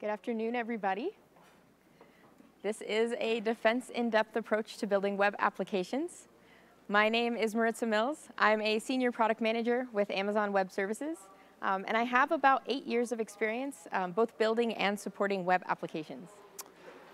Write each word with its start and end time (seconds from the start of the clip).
Good 0.00 0.10
afternoon, 0.10 0.56
everybody. 0.56 1.10
This 2.64 2.82
is 2.82 3.14
a 3.20 3.38
defense 3.40 3.90
in-depth 3.90 4.34
approach 4.34 4.76
to 4.78 4.88
building 4.88 5.16
web 5.16 5.36
applications. 5.38 6.26
My 6.88 7.08
name 7.08 7.36
is 7.36 7.54
Maritza 7.54 7.86
Mills. 7.86 8.28
I'm 8.36 8.60
a 8.60 8.80
senior 8.80 9.12
product 9.12 9.40
manager 9.40 9.86
with 9.92 10.10
Amazon 10.10 10.52
Web 10.52 10.72
Services, 10.72 11.18
um, 11.62 11.84
and 11.86 11.96
I 11.96 12.02
have 12.02 12.32
about 12.32 12.64
eight 12.66 12.84
years 12.86 13.12
of 13.12 13.20
experience 13.20 13.86
um, 13.92 14.10
both 14.10 14.36
building 14.36 14.74
and 14.74 14.98
supporting 14.98 15.44
web 15.44 15.62
applications. 15.68 16.28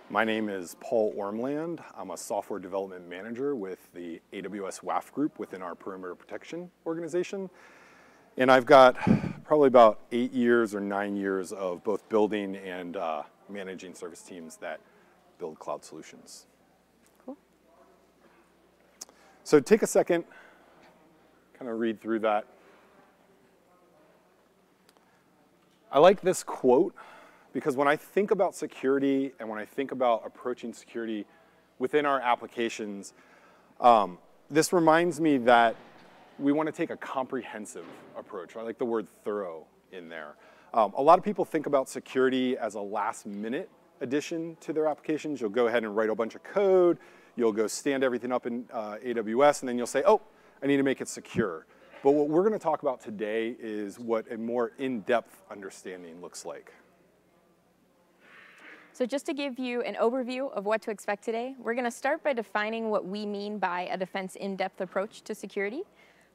My 0.09 0.25
name 0.25 0.49
is 0.49 0.75
Paul 0.81 1.15
Ormland. 1.15 1.85
I'm 1.99 2.13
a 2.13 2.17
software 2.17 2.59
development 2.59 3.07
manager 3.07 3.55
with 3.55 3.93
the 3.93 4.23
AWS 4.33 4.83
WAF 4.83 5.13
group 5.13 5.39
within 5.39 5.61
our 5.61 5.75
perimeter 5.75 6.15
protection 6.15 6.71
organization. 6.87 7.51
And 8.39 8.51
I've 8.51 8.65
got 8.65 8.97
probably 9.51 9.67
about 9.67 9.99
eight 10.13 10.33
years 10.33 10.77
or 10.77 10.81
nine 10.81 11.17
years 11.17 11.51
of 11.51 11.83
both 11.83 12.09
building 12.09 12.55
and 12.55 12.97
uh, 12.97 13.21
managing 13.49 13.93
service 13.93 14.23
teams 14.23 14.55
that 14.59 14.79
build 15.41 15.59
cloud 15.59 15.85
solutions. 15.85 16.47
Cool. 17.27 17.37
So 19.43 19.59
take 19.59 19.83
a 19.83 19.89
second, 19.89 20.23
kind 21.59 21.69
of 21.69 21.81
read 21.81 22.01
through 22.01 22.21
that. 22.21 22.47
I 25.91 25.99
like 25.99 26.21
this 26.21 26.45
quote 26.45 26.95
because 27.53 27.75
when 27.75 27.89
I 27.89 27.97
think 27.97 28.31
about 28.31 28.55
security 28.55 29.33
and 29.41 29.49
when 29.49 29.59
I 29.59 29.65
think 29.65 29.91
about 29.91 30.23
approaching 30.25 30.73
security 30.73 31.27
within 31.81 32.07
our 32.07 32.21
applications, 32.21 33.15
um, 33.81 34.19
this 34.49 34.73
reminds 34.73 35.21
me 35.21 35.39
that 35.39 35.75
we 36.41 36.53
want 36.53 36.67
to 36.67 36.73
take 36.73 36.91
a 36.91 36.97
comprehensive 36.97 37.85
approach. 38.17 38.57
I 38.57 38.63
like 38.63 38.79
the 38.79 38.85
word 38.85 39.07
thorough 39.25 39.67
in 39.93 40.09
there. 40.09 40.37
Um, 40.73 40.95
a 40.97 41.03
lot 41.03 41.19
of 41.19 41.25
people 41.25 41.45
think 41.45 41.67
about 41.67 41.89
security 41.89 42.57
as 42.57 42.75
a 42.75 42.81
last 42.81 43.27
minute 43.27 43.69
addition 44.01 44.57
to 44.61 44.73
their 44.73 44.87
applications. 44.87 45.41
You'll 45.41 45.51
go 45.51 45.67
ahead 45.67 45.85
and 45.85 45.95
write 45.95 46.09
a 46.09 46.15
bunch 46.15 46.35
of 46.35 46.43
code. 46.43 46.99
You'll 47.37 47.53
go 47.53 47.67
stand 47.67 48.03
everything 48.03 48.33
up 48.33 48.47
in 48.47 48.65
uh, 48.73 48.97
AWS, 49.05 49.61
and 49.61 49.69
then 49.69 49.77
you'll 49.77 49.87
say, 49.87 50.03
oh, 50.07 50.23
I 50.63 50.67
need 50.67 50.79
to 50.79 50.83
make 50.83 51.01
it 51.01 51.09
secure. 51.09 51.67
But 52.03 52.13
what 52.13 52.29
we're 52.29 52.43
going 52.43 52.55
to 52.55 52.59
talk 52.59 52.83
about 52.83 53.01
today 53.01 53.55
is 53.61 53.99
what 53.99 54.31
a 54.33 54.39
more 54.39 54.73
in-depth 54.79 55.43
understanding 55.51 56.23
looks 56.23 56.47
like. 56.47 56.73
So 58.93 59.07
just 59.07 59.27
to 59.27 59.35
give 59.35 59.59
you 59.59 59.83
an 59.83 59.95
overview 59.97 60.51
of 60.53 60.65
what 60.65 60.83
to 60.83 60.91
expect 60.91 61.25
today, 61.25 61.55
we're 61.59 61.75
going 61.75 61.85
to 61.85 61.91
start 61.91 62.23
by 62.25 62.33
defining 62.33 62.91
what 62.91 63.07
we 63.07 63.27
mean 63.27 63.59
by 63.59 63.83
a 63.91 63.99
defense 63.99 64.37
in-depth 64.37 64.81
approach 64.81 65.23
to 65.23 65.35
security. 65.35 65.83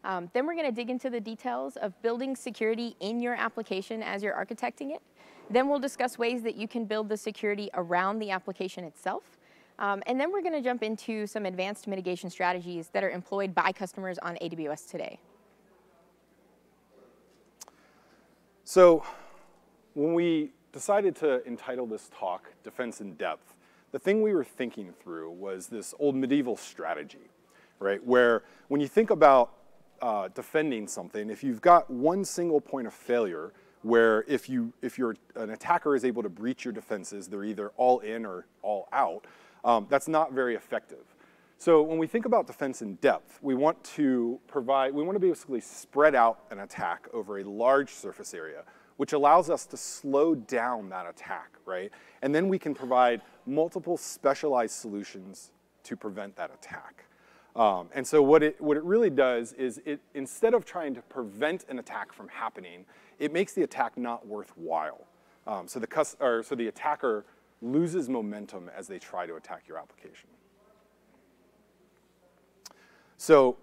Um, 0.06 0.30
then 0.34 0.46
we're 0.46 0.54
going 0.54 0.68
to 0.68 0.72
dig 0.72 0.92
into 0.92 1.10
the 1.10 1.20
details 1.20 1.78
of 1.78 2.00
building 2.04 2.36
security 2.36 2.96
in 3.00 3.20
your 3.20 3.34
application 3.34 4.04
as 4.04 4.22
you're 4.22 4.36
architecting 4.36 4.94
it. 4.94 5.02
Then 5.50 5.68
we'll 5.68 5.80
discuss 5.80 6.20
ways 6.20 6.44
that 6.44 6.56
you 6.56 6.68
can 6.68 6.86
build 6.86 7.10
the 7.10 7.18
security 7.18 7.70
around 7.74 8.20
the 8.20 8.30
application 8.30 8.84
itself. 8.84 9.24
Um, 9.80 10.04
and 10.06 10.20
then 10.20 10.32
we're 10.32 10.44
going 10.44 10.54
to 10.54 10.62
jump 10.62 10.84
into 10.84 11.26
some 11.26 11.46
advanced 11.46 11.88
mitigation 11.88 12.30
strategies 12.30 12.90
that 12.90 13.04
are 13.04 13.10
employed 13.10 13.56
by 13.56 13.72
customers 13.72 14.20
on 14.20 14.38
AWS 14.42 14.90
today. 14.90 15.20
So 18.64 19.04
when 19.96 20.14
we 20.14 20.52
decided 20.72 21.16
to 21.18 21.46
entitle 21.48 21.88
this 21.88 22.10
talk 22.18 22.52
Defense 22.64 23.02
in 23.02 23.16
Depth, 23.16 23.56
the 23.92 24.00
thing 24.00 24.22
we 24.22 24.34
were 24.34 24.44
thinking 24.44 24.94
through 25.02 25.32
was 25.32 25.68
this 25.68 25.96
old 26.00 26.16
medieval 26.16 26.58
strategy, 26.58 27.32
right? 27.80 28.04
Where 28.06 28.44
when 28.68 28.82
you 28.82 28.88
think 28.88 29.10
about 29.10 29.52
uh, 30.02 30.30
defending 30.30 30.88
something, 30.88 31.30
if 31.30 31.44
you've 31.44 31.62
got 31.62 31.90
one 31.90 32.24
single 32.26 32.62
point 32.62 32.88
of 32.88 32.94
failure, 32.94 33.54
where 33.82 34.24
if 34.28 34.50
you 34.50 34.74
if 34.82 34.98
you're 34.98 35.16
an 35.36 35.52
attacker 35.52 35.96
is 35.96 36.06
able 36.06 36.24
to 36.24 36.30
breach 36.30 36.66
your 36.66 36.74
defenses, 36.74 37.28
they're 37.28 37.44
either 37.44 37.72
all 37.78 38.00
in 38.00 38.26
or 38.26 38.46
all 38.62 38.88
out. 38.92 39.26
Um, 39.64 39.88
that's 39.90 40.08
not 40.08 40.34
very 40.34 40.56
effective. 40.56 41.16
So 41.58 41.82
when 41.82 41.98
we 41.98 42.08
think 42.08 42.26
about 42.26 42.48
defense 42.48 42.82
in 42.82 42.96
depth, 42.96 43.40
we 43.42 43.56
want 43.56 43.82
to 43.96 44.40
provide, 44.48 44.94
we 44.94 45.04
want 45.04 45.16
to 45.16 45.20
basically 45.20 45.62
spread 45.62 46.14
out 46.14 46.40
an 46.52 46.60
attack 46.60 47.08
over 47.14 47.40
a 47.40 47.44
large 47.44 47.90
surface 47.90 48.34
area 48.34 48.64
which 48.98 49.14
allows 49.14 49.50
us 49.50 49.66
to 49.66 49.78
slow 49.78 50.36
down 50.36 50.90
that 50.90 51.08
attack, 51.08 51.58
right? 51.66 51.92
And 52.22 52.34
then 52.34 52.48
we 52.48 52.58
can 52.58 52.74
provide 52.74 53.22
multiple 53.46 53.98
specialized 53.98 54.76
solutions 54.76 55.52
to 55.84 55.96
prevent 55.96 56.36
that 56.38 56.52
attack. 56.54 57.06
Um, 57.56 57.88
and 57.94 58.06
so 58.06 58.22
what 58.22 58.44
it, 58.44 58.60
what 58.60 58.76
it 58.76 58.84
really 58.84 59.10
does 59.10 59.54
is 59.54 59.82
it, 59.86 60.02
instead 60.14 60.54
of 60.54 60.66
trying 60.66 60.94
to 60.96 61.02
prevent 61.02 61.66
an 61.70 61.80
attack 61.80 62.12
from 62.12 62.28
happening, 62.28 62.86
it 63.18 63.32
makes 63.32 63.54
the 63.54 63.64
attack 63.64 63.98
not 63.98 64.28
worthwhile. 64.28 65.08
Um, 65.48 65.68
so, 65.68 65.80
the 65.80 66.16
or, 66.20 66.44
so 66.44 66.56
the 66.56 66.68
attacker 66.68 67.24
loses 67.62 68.10
momentum 68.10 68.70
as 68.76 68.88
they 68.88 69.00
try 69.00 69.26
to 69.26 69.36
attack 69.36 69.64
your 69.68 69.78
application. 69.78 70.30
So 73.18 73.58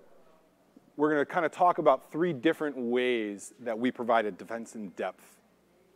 we're 0.97 1.11
going 1.13 1.21
to 1.21 1.27
kind 1.27 1.45
of 1.45 1.53
talk 1.53 1.79
about 1.79 2.11
three 2.11 2.33
different 2.33 2.77
ways 2.77 3.53
that 3.61 3.79
we 3.79 3.91
provide 3.91 4.25
a 4.25 4.31
defense 4.31 4.75
in 4.75 4.89
depth 4.91 5.37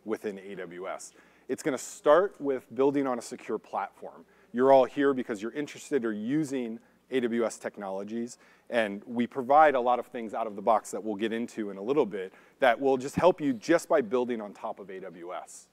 within 0.05 0.37
AWS. 0.37 1.13
It's 1.47 1.63
going 1.63 1.77
to 1.77 1.83
start 1.83 2.39
with 2.39 2.73
building 2.75 3.07
on 3.07 3.17
a 3.17 3.21
secure 3.21 3.57
platform. 3.57 4.25
You're 4.53 4.71
all 4.71 4.85
here 4.85 5.13
because 5.13 5.41
you're 5.41 5.53
interested 5.53 6.05
or 6.05 6.13
using 6.13 6.79
AWS 7.11 7.59
technologies, 7.59 8.37
and 8.69 9.01
we 9.05 9.27
provide 9.27 9.75
a 9.75 9.79
lot 9.79 9.99
of 9.99 10.07
things 10.07 10.33
out 10.33 10.47
of 10.47 10.55
the 10.55 10.61
box 10.61 10.91
that 10.91 11.03
we'll 11.03 11.15
get 11.15 11.31
into 11.31 11.69
in 11.69 11.77
a 11.77 11.81
little 11.81 12.05
bit 12.05 12.33
that 12.59 12.79
will 12.79 12.97
just 12.97 13.15
help 13.15 13.39
you 13.39 13.53
just 13.53 13.87
by 13.87 14.01
building 14.01 14.41
on 14.41 14.53
top 14.53 14.79
of 14.79 14.87
AWS. 14.87 15.67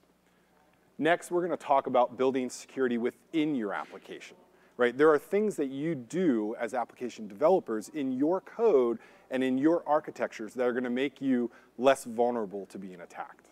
Next, 0.96 1.30
we're 1.30 1.44
going 1.44 1.56
to 1.56 1.64
talk 1.64 1.88
about 1.88 2.16
building 2.16 2.48
security 2.48 2.98
within 2.98 3.54
your 3.54 3.74
application 3.74 4.36
right? 4.76 4.96
There 4.96 5.10
are 5.10 5.18
things 5.18 5.56
that 5.56 5.68
you 5.68 5.94
do 5.94 6.56
as 6.58 6.74
application 6.74 7.28
developers 7.28 7.88
in 7.90 8.12
your 8.12 8.40
code 8.40 8.98
and 9.30 9.42
in 9.42 9.58
your 9.58 9.82
architectures 9.86 10.54
that 10.54 10.66
are 10.66 10.72
going 10.72 10.84
to 10.84 10.90
make 10.90 11.20
you 11.20 11.50
less 11.78 12.04
vulnerable 12.04 12.66
to 12.66 12.78
being 12.78 13.00
attacked. 13.00 13.48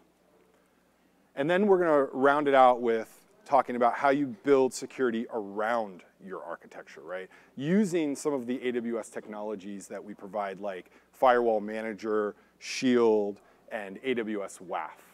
And 1.35 1.49
then 1.49 1.67
we're 1.67 1.79
going 1.79 2.07
to 2.07 2.17
round 2.17 2.49
it 2.49 2.55
out 2.55 2.81
with 2.81 3.22
talking 3.45 3.77
about 3.77 3.95
how 3.95 4.11
you 4.11 4.27
build 4.45 4.73
security 4.73 5.27
around 5.33 6.03
your 6.25 6.43
architecture, 6.43 7.03
right? 7.03 7.29
Using 7.57 8.15
some 8.17 8.33
of 8.33 8.47
the 8.47 8.59
AWS 8.59 9.13
technologies 9.13 9.87
that 9.89 10.03
we 10.03 10.15
provide 10.15 10.61
like 10.61 10.91
Firewall 11.13 11.61
Manager, 11.61 12.35
Shield, 12.59 13.41
and 13.71 14.01
AWS 14.03 14.61
WAF. 14.63 15.12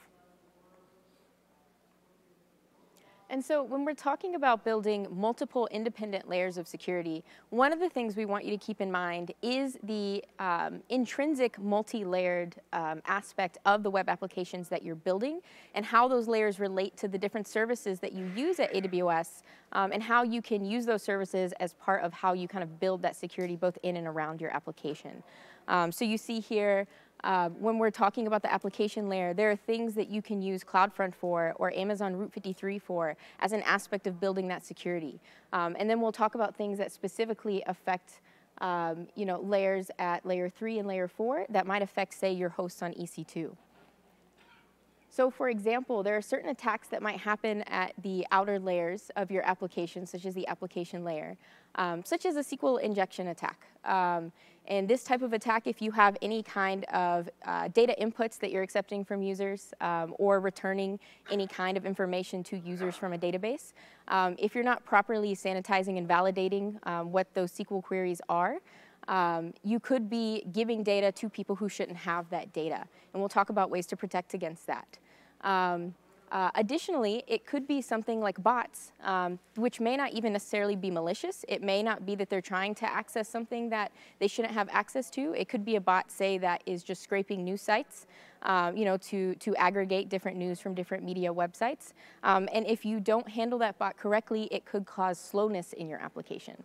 And 3.30 3.44
so 3.44 3.62
when 3.62 3.84
we're 3.84 3.94
talking 3.94 4.36
about 4.36 4.64
building 4.64 5.06
multiple 5.10 5.68
independent 5.70 6.28
layers 6.28 6.56
of 6.56 6.66
security, 6.66 7.22
one 7.50 7.74
of 7.74 7.80
the 7.80 7.88
things 7.90 8.16
we 8.16 8.24
want 8.24 8.44
you 8.44 8.50
to 8.50 8.56
keep 8.56 8.80
in 8.80 8.90
mind 8.90 9.32
is 9.42 9.76
the 9.82 10.24
um, 10.38 10.80
intrinsic 10.88 11.58
multi-layered 11.58 12.56
um, 12.72 13.02
aspect 13.04 13.58
of 13.66 13.82
the 13.82 13.90
web 13.90 14.08
applications 14.08 14.68
that 14.70 14.82
you're 14.82 14.94
building 14.94 15.40
and 15.74 15.84
how 15.84 16.08
those 16.08 16.26
layers 16.26 16.58
relate 16.58 16.96
to 16.96 17.06
the 17.06 17.18
different 17.18 17.46
services 17.46 18.00
that 18.00 18.12
you 18.12 18.30
use 18.34 18.58
at 18.60 18.72
AWS 18.72 19.42
um, 19.72 19.92
and 19.92 20.02
how 20.02 20.22
you 20.22 20.40
can 20.40 20.64
use 20.64 20.86
those 20.86 21.02
services 21.02 21.52
as 21.60 21.74
part 21.74 22.02
of 22.02 22.14
how 22.14 22.32
you 22.32 22.48
kind 22.48 22.64
of 22.64 22.80
build 22.80 23.02
that 23.02 23.14
security 23.14 23.56
both 23.56 23.76
in 23.82 23.98
and 23.98 24.06
around 24.06 24.40
your 24.40 24.50
application. 24.50 25.22
Um, 25.68 25.92
so 25.92 26.06
you 26.06 26.16
see 26.16 26.40
here 26.40 26.86
uh, 27.24 27.48
when 27.50 27.78
we're 27.78 27.90
talking 27.90 28.26
about 28.26 28.42
the 28.42 28.52
application 28.52 29.08
layer, 29.08 29.34
there 29.34 29.50
are 29.50 29.56
things 29.56 29.94
that 29.94 30.08
you 30.08 30.22
can 30.22 30.40
use 30.40 30.62
CloudFront 30.62 31.14
for 31.14 31.54
or 31.56 31.72
Amazon 31.74 32.14
Route 32.14 32.32
53 32.32 32.78
for 32.78 33.16
as 33.40 33.52
an 33.52 33.62
aspect 33.62 34.06
of 34.06 34.20
building 34.20 34.48
that 34.48 34.64
security. 34.64 35.20
Um, 35.52 35.76
and 35.78 35.90
then 35.90 36.00
we'll 36.00 36.12
talk 36.12 36.34
about 36.34 36.54
things 36.54 36.78
that 36.78 36.92
specifically 36.92 37.62
affect 37.66 38.20
um, 38.60 39.06
you 39.14 39.24
know, 39.24 39.40
layers 39.40 39.90
at 39.98 40.26
layer 40.26 40.48
three 40.48 40.78
and 40.78 40.88
layer 40.88 41.08
four 41.08 41.46
that 41.48 41.66
might 41.66 41.82
affect, 41.82 42.14
say, 42.14 42.32
your 42.32 42.48
hosts 42.48 42.82
on 42.82 42.92
EC2. 42.94 43.54
So 45.10 45.30
for 45.30 45.48
example, 45.48 46.02
there 46.02 46.16
are 46.16 46.22
certain 46.22 46.50
attacks 46.50 46.88
that 46.88 47.02
might 47.02 47.18
happen 47.18 47.62
at 47.62 47.92
the 48.02 48.26
outer 48.30 48.58
layers 48.58 49.10
of 49.16 49.30
your 49.30 49.44
application, 49.44 50.06
such 50.06 50.26
as 50.26 50.34
the 50.34 50.46
application 50.48 51.04
layer, 51.04 51.36
um, 51.76 52.04
such 52.04 52.26
as 52.26 52.36
a 52.36 52.40
SQL 52.40 52.80
injection 52.80 53.28
attack. 53.28 53.66
Um, 53.84 54.32
and 54.66 54.86
this 54.86 55.02
type 55.02 55.22
of 55.22 55.32
attack, 55.32 55.66
if 55.66 55.80
you 55.80 55.90
have 55.92 56.18
any 56.20 56.42
kind 56.42 56.84
of 56.92 57.30
uh, 57.46 57.68
data 57.68 57.96
inputs 57.98 58.38
that 58.40 58.50
you're 58.50 58.62
accepting 58.62 59.02
from 59.02 59.22
users 59.22 59.72
um, 59.80 60.14
or 60.18 60.40
returning 60.40 61.00
any 61.30 61.46
kind 61.46 61.78
of 61.78 61.86
information 61.86 62.44
to 62.44 62.58
users 62.58 62.94
from 62.94 63.14
a 63.14 63.18
database, 63.18 63.72
um, 64.08 64.36
if 64.38 64.54
you're 64.54 64.64
not 64.64 64.84
properly 64.84 65.34
sanitizing 65.34 65.96
and 65.96 66.06
validating 66.06 66.86
um, 66.86 67.12
what 67.12 67.32
those 67.32 67.50
SQL 67.50 67.82
queries 67.82 68.20
are, 68.28 68.58
um, 69.08 69.52
you 69.64 69.80
could 69.80 70.08
be 70.08 70.44
giving 70.52 70.82
data 70.82 71.10
to 71.12 71.28
people 71.28 71.56
who 71.56 71.68
shouldn't 71.68 71.98
have 71.98 72.30
that 72.30 72.52
data. 72.52 72.84
And 73.12 73.20
we'll 73.20 73.28
talk 73.28 73.50
about 73.50 73.70
ways 73.70 73.86
to 73.86 73.96
protect 73.96 74.34
against 74.34 74.66
that. 74.66 74.98
Um, 75.40 75.94
uh, 76.30 76.50
additionally, 76.54 77.24
it 77.26 77.46
could 77.46 77.66
be 77.66 77.80
something 77.80 78.20
like 78.20 78.40
bots, 78.42 78.92
um, 79.02 79.38
which 79.56 79.80
may 79.80 79.96
not 79.96 80.12
even 80.12 80.34
necessarily 80.34 80.76
be 80.76 80.90
malicious. 80.90 81.42
It 81.48 81.62
may 81.62 81.82
not 81.82 82.04
be 82.04 82.14
that 82.16 82.28
they're 82.28 82.42
trying 82.42 82.74
to 82.76 82.92
access 82.92 83.28
something 83.28 83.70
that 83.70 83.92
they 84.18 84.28
shouldn't 84.28 84.52
have 84.52 84.68
access 84.70 85.08
to. 85.10 85.32
It 85.32 85.48
could 85.48 85.64
be 85.64 85.76
a 85.76 85.80
bot, 85.80 86.10
say, 86.10 86.36
that 86.38 86.62
is 86.66 86.82
just 86.82 87.02
scraping 87.02 87.44
news 87.44 87.62
sites 87.62 88.06
um, 88.42 88.76
you 88.76 88.84
know, 88.84 88.96
to, 88.98 89.34
to 89.36 89.54
aggregate 89.56 90.08
different 90.08 90.36
news 90.36 90.60
from 90.60 90.74
different 90.74 91.04
media 91.04 91.32
websites. 91.32 91.92
Um, 92.22 92.48
and 92.52 92.66
if 92.66 92.84
you 92.84 93.00
don't 93.00 93.28
handle 93.28 93.58
that 93.60 93.78
bot 93.78 93.96
correctly, 93.96 94.48
it 94.50 94.64
could 94.64 94.86
cause 94.86 95.18
slowness 95.18 95.72
in 95.72 95.88
your 95.88 96.00
application. 96.00 96.62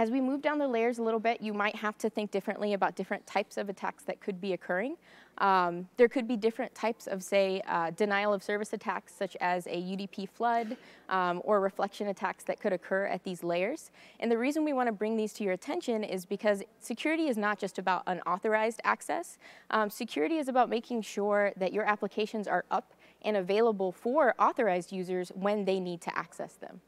As 0.00 0.10
we 0.10 0.22
move 0.22 0.40
down 0.40 0.56
the 0.56 0.66
layers 0.66 0.96
a 0.96 1.02
little 1.02 1.20
bit, 1.20 1.42
you 1.42 1.52
might 1.52 1.76
have 1.76 1.98
to 1.98 2.08
think 2.08 2.30
differently 2.30 2.72
about 2.72 2.96
different 2.96 3.26
types 3.26 3.58
of 3.58 3.68
attacks 3.68 4.02
that 4.04 4.18
could 4.18 4.40
be 4.40 4.54
occurring. 4.54 4.96
Um, 5.36 5.90
there 5.98 6.08
could 6.08 6.26
be 6.26 6.38
different 6.38 6.74
types 6.74 7.06
of, 7.06 7.22
say, 7.22 7.60
uh, 7.68 7.90
denial 7.90 8.32
of 8.32 8.42
service 8.42 8.72
attacks, 8.72 9.12
such 9.12 9.36
as 9.42 9.66
a 9.66 9.76
UDP 9.76 10.26
flood 10.26 10.78
um, 11.10 11.42
or 11.44 11.60
reflection 11.60 12.08
attacks 12.08 12.44
that 12.44 12.60
could 12.60 12.72
occur 12.72 13.04
at 13.04 13.24
these 13.24 13.44
layers. 13.44 13.90
And 14.20 14.32
the 14.32 14.38
reason 14.38 14.64
we 14.64 14.72
want 14.72 14.86
to 14.86 14.92
bring 14.92 15.18
these 15.18 15.34
to 15.34 15.44
your 15.44 15.52
attention 15.52 16.02
is 16.02 16.24
because 16.24 16.62
security 16.78 17.28
is 17.28 17.36
not 17.36 17.58
just 17.58 17.78
about 17.78 18.02
unauthorized 18.06 18.80
access. 18.84 19.36
Um, 19.68 19.90
security 19.90 20.38
is 20.38 20.48
about 20.48 20.70
making 20.70 21.02
sure 21.02 21.52
that 21.58 21.74
your 21.74 21.84
applications 21.84 22.48
are 22.48 22.64
up 22.70 22.94
and 23.20 23.36
available 23.36 23.92
for 23.92 24.34
authorized 24.38 24.92
users 24.92 25.30
when 25.34 25.66
they 25.66 25.78
need 25.78 26.00
to 26.00 26.18
access 26.18 26.54
them. 26.54 26.80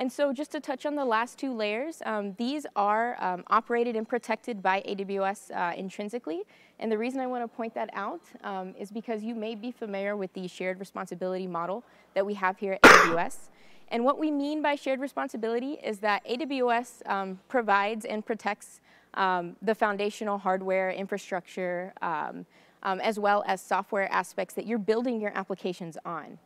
And 0.00 0.10
so 0.10 0.32
just 0.32 0.50
to 0.52 0.60
touch 0.60 0.86
on 0.86 0.96
the 0.96 1.04
last 1.04 1.38
two 1.38 1.52
layers, 1.52 2.00
um, 2.06 2.32
these 2.38 2.64
are 2.74 3.22
um, 3.22 3.44
operated 3.48 3.96
and 3.96 4.08
protected 4.08 4.62
by 4.62 4.80
AWS 4.88 5.54
uh, 5.54 5.74
intrinsically. 5.76 6.40
And 6.78 6.90
the 6.90 6.96
reason 6.96 7.20
I 7.20 7.26
want 7.26 7.44
to 7.44 7.48
point 7.54 7.74
that 7.74 7.90
out 7.92 8.22
um, 8.42 8.74
is 8.78 8.90
because 8.90 9.22
you 9.22 9.34
may 9.34 9.54
be 9.54 9.70
familiar 9.70 10.16
with 10.16 10.32
the 10.32 10.48
shared 10.48 10.80
responsibility 10.80 11.46
model 11.46 11.84
that 12.14 12.24
we 12.24 12.32
have 12.32 12.56
here 12.56 12.72
at 12.72 12.82
AWS. 12.82 13.50
And 13.88 14.02
what 14.02 14.18
we 14.18 14.30
mean 14.30 14.62
by 14.62 14.74
shared 14.74 15.00
responsibility 15.00 15.74
is 15.84 15.98
that 15.98 16.24
AWS 16.24 17.06
um, 17.06 17.38
provides 17.48 18.06
and 18.06 18.24
protects 18.24 18.80
um, 19.12 19.54
the 19.60 19.74
foundational 19.74 20.38
hardware 20.38 20.92
infrastructure 20.92 21.92
um, 22.00 22.46
as 22.82 23.18
well 23.18 23.44
as 23.46 23.60
software 23.60 24.10
aspects 24.10 24.54
that 24.54 24.66
you're 24.66 24.78
building 24.78 25.20
your 25.20 25.32
applications 25.36 25.98
on. 26.06 26.38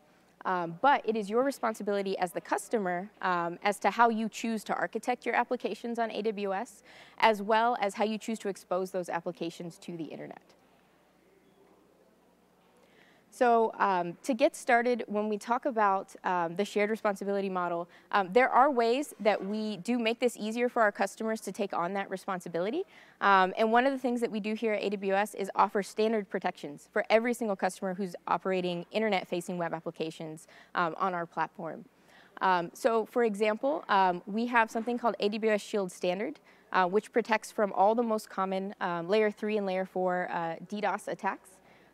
Um, 0.45 0.79
but 0.83 1.03
it 1.05 1.17
is 1.17 1.31
your 1.31 1.43
responsibility 1.43 2.19
as 2.19 2.33
the 2.33 2.41
customer 2.41 3.11
um, 3.23 3.59
as 3.63 3.79
to 3.81 3.91
how 3.91 4.11
you 4.11 4.29
choose 4.29 4.63
to 4.65 4.75
architect 4.75 5.25
your 5.25 5.35
applications 5.35 5.99
on 5.99 6.11
AWS, 6.11 6.83
as 7.19 7.41
well 7.41 7.77
as 7.81 7.95
how 7.95 8.05
you 8.05 8.19
choose 8.19 8.39
to 8.41 8.49
expose 8.49 8.91
those 8.91 9.09
applications 9.09 9.79
to 9.79 9.97
the 9.97 10.05
internet. 10.05 10.55
So 13.35 13.73
um, 13.81 14.17
to 14.23 14.33
get 14.33 14.55
started, 14.55 15.03
when 15.09 15.29
we 15.29 15.39
talk 15.39 15.67
about 15.67 16.15
um, 16.23 16.55
the 16.55 16.65
shared 16.65 16.89
responsibility 16.89 17.49
model, 17.49 17.89
um, 18.13 18.29
there 18.33 18.49
are 18.49 18.71
ways 18.71 19.13
that 19.19 19.45
we 19.45 19.79
do 19.79 19.99
make 19.99 20.21
this 20.21 20.37
easier 20.37 20.69
for 20.69 20.83
our 20.83 20.93
customers 20.93 21.41
to 21.41 21.51
take 21.51 21.73
on 21.73 21.95
that 21.95 22.09
responsibility. 22.11 22.85
Um, 23.21 23.53
and 23.59 23.73
one 23.73 23.87
of 23.87 23.93
the 23.93 23.99
things 23.99 24.21
that 24.21 24.31
we 24.31 24.39
do 24.39 24.55
here 24.55 24.75
at 24.75 24.93
AWS 24.93 25.35
is 25.35 25.51
offer 25.57 25.83
standard 25.83 26.31
protections 26.31 26.89
for 26.93 27.05
every 27.11 27.35
single 27.35 27.57
customer 27.57 27.95
who's 27.95 28.15
operating 28.29 28.87
internet-facing 28.93 29.59
web 29.59 29.75
applications 29.75 30.47
um, 30.77 30.95
on 30.97 31.13
our 31.13 31.27
platform. 31.27 31.85
Um, 32.41 32.71
so 32.73 33.05
for 33.05 33.25
example, 33.25 33.85
we 34.27 34.47
have 34.47 34.71
something 34.71 34.97
called 34.97 35.17
AWS 35.21 35.61
Shield 35.61 35.91
Standard, 35.91 36.39
uh, 36.73 36.87
which 36.87 37.11
protects 37.11 37.51
from 37.51 37.73
all 37.73 37.97
the 37.97 38.03
most 38.05 38.31
common 38.31 38.77
layer 39.09 39.33
3 39.33 39.57
and 39.57 39.67
layer 39.67 39.87
4 39.87 40.29
uh, 40.31 40.37
DDoS 40.69 41.09
attacks 41.09 41.51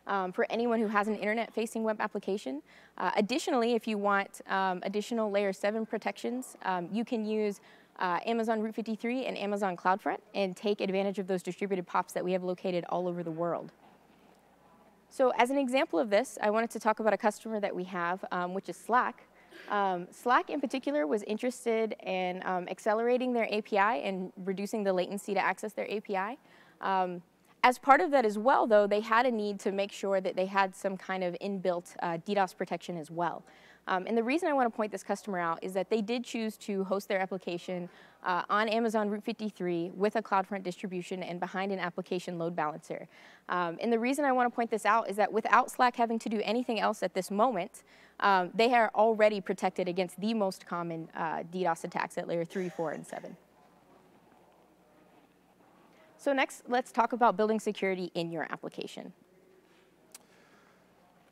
um, 0.07 0.31
for 0.31 0.45
anyone 0.49 0.79
who 0.79 0.87
has 0.87 1.07
an 1.07 1.15
internet-facing 1.15 1.83
web 1.83 1.99
application. 1.99 2.61
Uh, 2.97 3.11
additionally, 3.15 3.73
if 3.73 3.87
you 3.87 3.97
want 3.97 4.41
um, 4.47 4.79
additional 4.83 5.31
layer 5.31 5.53
7 5.53 5.85
protections, 5.85 6.57
um, 6.63 6.89
you 6.91 7.05
can 7.05 7.25
use 7.25 7.61
uh, 7.99 8.19
Amazon 8.25 8.61
Route 8.61 8.75
53 8.75 9.25
and 9.25 9.37
Amazon 9.37 9.77
CloudFront 9.77 10.17
and 10.33 10.55
take 10.57 10.81
advantage 10.81 11.19
of 11.19 11.27
those 11.27 11.43
distributed 11.43 11.85
POPs 11.85 12.13
that 12.13 12.25
we 12.25 12.31
have 12.31 12.43
located 12.43 12.83
all 12.89 13.07
over 13.07 13.23
the 13.23 13.31
world. 13.31 13.71
So 15.09 15.31
as 15.37 15.49
an 15.49 15.57
example 15.57 15.99
of 15.99 16.09
this, 16.09 16.37
I 16.41 16.49
wanted 16.49 16.69
to 16.71 16.79
talk 16.79 16.99
about 16.99 17.13
a 17.13 17.17
customer 17.17 17.59
that 17.59 17.75
we 17.75 17.83
have, 17.85 18.23
um, 18.31 18.53
which 18.53 18.69
is 18.69 18.77
Slack. 18.77 19.27
Um, 19.69 20.07
Slack 20.09 20.49
in 20.49 20.59
particular 20.61 21.05
was 21.05 21.23
interested 21.23 21.95
in 22.03 22.41
um, 22.45 22.67
accelerating 22.69 23.33
their 23.33 23.53
API 23.53 24.03
and 24.03 24.31
reducing 24.37 24.83
the 24.83 24.93
latency 24.93 25.33
to 25.33 25.39
access 25.39 25.73
their 25.73 25.89
API. 25.91 26.39
Um, 26.79 27.21
as 27.63 27.77
part 27.77 28.01
of 28.01 28.11
that 28.11 28.25
as 28.25 28.37
well, 28.37 28.65
though, 28.65 28.87
they 28.87 29.01
had 29.01 29.25
a 29.25 29.31
need 29.31 29.59
to 29.59 29.71
make 29.71 29.91
sure 29.91 30.19
that 30.19 30.35
they 30.35 30.47
had 30.47 30.75
some 30.75 30.97
kind 30.97 31.23
of 31.23 31.35
inbuilt 31.41 31.95
uh, 32.01 32.17
DDoS 32.25 32.57
protection 32.57 32.97
as 32.97 33.11
well. 33.11 33.43
Um, 33.87 34.05
and 34.07 34.17
the 34.17 34.23
reason 34.23 34.47
I 34.47 34.53
want 34.53 34.71
to 34.71 34.75
point 34.75 34.91
this 34.91 35.03
customer 35.03 35.39
out 35.39 35.59
is 35.63 35.73
that 35.73 35.89
they 35.89 36.01
did 36.01 36.23
choose 36.23 36.55
to 36.57 36.83
host 36.83 37.07
their 37.07 37.19
application 37.19 37.89
uh, 38.23 38.43
on 38.49 38.69
Amazon 38.69 39.09
Route 39.09 39.23
53 39.23 39.91
with 39.95 40.15
a 40.15 40.21
CloudFront 40.21 40.63
distribution 40.63 41.23
and 41.23 41.39
behind 41.39 41.71
an 41.71 41.79
application 41.79 42.37
load 42.37 42.55
balancer. 42.55 43.07
Um, 43.49 43.77
and 43.81 43.91
the 43.91 43.99
reason 43.99 44.23
I 44.23 44.31
want 44.31 44.51
to 44.51 44.55
point 44.55 44.69
this 44.69 44.85
out 44.85 45.09
is 45.09 45.15
that 45.15 45.33
without 45.33 45.71
Slack 45.71 45.95
having 45.95 46.19
to 46.19 46.29
do 46.29 46.41
anything 46.43 46.79
else 46.79 47.01
at 47.01 47.13
this 47.13 47.31
moment, 47.31 47.83
um, 48.19 48.51
they 48.53 48.73
are 48.73 48.91
already 48.93 49.41
protected 49.41 49.87
against 49.87 50.19
the 50.21 50.33
most 50.35 50.65
common 50.67 51.09
uh, 51.15 51.43
DDoS 51.51 51.83
attacks 51.83 52.17
at 52.19 52.27
layer 52.27 52.45
3, 52.45 52.69
4, 52.69 52.91
and 52.91 53.05
7. 53.05 53.35
So 56.21 56.33
next, 56.33 56.61
let's 56.67 56.91
talk 56.91 57.13
about 57.13 57.35
building 57.35 57.59
security 57.59 58.11
in 58.13 58.31
your 58.31 58.43
application. 58.51 59.11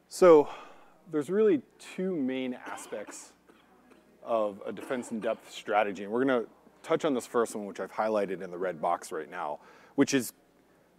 So 0.08 0.50
there's 1.12 1.30
really 1.30 1.62
two 1.78 2.16
main 2.16 2.58
aspects 2.66 3.34
of 4.24 4.60
a 4.66 4.72
defense 4.72 5.12
in 5.12 5.20
depth 5.20 5.54
strategy. 5.54 6.06
And 6.06 6.12
we're 6.12 6.26
going 6.26 6.42
to 6.42 6.50
touch 6.82 7.06
on 7.06 7.14
this 7.14 7.28
first 7.28 7.56
one, 7.56 7.68
which 7.68 7.80
I've 7.80 7.92
highlighted 7.92 8.42
in 8.42 8.50
the 8.50 8.58
red 8.58 8.82
box 8.82 9.12
right 9.12 9.30
now, 9.30 9.60
which 9.94 10.16
is 10.16 10.34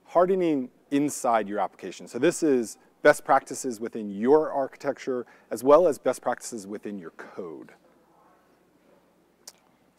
hardening 0.04 0.70
inside 0.92 1.48
your 1.48 1.58
application. 1.58 2.06
So 2.06 2.20
this 2.20 2.44
is 2.44 2.78
best 3.02 3.24
practices 3.24 3.80
within 3.80 4.08
your 4.08 4.52
architecture, 4.52 5.26
as 5.50 5.64
well 5.64 5.88
as 5.88 5.98
best 5.98 6.22
practices 6.22 6.64
within 6.64 6.96
your 6.96 7.10
code. 7.10 7.72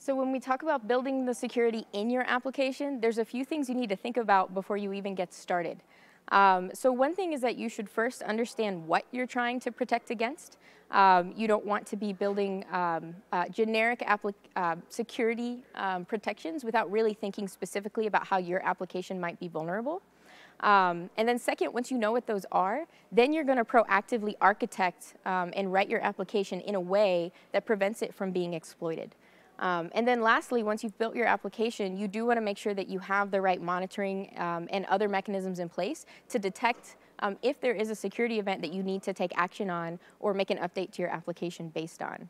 So 0.02 0.16
when 0.16 0.32
we 0.32 0.40
talk 0.40 0.64
about 0.64 0.88
building 0.88 1.28
the 1.28 1.34
security 1.36 1.86
in 1.94 2.10
your 2.10 2.24
application, 2.24 3.00
there's 3.00 3.20
a 3.20 3.24
few 3.24 3.46
things 3.46 3.70
you 3.70 3.76
need 3.76 3.90
to 3.90 3.96
think 3.96 4.18
about 4.18 4.52
before 4.52 4.76
you 4.76 4.94
even 4.94 5.14
get 5.14 5.32
started. 5.32 5.84
Um, 6.30 6.72
so 6.74 6.92
one 6.92 7.14
thing 7.14 7.34
is 7.34 7.42
that 7.42 7.56
you 7.56 7.70
should 7.70 7.88
first 7.88 8.24
understand 8.24 8.88
what 8.88 9.06
you're 9.12 9.28
trying 9.28 9.60
to 9.60 9.72
protect 9.72 10.10
against. 10.10 10.58
Um, 10.90 11.36
you 11.38 11.48
don't 11.48 11.68
want 11.68 11.86
to 11.86 11.96
be 11.98 12.14
building 12.14 12.66
um, 12.72 13.16
uh, 13.32 13.48
generic 13.50 14.04
uh, 14.56 14.76
security 14.90 15.60
um, 15.76 16.06
protections 16.06 16.64
without 16.64 16.92
really 16.92 17.14
thinking 17.14 17.48
specifically 17.48 18.08
about 18.08 18.26
how 18.26 18.40
your 18.40 18.66
application 18.66 19.20
might 19.20 19.40
be 19.40 19.50
vulnerable. 19.50 20.02
Um, 20.62 21.12
and 21.18 21.30
then 21.30 21.38
second, 21.38 21.74
once 21.74 21.92
you 21.92 21.98
know 22.00 22.12
what 22.12 22.26
those 22.26 22.48
are, 22.52 22.88
then 23.12 23.34
you're 23.34 23.44
going 23.44 23.60
to 23.60 23.66
proactively 23.66 24.34
architect 24.42 25.14
um, 25.28 25.54
and 25.56 25.72
write 25.72 25.90
your 25.90 26.02
application 26.02 26.60
in 26.62 26.74
a 26.74 26.80
way 26.80 27.32
that 27.52 27.68
prevents 27.68 28.02
it 28.02 28.16
from 28.16 28.32
being 28.32 28.56
exploited. 28.56 29.14
Um, 29.62 29.92
and 29.94 30.08
then 30.08 30.22
lastly, 30.22 30.64
once 30.64 30.84
you've 30.84 30.98
built 30.98 31.16
your 31.16 31.28
application, 31.28 31.96
you 31.96 32.08
do 32.08 32.26
want 32.26 32.38
to 32.38 32.42
make 32.42 32.58
sure 32.58 32.74
that 32.74 32.90
you 32.90 32.98
have 33.00 33.30
the 33.30 33.40
right 33.40 33.62
monitoring 33.62 34.34
um, 34.38 34.68
and 34.72 34.86
other 34.86 35.08
mechanisms 35.08 35.60
in 35.60 35.70
place 35.70 36.08
to 36.30 36.40
detect 36.40 36.96
um, 37.20 37.38
if 37.44 37.62
there 37.62 37.74
is 37.74 37.92
a 37.92 37.96
security 37.96 38.40
event 38.40 38.62
that 38.64 38.74
you 38.74 38.82
need 38.82 39.04
to 39.04 39.14
take 39.14 39.32
action 39.38 39.70
on 39.70 40.00
or 40.20 40.34
make 40.34 40.50
an 40.50 40.58
update 40.58 40.92
to 40.94 41.04
your 41.04 41.12
application 41.12 41.70
based 41.70 42.02
on. 42.02 42.28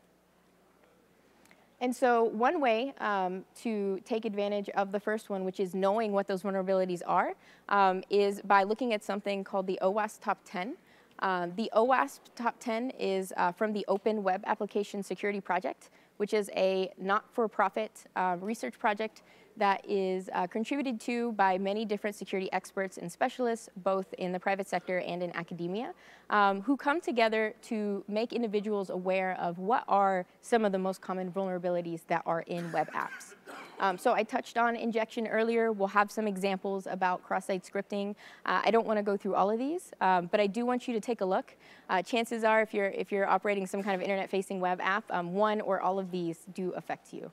And 1.80 1.96
so 1.96 2.24
one 2.24 2.60
way 2.60 2.94
um, 3.00 3.44
to 3.62 3.98
take 4.04 4.26
advantage 4.26 4.68
of 4.70 4.92
the 4.92 5.00
first 5.00 5.30
one, 5.30 5.44
which 5.44 5.58
is 5.58 5.74
knowing 5.74 6.12
what 6.12 6.28
those 6.28 6.42
vulnerabilities 6.42 7.00
are, 7.06 7.32
um, 7.70 8.04
is 8.10 8.40
by 8.42 8.62
looking 8.62 8.92
at 8.92 9.02
something 9.02 9.42
called 9.42 9.66
the 9.66 9.78
OWASP 9.82 10.20
Top 10.20 10.38
10. 10.44 10.76
Um, 11.20 11.52
the 11.56 11.70
OWASP 11.74 12.20
Top 12.36 12.56
10 12.60 12.90
is 12.90 13.32
uh, 13.36 13.50
from 13.52 13.72
the 13.72 13.84
Open 13.88 14.22
Web 14.22 14.44
Application 14.46 15.02
Security 15.02 15.40
Project 15.40 15.88
which 16.16 16.34
is 16.34 16.50
a 16.54 16.92
not-for-profit 16.98 18.04
uh, 18.16 18.36
research 18.40 18.78
project 18.78 19.22
that 19.56 19.84
is 19.88 20.30
uh, 20.32 20.46
contributed 20.46 21.00
to 21.00 21.32
by 21.32 21.58
many 21.58 21.84
different 21.84 22.16
security 22.16 22.50
experts 22.52 22.98
and 22.98 23.10
specialists, 23.10 23.68
both 23.76 24.12
in 24.14 24.32
the 24.32 24.40
private 24.40 24.68
sector 24.68 24.98
and 24.98 25.22
in 25.22 25.34
academia, 25.36 25.92
um, 26.30 26.62
who 26.62 26.76
come 26.76 27.00
together 27.00 27.54
to 27.62 28.04
make 28.08 28.32
individuals 28.32 28.90
aware 28.90 29.36
of 29.40 29.58
what 29.58 29.84
are 29.88 30.26
some 30.40 30.64
of 30.64 30.72
the 30.72 30.78
most 30.78 31.00
common 31.00 31.30
vulnerabilities 31.30 32.00
that 32.06 32.22
are 32.26 32.40
in 32.42 32.70
web 32.72 32.90
apps. 32.92 33.34
Um, 33.80 33.98
so 33.98 34.12
I 34.12 34.22
touched 34.22 34.56
on 34.56 34.76
injection 34.76 35.26
earlier. 35.26 35.72
We'll 35.72 35.88
have 35.88 36.10
some 36.10 36.28
examples 36.28 36.86
about 36.86 37.22
cross-site 37.24 37.64
scripting. 37.64 38.14
Uh, 38.46 38.62
I 38.64 38.70
don't 38.70 38.86
want 38.86 38.98
to 38.98 39.02
go 39.02 39.16
through 39.16 39.34
all 39.34 39.50
of 39.50 39.58
these, 39.58 39.92
um, 40.00 40.26
but 40.30 40.38
I 40.38 40.46
do 40.46 40.64
want 40.64 40.86
you 40.86 40.94
to 40.94 41.00
take 41.00 41.20
a 41.20 41.24
look. 41.24 41.56
Uh, 41.90 42.00
chances 42.00 42.44
are, 42.44 42.62
if 42.62 42.72
you're, 42.72 42.90
if 42.90 43.10
you're 43.10 43.26
operating 43.26 43.66
some 43.66 43.82
kind 43.82 43.96
of 43.96 44.02
internet-facing 44.02 44.60
web 44.60 44.80
app, 44.80 45.04
um, 45.10 45.34
one 45.34 45.60
or 45.60 45.80
all 45.80 45.98
of 45.98 46.10
these 46.10 46.46
do 46.54 46.70
affect 46.76 47.12
you. 47.12 47.30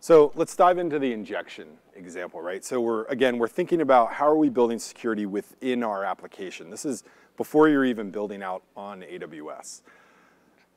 So 0.00 0.32
let's 0.36 0.54
dive 0.54 0.78
into 0.78 1.00
the 1.00 1.12
injection 1.12 1.66
example, 1.96 2.40
right? 2.40 2.64
So 2.64 2.80
we're, 2.80 3.04
again, 3.06 3.36
we're 3.36 3.48
thinking 3.48 3.80
about 3.80 4.12
how 4.12 4.28
are 4.28 4.36
we 4.36 4.48
building 4.48 4.78
security 4.78 5.26
within 5.26 5.82
our 5.82 6.04
application. 6.04 6.70
This 6.70 6.84
is 6.84 7.02
before 7.36 7.68
you're 7.68 7.84
even 7.84 8.10
building 8.10 8.40
out 8.40 8.62
on 8.76 9.02
AWS. 9.02 9.82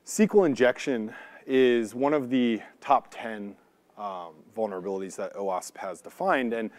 SQL 0.04 0.44
injection 0.44 1.14
is 1.46 1.94
one 1.94 2.14
of 2.14 2.30
the 2.30 2.60
top 2.80 3.08
10 3.12 3.54
um, 3.96 4.32
vulnerabilities 4.56 5.14
that 5.16 5.34
OWASP 5.36 5.76
has 5.76 6.00
defined. 6.00 6.52
And 6.52 6.70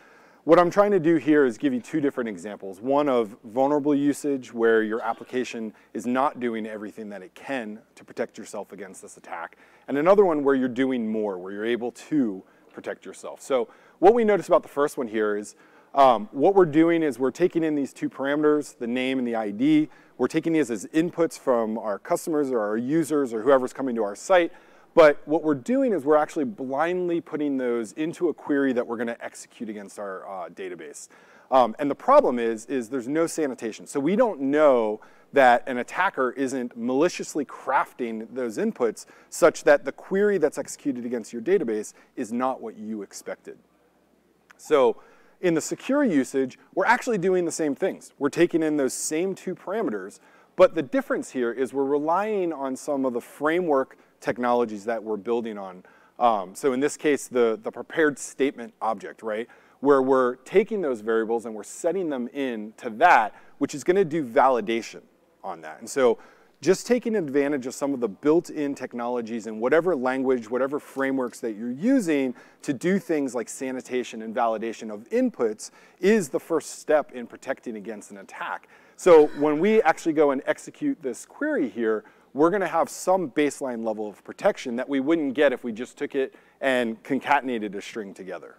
what 0.46 0.60
I'm 0.60 0.70
trying 0.70 0.92
to 0.92 1.00
do 1.00 1.16
here 1.16 1.46
is 1.46 1.58
give 1.58 1.74
you 1.74 1.80
two 1.80 2.02
different 2.02 2.30
examples. 2.30 2.82
One 2.82 3.08
of 3.08 3.38
vulnerable 3.46 3.96
usage 3.96 4.54
where 4.54 4.84
your 4.84 5.02
application 5.02 5.74
is 5.94 6.06
not 6.06 6.42
doing 6.42 6.66
everything 6.66 7.08
that 7.10 7.22
it 7.22 7.34
can 7.34 7.80
to 7.96 8.04
protect 8.04 8.38
yourself 8.38 8.74
against 8.74 9.02
this 9.02 9.16
attack. 9.16 9.58
And 9.88 9.98
another 9.98 10.26
one 10.26 10.44
where 10.44 10.54
you're 10.54 10.68
doing 10.68 11.10
more, 11.10 11.38
where 11.38 11.54
you're 11.54 11.66
able 11.66 11.92
to 11.92 12.44
protect 12.74 13.06
yourself. 13.06 13.42
So 13.42 13.70
what 14.00 14.14
we 14.14 14.26
notice 14.26 14.50
about 14.50 14.64
the 14.64 14.70
first 14.70 14.98
one 14.98 15.08
here 15.08 15.38
is 15.38 15.56
um, 15.94 16.28
what 16.34 16.56
we're 16.56 16.66
doing 16.66 17.04
is 17.04 17.18
we're 17.18 17.32
taking 17.32 17.64
in 17.64 17.76
these 17.76 17.94
two 17.94 18.10
parameters, 18.10 18.78
the 18.78 18.88
name 18.88 19.20
and 19.20 19.28
the 19.28 19.36
ID. 19.36 19.88
We're 20.18 20.28
taking 20.28 20.52
these 20.52 20.70
as 20.70 20.86
inputs 20.88 21.40
from 21.40 21.78
our 21.78 22.00
customers 22.00 22.52
or 22.52 22.60
our 22.60 22.76
users 22.76 23.34
or 23.34 23.44
whoever's 23.44 23.72
coming 23.72 23.96
to 23.96 24.04
our 24.04 24.16
site. 24.16 24.52
But 24.96 25.22
what 25.26 25.44
we're 25.44 25.56
doing 25.56 25.92
is 25.92 26.04
we're 26.04 26.18
actually 26.18 26.46
blindly 26.46 27.20
putting 27.20 27.58
those 27.58 27.94
into 27.94 28.30
a 28.30 28.34
query 28.34 28.74
that 28.74 28.86
we're 28.86 28.98
going 28.98 29.08
to 29.08 29.26
execute 29.26 29.70
against 29.70 29.98
our 29.98 30.28
uh, 30.28 30.50
database. 30.50 31.08
Um, 31.50 31.76
and 31.80 31.90
the 31.90 31.96
problem 31.96 32.40
is, 32.40 32.66
is 32.68 32.90
there's 32.90 33.08
no 33.08 33.28
sanitation. 33.28 33.88
So 33.88 34.00
we 34.00 34.16
don't 34.16 34.40
know 34.40 35.02
that 35.34 35.64
an 35.68 35.80
attacker 35.80 36.32
isn't 36.32 36.78
maliciously 36.78 37.44
crafting 37.44 38.28
those 38.34 38.58
inputs 38.58 39.08
such 39.30 39.64
that 39.64 39.84
the 39.84 39.92
query 39.92 40.38
that's 40.38 40.60
executed 40.60 41.06
against 41.06 41.34
your 41.34 41.42
database 41.42 41.94
is 42.16 42.32
not 42.32 42.62
what 42.62 42.78
you 42.78 43.02
expected. 43.02 43.58
So 44.58 45.02
in 45.42 45.56
the 45.56 45.62
secure 45.62 46.04
usage, 46.04 46.60
we're 46.76 46.86
actually 46.86 47.18
doing 47.18 47.46
the 47.46 47.52
same 47.52 47.76
things. 47.76 48.14
We're 48.20 48.30
taking 48.30 48.62
in 48.62 48.78
those 48.78 48.94
same 48.94 49.34
two 49.34 49.56
parameters, 49.56 50.20
but 50.56 50.76
the 50.76 50.84
difference 50.84 51.32
here 51.32 51.52
is 51.52 51.74
we're 51.74 51.84
relying 51.84 52.54
on 52.54 52.76
some 52.76 53.04
of 53.04 53.14
the 53.14 53.22
framework 53.22 53.98
technologies 54.24 54.86
that 54.86 55.04
we're 55.04 55.18
building 55.18 55.58
on. 55.58 55.84
Um, 56.18 56.56
so 56.56 56.74
in 56.74 56.80
this 56.80 56.96
case, 56.96 57.28
the, 57.28 57.60
the 57.62 57.72
prepared 57.72 58.18
statement 58.18 58.74
object, 58.82 59.22
right? 59.22 59.48
Where 59.82 60.02
we're 60.02 60.38
taking 60.38 60.82
those 60.82 61.02
variables 61.02 61.46
and 61.46 61.54
we're 61.54 61.64
setting 61.64 62.10
them 62.10 62.30
in 62.30 62.74
to 62.78 62.90
that, 62.92 63.36
which 63.58 63.76
is 63.76 63.84
gonna 63.84 64.06
do 64.06 64.24
validation 64.24 65.02
on 65.44 65.62
that. 65.62 65.80
And 65.80 65.90
so 65.90 66.20
just 66.62 66.88
taking 66.88 67.18
advantage 67.18 67.68
of 67.68 67.74
some 67.74 67.94
of 67.94 68.00
the 68.00 68.08
built-in 68.08 68.74
technologies 68.74 69.48
in 69.48 69.60
whatever 69.60 69.94
language, 69.94 70.50
whatever 70.50 70.80
frameworks 70.80 71.42
that 71.42 71.58
you're 71.58 71.72
using 71.72 72.34
to 72.62 72.72
do 72.72 73.00
things 73.00 73.36
like 73.36 73.50
sanitation 73.50 74.22
and 74.22 74.34
validation 74.34 74.90
of 74.90 75.04
inputs 75.10 75.72
is 76.00 76.30
the 76.30 76.40
first 76.40 76.80
step 76.80 77.12
in 77.12 77.28
protecting 77.28 77.76
against 77.76 78.12
an 78.12 78.20
attack. 78.20 78.70
So 78.96 79.28
when 79.40 79.60
we 79.60 79.82
actually 79.82 80.14
go 80.14 80.32
and 80.32 80.42
execute 80.46 81.02
this 81.02 81.26
query 81.26 81.68
here, 81.68 82.06
we're 82.34 82.50
going 82.50 82.62
to 82.62 82.68
have 82.68 82.90
some 82.90 83.30
baseline 83.30 83.86
level 83.86 84.08
of 84.10 84.24
protection 84.24 84.76
that 84.76 84.90
we 84.90 85.00
wouldn't 85.00 85.34
get 85.34 85.54
if 85.54 85.64
we 85.64 85.72
just 85.72 85.98
took 85.98 86.16
it 86.16 86.34
and 86.62 87.02
concatenated 87.04 87.76
a 87.76 87.82
string 87.82 88.14
together. 88.14 88.56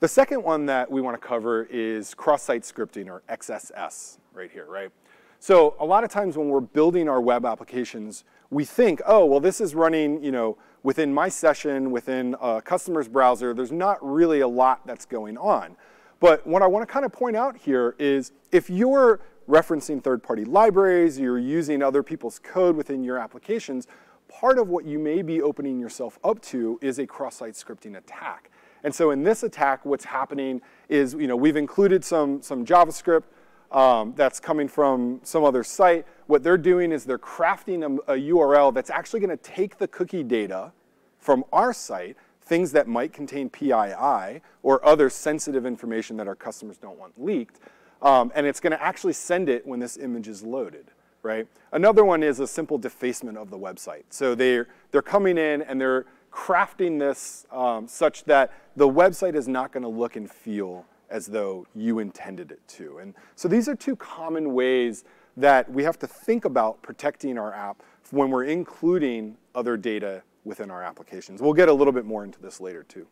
The 0.00 0.08
second 0.08 0.42
one 0.42 0.66
that 0.66 0.90
we 0.90 1.00
want 1.00 1.20
to 1.20 1.24
cover 1.24 1.64
is 1.70 2.12
cross-site 2.14 2.62
scripting, 2.62 3.08
or 3.08 3.22
XSS, 3.28 4.18
right 4.34 4.50
here, 4.50 4.66
right? 4.66 4.90
So 5.38 5.76
a 5.78 5.84
lot 5.84 6.02
of 6.02 6.10
times 6.10 6.36
when 6.36 6.48
we're 6.48 6.60
building 6.60 7.08
our 7.08 7.20
web 7.20 7.46
applications, 7.46 8.24
we 8.50 8.64
think, 8.64 9.00
oh, 9.06 9.24
well, 9.24 9.38
this 9.38 9.60
is 9.60 9.74
running, 9.74 10.22
you 10.22 10.32
know, 10.32 10.58
within 10.82 11.14
my 11.14 11.28
session, 11.28 11.92
within 11.92 12.34
a 12.40 12.60
customer's 12.60 13.06
browser. 13.06 13.54
There's 13.54 13.70
not 13.70 13.98
really 14.04 14.40
a 14.40 14.48
lot 14.48 14.84
that's 14.86 15.04
going 15.04 15.38
on. 15.38 15.76
But 16.18 16.46
what 16.46 16.62
I 16.62 16.66
want 16.66 16.86
to 16.86 16.92
kind 16.92 17.04
of 17.04 17.12
point 17.12 17.36
out 17.36 17.56
here 17.56 17.94
is 17.98 18.32
if 18.50 18.68
you're 18.68 19.20
referencing 19.48 20.02
third-party 20.02 20.44
libraries, 20.44 21.18
you're 21.18 21.38
using 21.38 21.82
other 21.82 22.02
people's 22.02 22.38
code 22.38 22.76
within 22.76 23.02
your 23.02 23.18
applications, 23.18 23.86
part 24.28 24.58
of 24.58 24.68
what 24.68 24.84
you 24.84 24.98
may 24.98 25.22
be 25.22 25.42
opening 25.42 25.78
yourself 25.78 26.18
up 26.24 26.40
to 26.42 26.78
is 26.82 26.98
a 26.98 27.06
cross-site 27.06 27.54
scripting 27.54 27.96
attack. 27.96 28.50
And 28.84 28.94
so 28.94 29.10
in 29.10 29.22
this 29.22 29.42
attack, 29.42 29.84
what's 29.84 30.04
happening 30.04 30.60
is, 30.88 31.14
you 31.14 31.26
know, 31.26 31.36
we've 31.36 31.56
included 31.56 32.04
some, 32.04 32.42
some 32.42 32.64
JavaScript 32.64 33.24
um, 33.70 34.12
that's 34.16 34.40
coming 34.40 34.68
from 34.68 35.20
some 35.22 35.44
other 35.44 35.64
site. 35.64 36.06
What 36.26 36.42
they're 36.42 36.58
doing 36.58 36.92
is 36.92 37.04
they're 37.04 37.18
crafting 37.18 37.82
a, 38.06 38.12
a 38.12 38.16
URL 38.16 38.74
that's 38.74 38.90
actually 38.90 39.20
going 39.20 39.36
to 39.36 39.42
take 39.42 39.78
the 39.78 39.88
cookie 39.88 40.22
data 40.22 40.72
from 41.18 41.44
our 41.52 41.72
site, 41.72 42.16
things 42.42 42.72
that 42.72 42.88
might 42.88 43.12
contain 43.12 43.48
PII 43.48 44.40
or 44.62 44.84
other 44.84 45.08
sensitive 45.08 45.64
information 45.64 46.16
that 46.16 46.26
our 46.26 46.34
customers 46.34 46.76
don't 46.76 46.98
want 46.98 47.12
leaked, 47.22 47.60
um, 48.02 48.32
and 48.34 48.46
it's 48.46 48.60
going 48.60 48.72
to 48.72 48.82
actually 48.82 49.12
send 49.12 49.48
it 49.48 49.66
when 49.66 49.80
this 49.80 49.96
image 49.96 50.28
is 50.28 50.42
loaded, 50.42 50.90
right? 51.22 51.46
Another 51.72 52.04
one 52.04 52.22
is 52.22 52.40
a 52.40 52.46
simple 52.46 52.78
defacement 52.78 53.38
of 53.38 53.50
the 53.50 53.58
website. 53.58 54.02
So 54.10 54.34
they're, 54.34 54.68
they're 54.90 55.02
coming 55.02 55.38
in 55.38 55.62
and 55.62 55.80
they're 55.80 56.06
crafting 56.32 56.98
this 56.98 57.46
um, 57.52 57.86
such 57.86 58.24
that 58.24 58.52
the 58.76 58.88
website 58.88 59.34
is 59.34 59.46
not 59.46 59.72
going 59.72 59.82
to 59.82 59.88
look 59.88 60.16
and 60.16 60.30
feel 60.30 60.84
as 61.10 61.26
though 61.26 61.66
you 61.74 61.98
intended 61.98 62.50
it 62.50 62.66
to. 62.66 62.98
And 62.98 63.14
so 63.36 63.46
these 63.46 63.68
are 63.68 63.76
two 63.76 63.96
common 63.96 64.54
ways 64.54 65.04
that 65.36 65.70
we 65.70 65.84
have 65.84 65.98
to 66.00 66.06
think 66.06 66.44
about 66.44 66.82
protecting 66.82 67.38
our 67.38 67.54
app 67.54 67.82
when 68.10 68.30
we're 68.30 68.44
including 68.44 69.36
other 69.54 69.76
data 69.76 70.22
within 70.44 70.70
our 70.70 70.82
applications. 70.82 71.40
We'll 71.40 71.52
get 71.52 71.68
a 71.68 71.72
little 71.72 71.92
bit 71.92 72.04
more 72.04 72.24
into 72.24 72.40
this 72.40 72.60
later 72.60 72.82
too. 72.82 73.06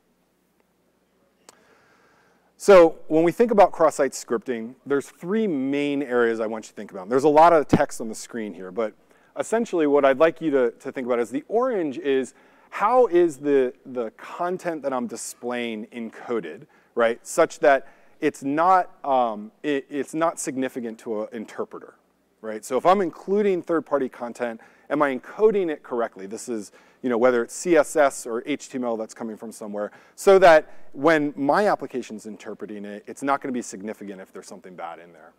So 2.63 2.97
when 3.09 3.25
we 3.25 3.33
think 3.33 3.53
about 3.53 3.73
cross-site 3.73 4.13
scripting, 4.13 4.75
there's 4.85 5.09
three 5.09 5.47
main 5.47 6.03
areas 6.03 6.41
I 6.41 6.47
want 6.47 6.67
you 6.67 6.69
to 6.69 6.75
think 6.75 6.91
about. 6.91 7.09
There's 7.09 7.25
a 7.25 7.29
lot 7.29 7.55
of 7.55 7.67
text 7.67 8.03
on 8.03 8.11
the 8.11 8.15
screen 8.15 8.53
here, 8.53 8.71
but 8.71 8.93
essentially 9.39 9.87
what 9.87 10.05
I'd 10.05 10.19
like 10.19 10.43
you 10.43 10.51
to, 10.51 10.71
to 10.71 10.93
think 10.93 11.07
about 11.07 11.21
is 11.21 11.31
the 11.31 11.43
orange 11.49 11.97
is 11.97 12.35
how 12.69 13.07
is 13.07 13.39
the, 13.39 13.73
the 13.87 14.11
content 14.19 14.83
that 14.83 14.93
I'm 14.93 15.07
displaying 15.07 15.87
encoded, 15.87 16.67
right, 16.95 17.27
such 17.27 17.61
that 17.61 17.89
it's 18.21 18.43
not, 18.43 18.91
um, 19.07 19.53
it, 19.63 19.87
it's 19.89 20.13
not 20.13 20.39
significant 20.39 20.99
to 20.99 21.23
an 21.23 21.29
interpreter, 21.33 21.95
right? 22.43 22.63
So 22.63 22.77
if 22.77 22.85
I'm 22.85 23.01
including 23.01 23.63
third-party 23.63 24.11
content, 24.11 24.61
am 24.91 25.01
I 25.01 25.17
encoding 25.17 25.71
it 25.71 25.83
correctly? 25.83 26.27
This 26.27 26.47
is, 26.47 26.73
you 27.03 27.09
know, 27.09 27.19
whether 27.19 27.43
it's 27.43 27.65
CSS 27.65 28.27
or 28.27 28.43
HTML 28.43 28.99
that's 28.99 29.15
coming 29.15 29.37
from 29.37 29.53
somewhere, 29.53 29.91
so 30.17 30.39
that 30.39 30.73
when 30.93 31.33
my 31.37 31.69
application's 31.69 32.27
interpreting 32.27 32.85
it, 32.85 33.05
it's 33.07 33.23
not 33.23 33.41
gonna 33.41 33.53
be 33.53 33.63
significant 33.63 34.21
if 34.21 34.33
there's 34.33 34.47
something 34.47 34.75
bad 34.75 34.99
in 34.99 35.13
there. 35.13 35.33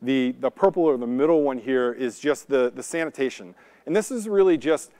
The, 0.00 0.34
the 0.40 0.50
purple 0.50 0.84
or 0.84 0.96
the 0.96 1.06
middle 1.06 1.42
one 1.42 1.58
here 1.58 1.92
is 1.92 2.18
just 2.18 2.48
the, 2.48 2.72
the 2.74 2.82
sanitation. 2.82 3.54
And 3.86 3.94
this 3.94 4.10
is 4.10 4.28
really 4.28 4.58
just, 4.58 4.90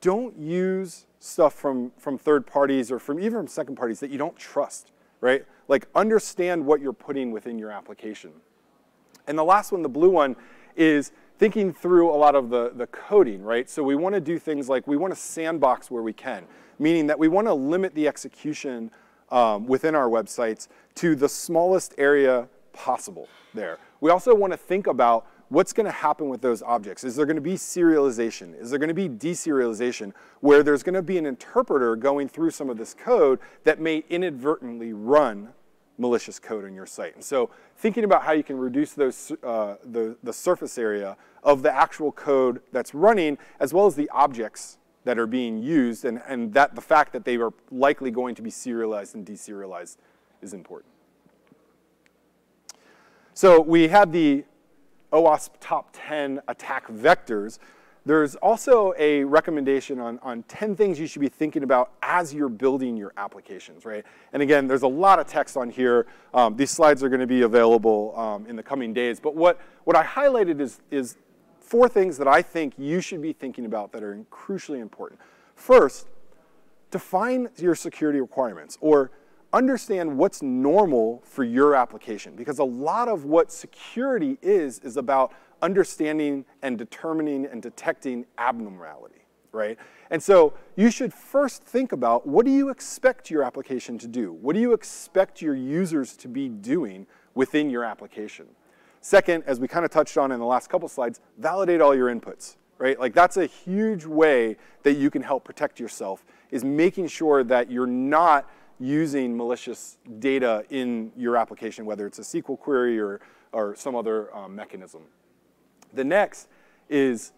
don't 0.00 0.38
use 0.38 1.06
stuff 1.18 1.54
from, 1.54 1.90
from 1.98 2.18
third 2.18 2.46
parties 2.46 2.92
or 2.92 2.98
from 2.98 3.18
even 3.18 3.32
from 3.32 3.46
second 3.46 3.76
parties 3.76 4.00
that 4.00 4.10
you 4.10 4.18
don't 4.18 4.36
trust, 4.36 4.92
right? 5.20 5.44
Like 5.68 5.88
understand 5.94 6.64
what 6.64 6.80
you're 6.80 6.92
putting 6.92 7.32
within 7.32 7.58
your 7.58 7.70
application. 7.70 8.30
And 9.26 9.38
the 9.38 9.44
last 9.44 9.72
one, 9.72 9.82
the 9.82 9.88
blue 9.88 10.10
one, 10.10 10.36
is 10.76 11.12
thinking 11.38 11.72
through 11.72 12.10
a 12.10 12.16
lot 12.16 12.34
of 12.34 12.50
the, 12.50 12.72
the 12.74 12.86
coding, 12.86 13.42
right? 13.42 13.68
So 13.68 13.82
we 13.82 13.94
want 13.94 14.14
to 14.14 14.20
do 14.20 14.38
things 14.38 14.68
like 14.68 14.86
we 14.86 14.96
want 14.96 15.12
to 15.12 15.18
sandbox 15.18 15.90
where 15.90 16.02
we 16.02 16.12
can, 16.12 16.44
meaning 16.78 17.06
that 17.08 17.18
we 17.18 17.28
want 17.28 17.46
to 17.46 17.54
limit 17.54 17.94
the 17.94 18.06
execution 18.06 18.90
um, 19.30 19.66
within 19.66 19.94
our 19.94 20.08
websites 20.08 20.68
to 20.96 21.14
the 21.14 21.28
smallest 21.28 21.94
area 21.98 22.48
possible 22.72 23.28
there. 23.52 23.78
We 24.00 24.10
also 24.10 24.34
want 24.34 24.52
to 24.52 24.56
think 24.56 24.86
about 24.86 25.26
what's 25.48 25.72
going 25.72 25.86
to 25.86 25.92
happen 25.92 26.28
with 26.28 26.40
those 26.40 26.62
objects. 26.62 27.04
Is 27.04 27.16
there 27.16 27.26
going 27.26 27.36
to 27.36 27.42
be 27.42 27.54
serialization? 27.54 28.58
Is 28.60 28.70
there 28.70 28.78
going 28.78 28.88
to 28.88 28.94
be 28.94 29.08
deserialization 29.08 30.12
where 30.40 30.62
there's 30.62 30.82
going 30.82 30.94
to 30.94 31.02
be 31.02 31.18
an 31.18 31.26
interpreter 31.26 31.96
going 31.96 32.28
through 32.28 32.50
some 32.50 32.70
of 32.70 32.76
this 32.76 32.94
code 32.94 33.38
that 33.64 33.80
may 33.80 34.04
inadvertently 34.08 34.92
run 34.92 35.50
malicious 35.98 36.38
code 36.38 36.64
on 36.64 36.74
your 36.74 36.86
site. 36.86 37.14
And 37.14 37.24
so 37.24 37.50
thinking 37.76 38.04
about 38.04 38.22
how 38.22 38.32
you 38.32 38.42
can 38.42 38.58
reduce 38.58 38.92
those, 38.92 39.32
uh, 39.42 39.76
the, 39.84 40.16
the 40.22 40.32
surface 40.32 40.78
area 40.78 41.16
of 41.42 41.62
the 41.62 41.72
actual 41.72 42.10
code 42.12 42.60
that's 42.72 42.94
running, 42.94 43.38
as 43.60 43.72
well 43.72 43.86
as 43.86 43.94
the 43.94 44.08
objects 44.10 44.78
that 45.04 45.18
are 45.18 45.26
being 45.26 45.58
used, 45.58 46.04
and, 46.04 46.22
and 46.26 46.52
that 46.54 46.74
the 46.74 46.80
fact 46.80 47.12
that 47.12 47.24
they 47.24 47.36
are 47.36 47.52
likely 47.70 48.10
going 48.10 48.34
to 48.34 48.42
be 48.42 48.50
serialized 48.50 49.14
and 49.14 49.26
deserialized 49.26 49.96
is 50.40 50.54
important. 50.54 50.90
So 53.34 53.60
we 53.60 53.88
had 53.88 54.12
the 54.12 54.44
OWASP 55.12 55.50
top 55.60 55.90
10 55.92 56.40
attack 56.48 56.88
vectors. 56.88 57.58
There's 58.06 58.34
also 58.36 58.92
a 58.98 59.24
recommendation 59.24 59.98
on, 59.98 60.18
on 60.22 60.42
10 60.42 60.76
things 60.76 61.00
you 61.00 61.06
should 61.06 61.22
be 61.22 61.28
thinking 61.28 61.62
about 61.62 61.92
as 62.02 62.34
you're 62.34 62.50
building 62.50 62.98
your 62.98 63.14
applications, 63.16 63.86
right? 63.86 64.04
And 64.34 64.42
again, 64.42 64.66
there's 64.66 64.82
a 64.82 64.88
lot 64.88 65.18
of 65.18 65.26
text 65.26 65.56
on 65.56 65.70
here. 65.70 66.06
Um, 66.34 66.54
these 66.54 66.70
slides 66.70 67.02
are 67.02 67.08
gonna 67.08 67.26
be 67.26 67.42
available 67.42 68.14
um, 68.18 68.46
in 68.46 68.56
the 68.56 68.62
coming 68.62 68.92
days. 68.92 69.20
But 69.20 69.34
what, 69.34 69.58
what 69.84 69.96
I 69.96 70.02
highlighted 70.02 70.60
is, 70.60 70.80
is 70.90 71.16
four 71.60 71.88
things 71.88 72.18
that 72.18 72.28
I 72.28 72.42
think 72.42 72.74
you 72.76 73.00
should 73.00 73.22
be 73.22 73.32
thinking 73.32 73.64
about 73.64 73.90
that 73.92 74.02
are 74.02 74.14
crucially 74.30 74.80
important. 74.80 75.18
First, 75.54 76.06
define 76.90 77.48
your 77.56 77.74
security 77.74 78.20
requirements 78.20 78.76
or 78.82 79.12
understand 79.54 80.18
what's 80.18 80.42
normal 80.42 81.22
for 81.24 81.42
your 81.42 81.74
application 81.74 82.34
because 82.34 82.58
a 82.58 82.64
lot 82.64 83.08
of 83.08 83.24
what 83.24 83.50
security 83.50 84.36
is 84.42 84.80
is 84.80 84.96
about 84.96 85.32
understanding 85.64 86.44
and 86.60 86.76
determining 86.76 87.46
and 87.46 87.62
detecting 87.62 88.26
abnormality, 88.36 89.24
right? 89.50 89.78
And 90.10 90.22
so 90.22 90.52
you 90.76 90.90
should 90.90 91.12
first 91.12 91.64
think 91.64 91.92
about 91.92 92.26
what 92.26 92.44
do 92.44 92.52
you 92.52 92.68
expect 92.68 93.30
your 93.30 93.42
application 93.42 93.96
to 93.98 94.06
do? 94.06 94.34
What 94.34 94.54
do 94.54 94.60
you 94.60 94.74
expect 94.74 95.40
your 95.40 95.54
users 95.54 96.16
to 96.18 96.28
be 96.28 96.50
doing 96.50 97.06
within 97.34 97.70
your 97.70 97.82
application? 97.82 98.46
Second, 99.00 99.44
as 99.46 99.58
we 99.58 99.66
kind 99.66 99.86
of 99.86 99.90
touched 99.90 100.18
on 100.18 100.32
in 100.32 100.38
the 100.38 100.44
last 100.46 100.68
couple 100.68 100.86
slides, 100.86 101.20
validate 101.38 101.80
all 101.80 101.94
your 101.94 102.14
inputs, 102.14 102.56
right? 102.76 103.00
Like 103.00 103.14
that's 103.14 103.38
a 103.38 103.46
huge 103.46 104.04
way 104.04 104.58
that 104.82 104.94
you 104.94 105.10
can 105.10 105.22
help 105.22 105.44
protect 105.44 105.80
yourself 105.80 106.26
is 106.50 106.62
making 106.62 107.08
sure 107.08 107.42
that 107.42 107.70
you're 107.70 107.86
not 107.86 108.50
using 108.78 109.34
malicious 109.34 109.96
data 110.18 110.64
in 110.68 111.10
your 111.16 111.38
application, 111.38 111.86
whether 111.86 112.06
it's 112.06 112.18
a 112.18 112.22
SQL 112.22 112.58
query 112.58 113.00
or, 113.00 113.20
or 113.52 113.74
some 113.76 113.94
other 113.94 114.34
um, 114.36 114.54
mechanism. 114.54 115.04
The 115.94 116.04
next 116.04 116.48
is 116.88 117.32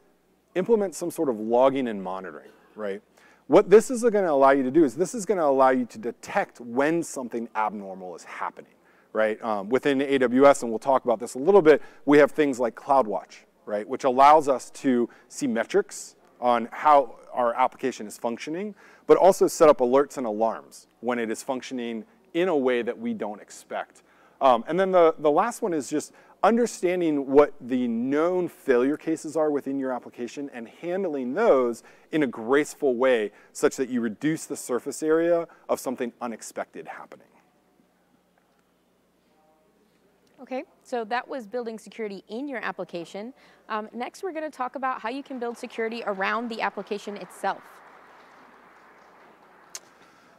implement 0.55 0.95
some 0.95 1.11
sort 1.11 1.29
of 1.29 1.39
logging 1.39 1.89
and 1.89 2.03
monitoring, 2.03 2.51
right? 2.75 3.03
What 3.47 3.71
this 3.71 3.91
is 3.91 4.03
going 4.03 4.25
to 4.25 4.31
allow 4.31 4.51
you 4.51 4.65
to 4.65 4.71
do 4.71 4.85
is 4.85 4.97
this 4.97 5.15
is 5.15 5.25
going 5.25 5.39
to 5.39 5.45
allow 5.45 5.71
you 5.71 5.85
to 5.87 5.99
detect 5.99 6.61
when 6.61 7.03
something 7.03 7.49
abnormal 7.55 8.17
is 8.17 8.25
happening, 8.25 8.73
right? 9.13 9.41
Um, 9.43 9.69
within 9.69 9.99
AWS, 10.01 10.63
and 10.63 10.71
we'll 10.71 10.81
talk 10.81 11.05
about 11.05 11.21
this 11.21 11.35
a 11.35 11.39
little 11.39 11.63
bit, 11.63 11.81
we 12.07 12.19
have 12.19 12.33
things 12.33 12.59
like 12.59 12.75
CloudWatch, 12.75 13.45
right, 13.65 13.89
which 13.89 14.05
allows 14.05 14.49
us 14.49 14.71
to 14.71 15.09
see 15.29 15.47
metrics 15.47 16.17
on 16.41 16.69
how 16.73 17.17
our 17.33 17.55
application 17.55 18.07
is 18.07 18.19
functioning, 18.19 18.75
but 19.07 19.17
also 19.17 19.47
set 19.47 19.69
up 19.69 19.79
alerts 19.79 20.17
and 20.17 20.27
alarms 20.27 20.89
when 21.01 21.19
it 21.19 21.31
is 21.31 21.43
functioning 21.43 22.05
in 22.35 22.49
a 22.49 22.57
way 22.57 22.83
that 22.83 22.99
we 22.99 23.15
don't 23.15 23.41
expect. 23.41 24.03
Um, 24.41 24.65
and 24.67 24.79
then 24.79 24.91
the, 24.91 25.15
the 25.19 25.31
last 25.31 25.63
one 25.63 25.73
is 25.73 25.89
just 25.89 26.13
understanding 26.47 27.27
what 27.27 27.53
the 27.61 27.89
known 27.89 28.47
failure 28.47 28.97
cases 28.97 29.37
are 29.37 29.51
within 29.51 29.81
your 29.81 29.93
application 29.93 30.49
and 30.55 30.69
handling 30.69 31.35
those 31.35 31.83
in 32.13 32.23
a 32.23 32.27
graceful 32.27 32.95
way 32.95 33.33
such 33.53 33.75
that 33.75 33.89
you 33.89 34.01
reduce 34.01 34.45
the 34.47 34.57
surface 34.57 35.03
area 35.03 35.49
of 35.69 35.81
something 35.81 36.13
unexpected 36.21 36.87
happening. 36.87 37.27
Okay, 40.41 40.63
so 40.85 41.05
that 41.05 41.27
was 41.27 41.49
building 41.49 41.81
security 41.81 42.23
in 42.29 42.47
your 42.47 42.61
application. 42.61 43.35
Um, 43.69 43.89
next, 43.93 44.23
we're 44.23 44.33
going 44.33 44.49
to 44.49 44.57
talk 44.57 44.77
about 44.77 45.01
how 45.01 45.09
you 45.09 45.25
can 45.25 45.41
build 45.41 45.59
security 45.59 46.05
around 46.07 46.49
the 46.49 46.61
application 46.61 47.17
itself. 47.17 47.63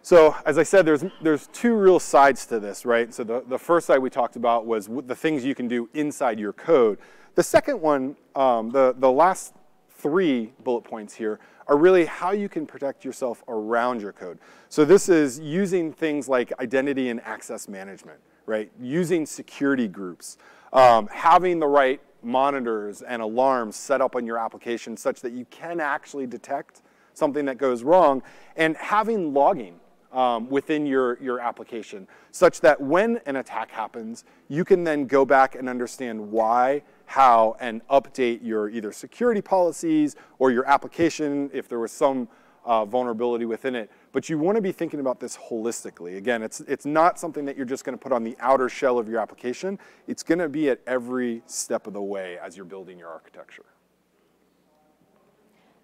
So 0.07 0.33
as 0.45 0.57
I 0.57 0.63
said, 0.63 0.85
there's, 0.85 1.03
there's 1.21 1.47
two 1.47 1.73
real 1.73 1.99
sides 1.99 2.45
to 2.45 2.61
this, 2.61 2.85
right? 2.85 3.13
So 3.13 3.25
the, 3.25 3.43
the 3.45 3.59
first 3.59 3.87
side 3.87 3.97
we 3.97 4.09
talked 4.09 4.37
about 4.37 4.65
was 4.65 4.87
the 5.05 5.13
things 5.13 5.43
you 5.43 5.53
can 5.53 5.67
do 5.67 5.89
inside 5.93 6.39
your 6.39 6.53
code. 6.53 6.97
The 7.35 7.43
second 7.43 7.81
one, 7.81 8.15
um, 8.33 8.69
the, 8.69 8.95
the 8.97 9.11
last 9.11 9.53
three 9.89 10.53
bullet 10.63 10.85
points 10.85 11.13
here, 11.13 11.41
are 11.67 11.75
really 11.75 12.05
how 12.05 12.31
you 12.31 12.47
can 12.47 12.65
protect 12.65 13.03
yourself 13.03 13.43
around 13.49 14.01
your 14.01 14.13
code. 14.13 14.39
So 14.69 14.85
this 14.85 15.09
is 15.09 15.41
using 15.41 15.91
things 15.91 16.29
like 16.29 16.57
identity 16.61 17.09
and 17.09 17.19
access 17.25 17.67
management, 17.67 18.21
right? 18.45 18.71
Using 18.79 19.25
security 19.25 19.89
groups, 19.89 20.37
um, 20.71 21.09
having 21.11 21.59
the 21.59 21.67
right 21.67 21.99
monitors 22.23 23.01
and 23.01 23.21
alarms 23.21 23.75
set 23.75 23.99
up 23.99 24.15
on 24.15 24.25
your 24.25 24.37
application 24.37 24.95
such 24.95 25.19
that 25.19 25.33
you 25.33 25.43
can 25.51 25.81
actually 25.81 26.27
detect 26.27 26.81
something 27.13 27.43
that 27.43 27.57
goes 27.57 27.83
wrong, 27.83 28.23
and 28.55 28.77
having 28.77 29.33
logging 29.33 29.81
um, 30.11 30.49
within 30.49 30.85
your, 30.85 31.21
your 31.21 31.39
application, 31.39 32.07
such 32.31 32.61
that 32.61 32.79
when 32.79 33.19
an 33.25 33.35
attack 33.35 33.71
happens, 33.71 34.23
you 34.47 34.63
can 34.63 34.83
then 34.83 35.05
go 35.05 35.25
back 35.25 35.55
and 35.55 35.67
understand 35.67 36.31
why, 36.31 36.83
how, 37.05 37.55
and 37.59 37.85
update 37.87 38.39
your 38.43 38.69
either 38.69 38.91
security 38.91 39.41
policies 39.41 40.15
or 40.39 40.51
your 40.51 40.65
application 40.65 41.49
if 41.53 41.67
there 41.67 41.79
was 41.79 41.91
some 41.91 42.27
uh, 42.65 42.83
vulnerability 42.85 43.45
within 43.45 43.75
it. 43.75 43.89
But 44.11 44.29
you 44.29 44.37
want 44.37 44.57
to 44.57 44.61
be 44.61 44.71
thinking 44.71 44.99
about 44.99 45.19
this 45.19 45.37
holistically. 45.37 46.17
Again, 46.17 46.43
it's, 46.43 46.59
it's 46.61 46.85
not 46.85 47.17
something 47.17 47.45
that 47.45 47.55
you're 47.55 47.65
just 47.65 47.85
going 47.85 47.97
to 47.97 48.01
put 48.01 48.11
on 48.11 48.23
the 48.23 48.35
outer 48.39 48.67
shell 48.67 48.99
of 48.99 49.07
your 49.07 49.19
application. 49.19 49.79
It's 50.07 50.21
going 50.23 50.39
to 50.39 50.49
be 50.49 50.69
at 50.69 50.81
every 50.85 51.41
step 51.45 51.87
of 51.87 51.93
the 51.93 52.01
way 52.01 52.37
as 52.39 52.57
you're 52.57 52.65
building 52.65 52.99
your 52.99 53.09
architecture. 53.09 53.65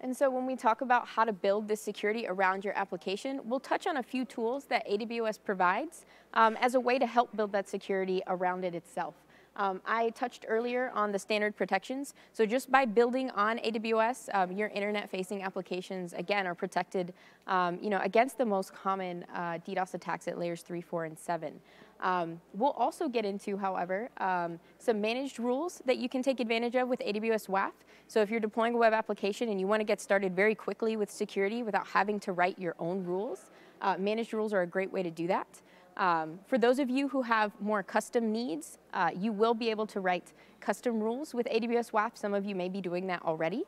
And 0.04 0.14
so 0.14 0.28
when 0.28 0.44
we 0.44 0.54
talk 0.54 0.82
about 0.82 1.08
how 1.08 1.24
to 1.24 1.32
build 1.32 1.66
this 1.66 1.80
security 1.80 2.26
around 2.28 2.62
your 2.62 2.76
application, 2.76 3.40
we'll 3.42 3.58
touch 3.58 3.86
on 3.86 3.96
a 3.96 4.02
few 4.02 4.26
tools 4.26 4.66
that 4.66 4.86
AWS 4.86 5.38
provides 5.42 6.04
um, 6.34 6.58
as 6.60 6.74
a 6.74 6.80
way 6.80 6.98
to 6.98 7.06
help 7.06 7.34
build 7.34 7.52
that 7.52 7.70
security 7.70 8.20
around 8.26 8.66
it 8.66 8.74
itself. 8.74 9.14
Um, 9.56 9.80
I 9.86 10.10
touched 10.10 10.44
earlier 10.46 10.90
on 10.94 11.10
the 11.10 11.18
standard 11.18 11.56
protections. 11.56 12.12
So 12.34 12.44
just 12.44 12.70
by 12.70 12.84
building 12.84 13.30
on 13.30 13.56
AWS, 13.60 14.28
um, 14.34 14.52
your 14.52 14.68
internet-facing 14.68 15.42
applications, 15.42 16.12
again, 16.12 16.46
are 16.46 16.54
protected 16.54 17.14
um, 17.46 17.78
you 17.80 17.88
know, 17.88 18.00
against 18.02 18.36
the 18.36 18.44
most 18.44 18.74
common 18.74 19.24
uh, 19.32 19.58
DDoS 19.66 19.94
attacks 19.94 20.28
at 20.28 20.38
layers 20.38 20.60
3, 20.60 20.82
4, 20.82 21.04
and 21.06 21.18
7. 21.18 21.58
Um, 22.04 22.38
we'll 22.52 22.72
also 22.72 23.08
get 23.08 23.24
into, 23.24 23.56
however, 23.56 24.10
um, 24.18 24.60
some 24.78 25.00
managed 25.00 25.38
rules 25.38 25.82
that 25.86 25.96
you 25.96 26.08
can 26.08 26.22
take 26.22 26.38
advantage 26.38 26.76
of 26.76 26.86
with 26.86 27.00
AWS 27.00 27.48
WAF. 27.48 27.72
So 28.08 28.20
if 28.20 28.30
you're 28.30 28.40
deploying 28.40 28.74
a 28.74 28.76
web 28.76 28.92
application 28.92 29.48
and 29.48 29.58
you 29.58 29.66
want 29.66 29.80
to 29.80 29.84
get 29.84 30.02
started 30.02 30.36
very 30.36 30.54
quickly 30.54 30.96
with 30.96 31.10
security 31.10 31.62
without 31.62 31.86
having 31.86 32.20
to 32.20 32.32
write 32.32 32.58
your 32.58 32.74
own 32.78 33.02
rules, 33.02 33.50
uh, 33.80 33.96
managed 33.98 34.34
rules 34.34 34.52
are 34.52 34.60
a 34.60 34.66
great 34.66 34.92
way 34.92 35.02
to 35.02 35.10
do 35.10 35.26
that. 35.28 35.48
Um, 35.96 36.38
for 36.46 36.58
those 36.58 36.78
of 36.78 36.90
you 36.90 37.08
who 37.08 37.22
have 37.22 37.52
more 37.58 37.82
custom 37.82 38.30
needs, 38.30 38.78
uh, 38.92 39.10
you 39.16 39.32
will 39.32 39.54
be 39.54 39.70
able 39.70 39.86
to 39.86 40.00
write 40.00 40.34
custom 40.60 41.00
rules 41.00 41.32
with 41.32 41.46
AWS 41.46 41.92
WAF. 41.92 42.18
Some 42.18 42.34
of 42.34 42.44
you 42.44 42.54
may 42.54 42.68
be 42.68 42.82
doing 42.82 43.06
that 43.06 43.22
already. 43.22 43.64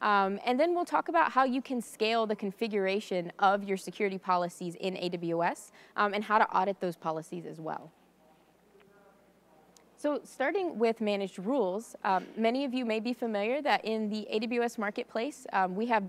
Um, 0.00 0.38
and 0.44 0.58
then 0.58 0.74
we'll 0.74 0.84
talk 0.84 1.08
about 1.08 1.32
how 1.32 1.44
you 1.44 1.60
can 1.60 1.80
scale 1.82 2.26
the 2.26 2.36
configuration 2.36 3.32
of 3.38 3.64
your 3.64 3.76
security 3.76 4.18
policies 4.18 4.76
in 4.76 4.94
AWS 4.94 5.72
um, 5.96 6.14
and 6.14 6.22
how 6.22 6.38
to 6.38 6.48
audit 6.50 6.80
those 6.80 6.96
policies 6.96 7.46
as 7.46 7.60
well. 7.60 7.90
So 9.96 10.20
starting 10.22 10.78
with 10.78 11.00
managed 11.00 11.40
rules, 11.40 11.96
um, 12.04 12.24
many 12.36 12.64
of 12.64 12.72
you 12.72 12.84
may 12.84 13.00
be 13.00 13.12
familiar 13.12 13.60
that 13.62 13.84
in 13.84 14.08
the 14.08 14.28
AWS 14.32 14.78
Marketplace, 14.78 15.44
um, 15.52 15.74
we 15.74 15.86
have 15.86 16.04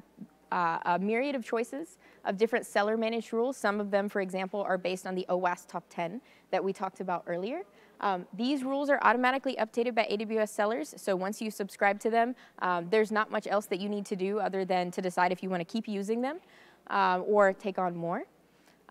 uh, 0.51 0.77
a 0.85 0.99
myriad 0.99 1.35
of 1.35 1.43
choices 1.43 1.97
of 2.25 2.37
different 2.37 2.65
seller 2.67 2.97
managed 2.97 3.33
rules. 3.33 3.57
Some 3.57 3.79
of 3.79 3.89
them, 3.89 4.07
for 4.07 4.21
example, 4.21 4.61
are 4.61 4.77
based 4.77 5.07
on 5.07 5.15
the 5.15 5.25
OWASP 5.29 5.67
top 5.67 5.83
10 5.89 6.21
that 6.51 6.63
we 6.63 6.71
talked 6.71 6.99
about 6.99 7.23
earlier. 7.25 7.61
Um, 8.01 8.25
these 8.33 8.63
rules 8.63 8.89
are 8.89 8.99
automatically 9.01 9.55
updated 9.59 9.93
by 9.93 10.07
AWS 10.09 10.49
sellers, 10.49 10.93
so 10.97 11.15
once 11.15 11.41
you 11.41 11.51
subscribe 11.51 11.99
to 12.01 12.09
them, 12.09 12.35
um, 12.59 12.87
there's 12.89 13.11
not 13.11 13.29
much 13.29 13.47
else 13.47 13.65
that 13.67 13.79
you 13.79 13.89
need 13.89 14.05
to 14.05 14.15
do 14.15 14.39
other 14.39 14.63
than 14.63 14.89
to 14.91 15.01
decide 15.01 15.31
if 15.31 15.43
you 15.43 15.49
want 15.49 15.61
to 15.61 15.65
keep 15.65 15.87
using 15.87 16.21
them 16.21 16.39
um, 16.87 17.23
or 17.27 17.53
take 17.53 17.77
on 17.77 17.95
more. 17.95 18.23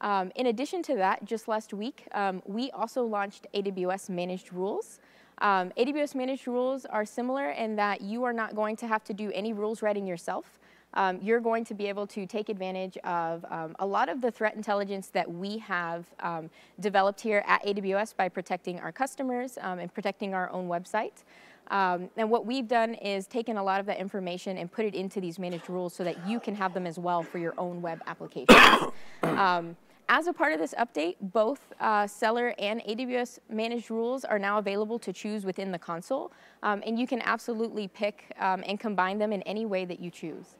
Um, 0.00 0.30
in 0.36 0.46
addition 0.46 0.82
to 0.84 0.96
that, 0.96 1.24
just 1.24 1.48
last 1.48 1.72
week, 1.72 2.06
um, 2.12 2.42
we 2.44 2.70
also 2.70 3.02
launched 3.02 3.46
AWS 3.54 4.10
Managed 4.10 4.52
Rules. 4.52 5.00
Um, 5.40 5.72
AWS 5.76 6.14
Managed 6.14 6.46
Rules 6.46 6.84
are 6.84 7.04
similar 7.04 7.50
in 7.50 7.76
that 7.76 8.00
you 8.00 8.24
are 8.24 8.32
not 8.32 8.54
going 8.54 8.76
to 8.76 8.86
have 8.86 9.02
to 9.04 9.14
do 9.14 9.32
any 9.32 9.52
rules 9.52 9.82
writing 9.82 10.06
yourself 10.06 10.58
um, 10.94 11.18
you're 11.22 11.40
going 11.40 11.64
to 11.66 11.74
be 11.74 11.86
able 11.86 12.06
to 12.08 12.26
take 12.26 12.48
advantage 12.48 12.96
of 13.04 13.44
um, 13.50 13.76
a 13.78 13.86
lot 13.86 14.08
of 14.08 14.20
the 14.20 14.30
threat 14.30 14.54
intelligence 14.56 15.08
that 15.08 15.30
we 15.30 15.58
have 15.58 16.06
um, 16.20 16.50
developed 16.80 17.20
here 17.20 17.44
at 17.46 17.62
AWS 17.64 18.16
by 18.16 18.28
protecting 18.28 18.80
our 18.80 18.92
customers 18.92 19.58
um, 19.60 19.78
and 19.78 19.92
protecting 19.92 20.34
our 20.34 20.50
own 20.50 20.68
website. 20.68 21.24
Um, 21.70 22.08
and 22.16 22.30
what 22.30 22.46
we've 22.46 22.66
done 22.66 22.94
is 22.94 23.26
taken 23.26 23.58
a 23.58 23.62
lot 23.62 23.78
of 23.80 23.86
that 23.86 23.98
information 23.98 24.56
and 24.56 24.72
put 24.72 24.86
it 24.86 24.94
into 24.94 25.20
these 25.20 25.38
managed 25.38 25.68
rules 25.68 25.94
so 25.94 26.02
that 26.04 26.26
you 26.26 26.40
can 26.40 26.54
have 26.54 26.72
them 26.72 26.86
as 26.86 26.98
well 26.98 27.22
for 27.22 27.38
your 27.38 27.54
own 27.58 27.82
web 27.82 28.02
applications. 28.06 28.58
Um, 29.22 29.76
as 30.08 30.26
a 30.26 30.32
part 30.32 30.52
of 30.52 30.58
this 30.58 30.74
update, 30.78 31.16
both 31.20 31.60
uh, 31.80 32.06
Seller 32.06 32.54
and 32.58 32.80
AWS 32.82 33.40
managed 33.50 33.90
rules 33.90 34.24
are 34.24 34.38
now 34.38 34.58
available 34.58 34.98
to 35.00 35.12
choose 35.12 35.44
within 35.44 35.70
the 35.70 35.78
console, 35.78 36.32
and 36.62 36.98
you 36.98 37.06
can 37.06 37.20
absolutely 37.22 37.88
pick 37.88 38.32
and 38.38 38.80
combine 38.80 39.18
them 39.18 39.32
in 39.32 39.42
any 39.42 39.66
way 39.66 39.84
that 39.84 40.00
you 40.00 40.10
choose. 40.10 40.56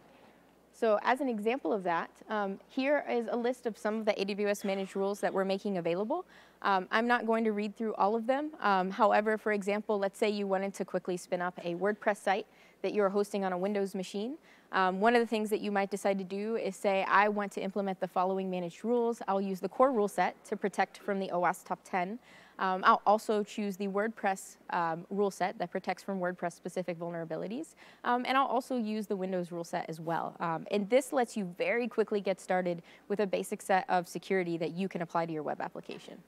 So 0.78 1.00
as 1.02 1.20
an 1.20 1.28
example 1.28 1.72
of 1.72 1.82
that, 1.82 2.08
um, 2.28 2.60
here 2.68 3.04
is 3.10 3.26
a 3.32 3.36
list 3.36 3.66
of 3.66 3.76
some 3.76 3.96
of 3.96 4.04
the 4.04 4.12
AWS 4.12 4.64
managed 4.64 4.94
rules 4.94 5.18
that 5.18 5.34
we're 5.34 5.44
making 5.44 5.78
available. 5.78 6.24
Um, 6.62 6.86
I'm 6.92 7.08
not 7.08 7.26
going 7.26 7.42
to 7.44 7.52
read 7.52 7.76
through 7.76 7.94
all 7.94 8.14
of 8.14 8.28
them. 8.28 8.52
Um, 8.60 8.92
however, 8.92 9.36
for 9.36 9.50
example, 9.50 9.98
let's 9.98 10.16
say 10.16 10.30
you 10.30 10.46
wanted 10.46 10.74
to 10.74 10.84
quickly 10.84 11.16
spin 11.16 11.42
up 11.42 11.58
a 11.64 11.74
WordPress 11.74 12.18
site 12.18 12.46
that 12.82 12.94
you're 12.94 13.08
hosting 13.08 13.44
on 13.44 13.52
a 13.52 13.58
Windows 13.58 13.96
machine. 13.96 14.36
Um, 14.70 15.00
one 15.00 15.16
of 15.16 15.20
the 15.20 15.26
things 15.26 15.50
that 15.50 15.60
you 15.60 15.72
might 15.72 15.90
decide 15.90 16.16
to 16.18 16.24
do 16.24 16.54
is 16.54 16.76
say, 16.76 17.04
I 17.08 17.28
want 17.28 17.50
to 17.52 17.60
implement 17.60 17.98
the 17.98 18.06
following 18.06 18.48
managed 18.48 18.84
rules. 18.84 19.20
I'll 19.26 19.40
use 19.40 19.58
the 19.58 19.68
core 19.68 19.90
rule 19.90 20.06
set 20.06 20.44
to 20.44 20.56
protect 20.56 20.98
from 20.98 21.18
the 21.18 21.26
OWASP 21.30 21.64
top 21.64 21.80
10. 21.82 22.20
Um, 22.58 22.82
I'll 22.84 23.02
also 23.06 23.42
choose 23.42 23.76
the 23.76 23.88
WordPress 23.88 24.56
um, 24.70 25.06
rule 25.10 25.30
set 25.30 25.58
that 25.58 25.70
protects 25.70 26.02
from 26.02 26.18
WordPress 26.18 26.54
specific 26.54 26.98
vulnerabilities. 26.98 27.74
Um, 28.04 28.24
and 28.26 28.36
I'll 28.36 28.46
also 28.46 28.76
use 28.76 29.06
the 29.06 29.16
Windows 29.16 29.52
rule 29.52 29.64
set 29.64 29.86
as 29.88 30.00
well. 30.00 30.36
Um, 30.40 30.66
and 30.70 30.88
this 30.90 31.12
lets 31.12 31.36
you 31.36 31.54
very 31.56 31.86
quickly 31.86 32.20
get 32.20 32.40
started 32.40 32.82
with 33.08 33.20
a 33.20 33.26
basic 33.26 33.62
set 33.62 33.84
of 33.88 34.08
security 34.08 34.56
that 34.58 34.72
you 34.72 34.88
can 34.88 35.02
apply 35.02 35.26
to 35.26 35.32
your 35.32 35.42
web 35.42 35.60
application. 35.60 36.18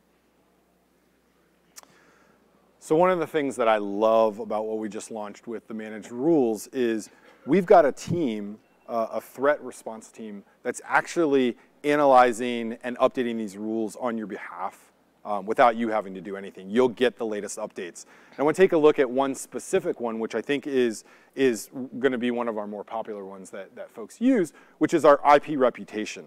So 2.79 2.97
one 2.97 3.11
of 3.11 3.19
the 3.19 3.27
things 3.27 3.57
that 3.57 3.69
I 3.69 3.77
love 3.77 4.39
about 4.39 4.67
what 4.67 4.79
we 4.79 4.89
just 4.89 5.11
launched 5.11 5.47
with 5.47 5.69
the 5.69 5.75
managed 5.75 6.11
rules 6.11 6.67
is 6.69 7.11
we've 7.45 7.67
got 7.67 7.85
a 7.85 7.93
team 7.93 8.59
uh, 8.89 9.07
a 9.13 9.21
threat 9.21 9.63
response 9.63 10.11
team 10.11 10.43
that's 10.65 10.81
actually 10.85 11.57
analyzing 11.85 12.77
and 12.83 12.99
updating 12.99 13.37
these 13.37 13.57
rules 13.57 13.97
on 13.97 14.19
your 14.19 14.27
behalf 14.27 14.90
um, 15.25 15.47
without 15.47 15.77
you 15.77 15.89
having 15.89 16.15
to 16.15 16.21
do 16.21 16.37
anything. 16.37 16.71
You'll 16.71 16.89
get 16.89 17.17
the 17.17 17.27
latest 17.27 17.59
updates. 17.59 18.05
And 18.31 18.39
I 18.39 18.43
want 18.43 18.57
to 18.57 18.63
take 18.63 18.73
a 18.73 18.79
look 18.79 18.99
at 18.99 19.09
one 19.09 19.35
specific 19.35 20.01
one, 20.01 20.19
which 20.19 20.35
I 20.35 20.41
think 20.41 20.67
is, 20.67 21.05
is 21.35 21.71
going 21.99 22.13
to 22.13 22.19
be 22.19 22.31
one 22.31 22.49
of 22.49 22.59
our 22.59 22.67
more 22.67 22.85
popular 22.85 23.25
ones 23.25 23.51
that, 23.51 23.75
that 23.77 23.91
folks 23.91 24.21
use, 24.21 24.53
which 24.79 24.95
is 24.95 25.05
our 25.05 25.21
IP 25.35 25.59
reputation. 25.59 26.25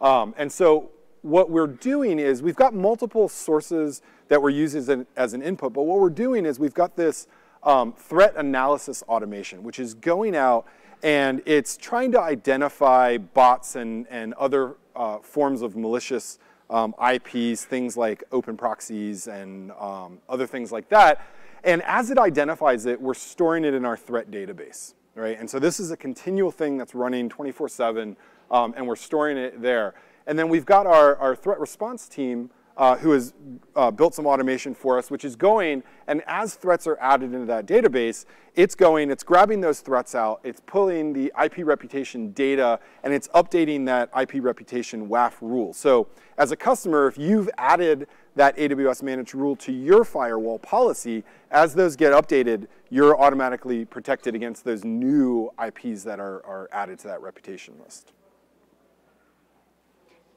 Um, 0.00 0.34
and 0.36 0.50
so 0.50 0.90
what 1.22 1.50
we're 1.50 1.66
doing 1.66 2.18
is 2.18 2.42
we've 2.42 2.56
got 2.56 2.74
multiple 2.74 3.28
sources 3.28 4.02
that 4.28 4.42
we're 4.42 4.50
using 4.50 4.80
as 4.80 4.88
an, 4.88 5.06
as 5.16 5.34
an 5.34 5.42
input, 5.42 5.72
but 5.72 5.82
what 5.82 6.00
we're 6.00 6.10
doing 6.10 6.46
is 6.46 6.58
we've 6.58 6.74
got 6.74 6.96
this 6.96 7.28
um, 7.62 7.92
threat 7.92 8.34
analysis 8.36 9.04
automation, 9.08 9.62
which 9.62 9.78
is 9.78 9.94
going 9.94 10.34
out 10.34 10.66
and 11.02 11.42
it's 11.46 11.76
trying 11.76 12.12
to 12.12 12.20
identify 12.20 13.18
bots 13.18 13.76
and, 13.76 14.06
and 14.08 14.34
other 14.34 14.76
uh, 14.94 15.18
forms 15.18 15.62
of 15.62 15.76
malicious 15.76 16.38
um, 16.72 16.94
IPs, 17.00 17.64
things 17.64 17.96
like 17.96 18.24
open 18.32 18.56
proxies 18.56 19.28
and 19.28 19.70
um, 19.72 20.18
other 20.28 20.46
things 20.46 20.72
like 20.72 20.88
that. 20.88 21.24
And 21.62 21.82
as 21.82 22.10
it 22.10 22.18
identifies 22.18 22.86
it, 22.86 23.00
we're 23.00 23.14
storing 23.14 23.64
it 23.64 23.74
in 23.74 23.84
our 23.84 23.96
threat 23.96 24.30
database, 24.30 24.94
right? 25.14 25.38
And 25.38 25.48
so 25.48 25.58
this 25.58 25.78
is 25.78 25.90
a 25.90 25.96
continual 25.96 26.50
thing 26.50 26.76
that's 26.78 26.94
running 26.94 27.28
24-7, 27.28 28.16
um, 28.50 28.74
and 28.76 28.86
we're 28.86 28.96
storing 28.96 29.36
it 29.36 29.62
there. 29.62 29.94
And 30.26 30.38
then 30.38 30.48
we've 30.48 30.66
got 30.66 30.86
our, 30.86 31.16
our 31.16 31.36
threat 31.36 31.60
response 31.60 32.08
team 32.08 32.50
uh, 32.82 32.96
who 32.96 33.12
has 33.12 33.32
uh, 33.76 33.92
built 33.92 34.12
some 34.12 34.26
automation 34.26 34.74
for 34.74 34.98
us, 34.98 35.08
which 35.08 35.24
is 35.24 35.36
going, 35.36 35.84
and 36.08 36.20
as 36.26 36.56
threats 36.56 36.84
are 36.88 36.98
added 37.00 37.32
into 37.32 37.46
that 37.46 37.64
database, 37.64 38.24
it's 38.56 38.74
going, 38.74 39.08
it's 39.08 39.22
grabbing 39.22 39.60
those 39.60 39.78
threats 39.78 40.16
out, 40.16 40.40
it's 40.42 40.60
pulling 40.66 41.12
the 41.12 41.32
IP 41.40 41.58
reputation 41.58 42.32
data, 42.32 42.80
and 43.04 43.14
it's 43.14 43.28
updating 43.28 43.86
that 43.86 44.10
IP 44.20 44.42
reputation 44.42 45.08
WAF 45.08 45.34
rule. 45.40 45.72
So 45.72 46.08
as 46.38 46.50
a 46.50 46.56
customer, 46.56 47.06
if 47.06 47.16
you've 47.16 47.48
added 47.56 48.08
that 48.34 48.56
AWS 48.56 49.04
managed 49.04 49.36
rule 49.36 49.54
to 49.56 49.70
your 49.70 50.02
firewall 50.02 50.58
policy, 50.58 51.22
as 51.52 51.76
those 51.76 51.94
get 51.94 52.12
updated, 52.12 52.66
you're 52.90 53.16
automatically 53.16 53.84
protected 53.84 54.34
against 54.34 54.64
those 54.64 54.82
new 54.82 55.52
IPs 55.64 56.02
that 56.02 56.18
are, 56.18 56.44
are 56.44 56.68
added 56.72 56.98
to 56.98 57.06
that 57.06 57.22
reputation 57.22 57.74
list. 57.80 58.12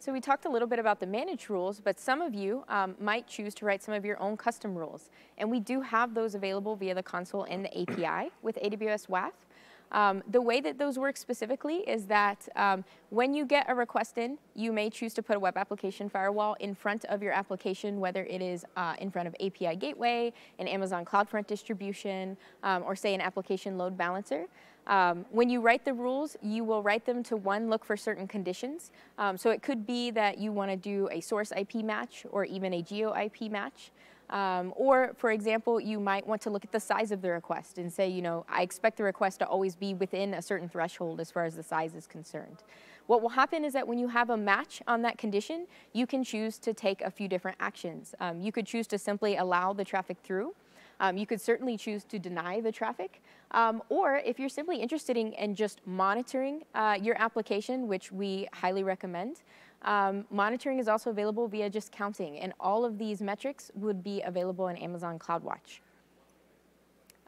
So 0.05 0.13
we 0.13 0.21
talked 0.21 0.45
a 0.45 0.49
little 0.49 0.67
bit 0.67 0.77
about 0.77 0.99
the 0.99 1.07
managed 1.07 1.49
rules, 1.49 1.79
but 1.79 1.99
some 1.99 2.21
of 2.21 2.35
you 2.35 2.63
um, 2.69 2.93
might 3.01 3.25
choose 3.25 3.55
to 3.55 3.65
write 3.65 3.81
some 3.81 3.95
of 3.95 4.05
your 4.05 4.21
own 4.21 4.37
custom 4.37 4.75
rules. 4.75 5.09
And 5.39 5.49
we 5.49 5.59
do 5.59 5.81
have 5.81 6.13
those 6.13 6.35
available 6.35 6.75
via 6.75 6.93
the 6.93 7.01
console 7.01 7.45
and 7.45 7.65
the 7.65 7.81
API 7.81 8.29
with 8.43 8.59
AWS 8.63 9.07
WAF. 9.07 9.31
Um, 9.91 10.21
the 10.29 10.41
way 10.41 10.61
that 10.61 10.77
those 10.77 10.99
work 10.99 11.17
specifically 11.17 11.77
is 11.89 12.05
that 12.05 12.47
um, 12.55 12.83
when 13.09 13.33
you 13.33 13.45
get 13.45 13.65
a 13.67 13.73
request 13.73 14.19
in, 14.19 14.37
you 14.53 14.71
may 14.71 14.91
choose 14.91 15.15
to 15.15 15.23
put 15.23 15.37
a 15.37 15.39
web 15.39 15.57
application 15.57 16.07
firewall 16.07 16.55
in 16.59 16.75
front 16.75 17.05
of 17.05 17.23
your 17.23 17.33
application, 17.33 17.99
whether 17.99 18.25
it 18.25 18.43
is 18.43 18.63
uh, 18.77 18.93
in 18.99 19.09
front 19.09 19.27
of 19.27 19.35
API 19.41 19.75
Gateway, 19.75 20.31
an 20.59 20.67
Amazon 20.67 21.03
CloudFront 21.03 21.47
distribution, 21.47 22.37
um, 22.61 22.83
or 22.83 22.95
say 22.95 23.15
an 23.15 23.21
application 23.21 23.79
load 23.79 23.97
balancer. 23.97 24.45
Um, 24.87 25.25
when 25.31 25.49
you 25.49 25.61
write 25.61 25.83
the 25.83 25.93
rules, 25.93 26.37
you 26.41 26.63
will 26.63 26.83
write 26.83 27.05
them 27.05 27.23
to 27.23 27.37
one, 27.37 27.69
look 27.69 27.83
for 27.83 27.97
certain 27.97 28.27
conditions. 28.27 28.91
Um, 29.17 29.37
so 29.37 29.49
it 29.49 29.61
could 29.63 29.85
be 29.85 30.11
that 30.11 30.37
you 30.37 30.51
want 30.51 30.71
to 30.71 30.77
do 30.77 31.09
a 31.11 31.21
source 31.21 31.51
IP 31.55 31.75
match 31.75 32.25
or 32.31 32.45
even 32.45 32.73
a 32.73 32.81
geo 32.81 33.13
IP 33.15 33.51
match. 33.51 33.91
Um, 34.29 34.73
or, 34.75 35.13
for 35.17 35.31
example, 35.31 35.79
you 35.79 35.99
might 35.99 36.25
want 36.25 36.41
to 36.43 36.49
look 36.49 36.63
at 36.63 36.71
the 36.71 36.79
size 36.79 37.11
of 37.11 37.21
the 37.21 37.29
request 37.29 37.77
and 37.77 37.91
say, 37.91 38.09
you 38.09 38.21
know, 38.21 38.45
I 38.49 38.63
expect 38.63 38.97
the 38.97 39.03
request 39.03 39.39
to 39.39 39.47
always 39.47 39.75
be 39.75 39.93
within 39.93 40.33
a 40.33 40.41
certain 40.41 40.67
threshold 40.67 41.19
as 41.19 41.29
far 41.29 41.45
as 41.45 41.55
the 41.55 41.63
size 41.63 41.93
is 41.93 42.07
concerned. 42.07 42.63
What 43.07 43.21
will 43.21 43.29
happen 43.29 43.63
is 43.63 43.73
that 43.73 43.87
when 43.87 43.99
you 43.99 44.07
have 44.07 44.31
a 44.31 44.37
match 44.37 44.81
on 44.87 45.03
that 45.03 45.19
condition, 45.19 45.67
you 45.93 46.07
can 46.07 46.23
choose 46.23 46.57
to 46.59 46.73
take 46.73 47.01
a 47.01 47.11
few 47.11 47.27
different 47.27 47.57
actions. 47.59 48.15
Um, 48.19 48.41
you 48.41 48.51
could 48.51 48.65
choose 48.65 48.87
to 48.87 48.97
simply 48.97 49.37
allow 49.37 49.73
the 49.73 49.85
traffic 49.85 50.17
through. 50.23 50.55
Um, 50.99 51.17
you 51.17 51.25
could 51.25 51.41
certainly 51.41 51.77
choose 51.77 52.03
to 52.05 52.19
deny 52.19 52.61
the 52.61 52.71
traffic. 52.71 53.21
Um, 53.51 53.81
or 53.89 54.17
if 54.17 54.39
you're 54.39 54.49
simply 54.49 54.77
interested 54.77 55.17
in, 55.17 55.33
in 55.33 55.55
just 55.55 55.81
monitoring 55.85 56.63
uh, 56.73 56.97
your 57.01 57.19
application, 57.21 57.87
which 57.87 58.11
we 58.11 58.47
highly 58.53 58.83
recommend, 58.83 59.41
um, 59.83 60.25
monitoring 60.31 60.79
is 60.79 60.87
also 60.87 61.09
available 61.09 61.47
via 61.47 61.69
just 61.69 61.91
counting, 61.91 62.39
and 62.39 62.53
all 62.59 62.85
of 62.85 62.97
these 62.97 63.21
metrics 63.21 63.71
would 63.75 64.03
be 64.03 64.21
available 64.21 64.67
in 64.67 64.77
Amazon 64.77 65.19
CloudWatch. 65.19 65.79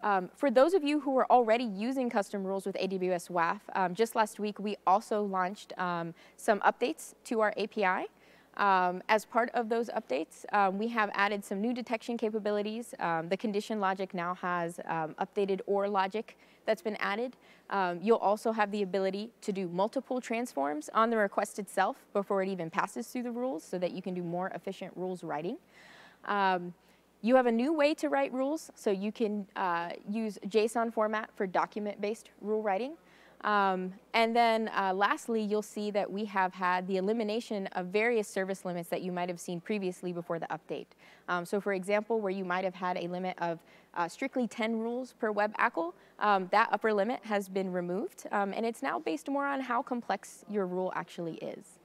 Um, 0.04 0.30
for 0.36 0.52
those 0.52 0.74
of 0.74 0.84
you 0.84 1.00
who 1.00 1.18
are 1.18 1.26
already 1.32 1.64
using 1.64 2.10
custom 2.10 2.44
rules 2.44 2.66
with 2.66 2.76
AWS 2.76 3.32
WAF, 3.32 3.60
um, 3.76 3.96
just 3.96 4.16
last 4.16 4.40
week 4.40 4.60
we 4.60 4.78
also 4.86 5.24
launched 5.24 5.74
um, 5.80 6.14
some 6.36 6.60
updates 6.62 7.16
to 7.26 7.42
our 7.42 7.54
API. 7.58 8.08
Um, 8.58 9.04
as 9.08 9.24
part 9.24 9.52
of 9.54 9.70
those 9.70 9.90
updates, 9.90 10.44
um, 10.52 10.80
we 10.80 10.88
have 10.90 11.12
added 11.14 11.46
some 11.46 11.62
new 11.62 11.74
detection 11.74 12.18
capabilities. 12.18 12.96
Um, 13.00 13.30
the 13.30 13.38
condition 13.38 13.80
logic 13.80 14.14
now 14.16 14.34
has 14.36 14.80
um, 14.86 15.16
updated 15.20 15.62
OR 15.68 15.88
logic 15.88 16.38
that's 16.66 16.82
been 16.82 16.98
added. 16.98 17.36
Um, 17.70 18.00
you'll 18.02 18.18
also 18.18 18.52
have 18.52 18.72
the 18.72 18.82
ability 18.82 19.30
to 19.42 19.52
do 19.52 19.68
multiple 19.68 20.20
transforms 20.20 20.90
on 20.94 21.12
the 21.12 21.18
request 21.18 21.60
itself 21.60 21.98
before 22.14 22.42
it 22.42 22.50
even 22.50 22.70
passes 22.70 23.08
through 23.08 23.24
the 23.24 23.32
rules 23.32 23.64
so 23.64 23.78
that 23.78 23.92
you 23.92 24.02
can 24.02 24.16
do 24.16 24.24
more 24.24 24.50
efficient 24.50 24.92
rules 24.96 25.24
writing. 25.24 25.58
Um, 26.26 26.74
you 27.22 27.36
have 27.36 27.46
a 27.46 27.52
new 27.52 27.74
way 27.74 27.94
to 27.96 28.10
write 28.10 28.32
rules, 28.34 28.72
so 28.76 28.92
you 28.92 29.12
can 29.12 29.48
uh, 29.56 29.90
use 30.10 30.38
JSON 30.48 30.94
format 30.94 31.30
for 31.36 31.48
document-based 31.48 32.30
rule 32.42 32.62
writing. 32.62 32.94
Um, 33.42 33.94
and 34.14 34.36
then 34.36 34.70
uh, 34.70 34.94
lastly, 34.96 35.42
you'll 35.42 35.62
see 35.62 35.92
that 35.92 36.12
we 36.12 36.26
have 36.26 36.54
had 36.54 36.88
the 36.88 36.98
elimination 36.98 37.68
of 37.74 37.88
various 37.88 38.28
service 38.28 38.66
limits 38.66 38.90
that 38.90 39.02
you 39.02 39.12
might 39.12 39.30
have 39.30 39.40
seen 39.40 39.62
previously 39.62 40.12
before 40.12 40.40
the 40.40 40.48
update. 40.48 40.88
Um, 41.28 41.46
so 41.46 41.62
for 41.62 41.74
example, 41.74 42.20
where 42.20 42.32
you 42.32 42.44
might 42.44 42.64
have 42.64 42.76
had 42.76 42.98
a 42.98 43.08
limit 43.08 43.38
of 43.40 43.60
uh, 43.94 44.08
strictly 44.08 44.48
10 44.48 44.80
rules 44.80 45.14
per 45.14 45.32
web 45.32 45.56
ACL, 45.58 45.94
um, 46.20 46.48
that 46.52 46.70
upper 46.72 46.94
limit 46.94 47.20
has 47.24 47.48
been 47.48 47.72
removed, 47.72 48.26
um, 48.32 48.54
and 48.54 48.66
it's 48.66 48.82
now 48.82 49.00
based 49.00 49.28
more 49.30 49.46
on 49.46 49.62
how 49.62 49.84
complex 49.84 50.44
your 50.50 50.66
rule 50.66 50.92
actually 50.96 51.36
is. 51.36 51.80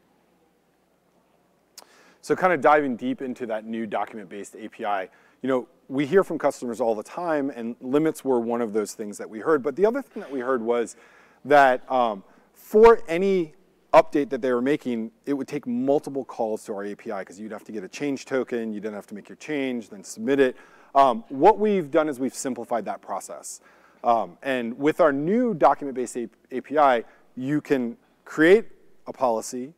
So 2.22 2.36
kind 2.36 2.52
of 2.52 2.60
diving 2.60 2.96
deep 2.96 3.20
into 3.20 3.46
that 3.46 3.66
new 3.66 3.86
document-based 3.86 4.56
API, 4.56 5.10
you 5.42 5.48
know, 5.48 5.68
we 5.88 6.06
hear 6.06 6.22
from 6.22 6.38
customers 6.38 6.80
all 6.80 6.94
the 6.94 7.02
time, 7.02 7.50
and 7.50 7.74
limits 7.80 8.24
were 8.24 8.38
one 8.40 8.62
of 8.62 8.72
those 8.72 8.94
things 8.94 9.18
that 9.18 9.28
we 9.28 9.40
heard. 9.40 9.62
But 9.62 9.76
the 9.76 9.84
other 9.84 10.00
thing 10.00 10.22
that 10.22 10.30
we 10.30 10.40
heard 10.40 10.62
was 10.62 10.96
that 11.44 11.90
um, 11.90 12.24
for 12.52 13.00
any 13.08 13.54
update 13.92 14.30
that 14.30 14.40
they 14.40 14.52
were 14.52 14.62
making, 14.62 15.10
it 15.26 15.34
would 15.34 15.48
take 15.48 15.66
multiple 15.66 16.24
calls 16.24 16.64
to 16.64 16.74
our 16.74 16.84
API 16.84 17.18
because 17.18 17.38
you'd 17.38 17.52
have 17.52 17.64
to 17.64 17.72
get 17.72 17.84
a 17.84 17.88
change 17.88 18.24
token, 18.24 18.72
you'd 18.72 18.82
then 18.82 18.94
have 18.94 19.06
to 19.06 19.14
make 19.14 19.28
your 19.28 19.36
change, 19.36 19.90
then 19.90 20.02
submit 20.02 20.40
it. 20.40 20.56
Um, 20.94 21.24
what 21.28 21.58
we've 21.58 21.90
done 21.90 22.08
is 22.08 22.18
we've 22.18 22.34
simplified 22.34 22.84
that 22.86 23.02
process. 23.02 23.60
Um, 24.04 24.38
and 24.42 24.76
with 24.78 25.00
our 25.00 25.12
new 25.12 25.54
document-based 25.54 26.16
API, 26.50 27.04
you 27.36 27.60
can 27.60 27.96
create 28.24 28.66
a 29.06 29.12
policy 29.12 29.74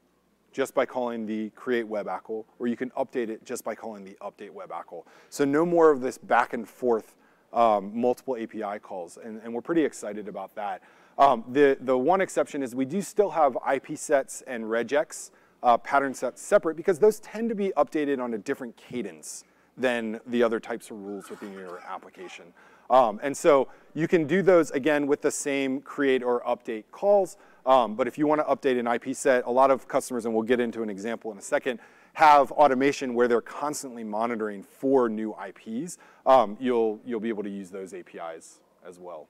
just 0.53 0.75
by 0.75 0.87
calling 0.87 1.27
the 1.27 1.51
create 1.51 1.87
web 1.87 2.07
ACL, 2.07 2.45
or 2.59 2.69
you 2.69 2.77
can 2.77 2.91
update 2.91 3.29
it 3.29 3.45
just 3.45 3.65
by 3.65 3.75
calling 3.75 4.05
the 4.05 4.17
update 4.23 4.51
web 4.51 4.71
ACL. 4.71 5.05
So 5.29 5.45
no 5.45 5.67
more 5.67 5.91
of 5.91 6.01
this 6.01 6.17
back 6.17 6.53
and 6.53 6.69
forth 6.69 7.17
um, 7.53 7.91
multiple 7.93 8.37
API 8.37 8.79
calls, 8.81 9.19
and, 9.23 9.41
and 9.43 9.53
we're 9.53 9.61
pretty 9.61 9.85
excited 9.85 10.29
about 10.29 10.55
that. 10.55 10.83
Um, 11.19 11.45
the, 11.49 11.77
the 11.81 11.97
one 11.97 12.21
exception 12.21 12.63
is 12.63 12.75
we 12.75 12.85
do 12.85 13.01
still 13.01 13.31
have 13.31 13.57
IP 13.73 13.97
sets 13.97 14.43
and 14.47 14.65
regex 14.65 15.31
uh, 15.63 15.79
pattern 15.79 16.15
sets 16.15 16.43
separate 16.43 16.77
because 16.77 16.99
those 16.99 17.21
tend 17.21 17.49
to 17.49 17.55
be 17.55 17.73
updated 17.77 18.23
on 18.23 18.35
a 18.35 18.39
different 18.39 18.77
cadence 18.77 19.45
than 19.77 20.21
the 20.27 20.43
other 20.43 20.61
types 20.61 20.91
of 20.91 20.99
rules 20.99 21.31
within 21.31 21.53
your 21.53 21.81
application. 21.81 22.53
Um, 22.91 23.19
and 23.23 23.37
so 23.37 23.69
you 23.95 24.07
can 24.07 24.27
do 24.27 24.43
those 24.43 24.71
again 24.73 25.07
with 25.07 25.23
the 25.23 25.31
same 25.31 25.81
create 25.81 26.23
or 26.23 26.43
update 26.43 26.85
calls. 26.91 27.37
Um, 27.65 27.95
but 27.95 28.07
if 28.07 28.19
you 28.19 28.27
want 28.27 28.41
to 28.41 28.45
update 28.45 28.79
an 28.79 28.87
IP 28.87 29.17
set, 29.17 29.45
a 29.47 29.51
lot 29.51 29.71
of 29.71 29.89
customers, 29.89 30.27
and 30.27 30.35
we'll 30.35 30.43
get 30.43 30.61
into 30.61 30.83
an 30.83 30.91
example 30.91 31.33
in 31.33 31.39
a 31.39 31.43
second, 31.43 31.81
have 32.13 32.53
automation 32.53 33.15
where 33.15 33.27
they're 33.27 33.41
constantly 33.41 34.05
monitoring 34.05 34.63
for 34.63 35.09
new 35.09 35.35
IPs. 35.35 35.99
Um, 36.27 36.57
you'll, 36.61 37.01
you'll 37.05 37.21
be 37.21 37.31
able 37.31 37.43
to 37.43 37.51
use 37.51 37.71
those 37.71 37.95
APIs 37.95 38.61
as 38.87 39.01
well. 39.01 39.29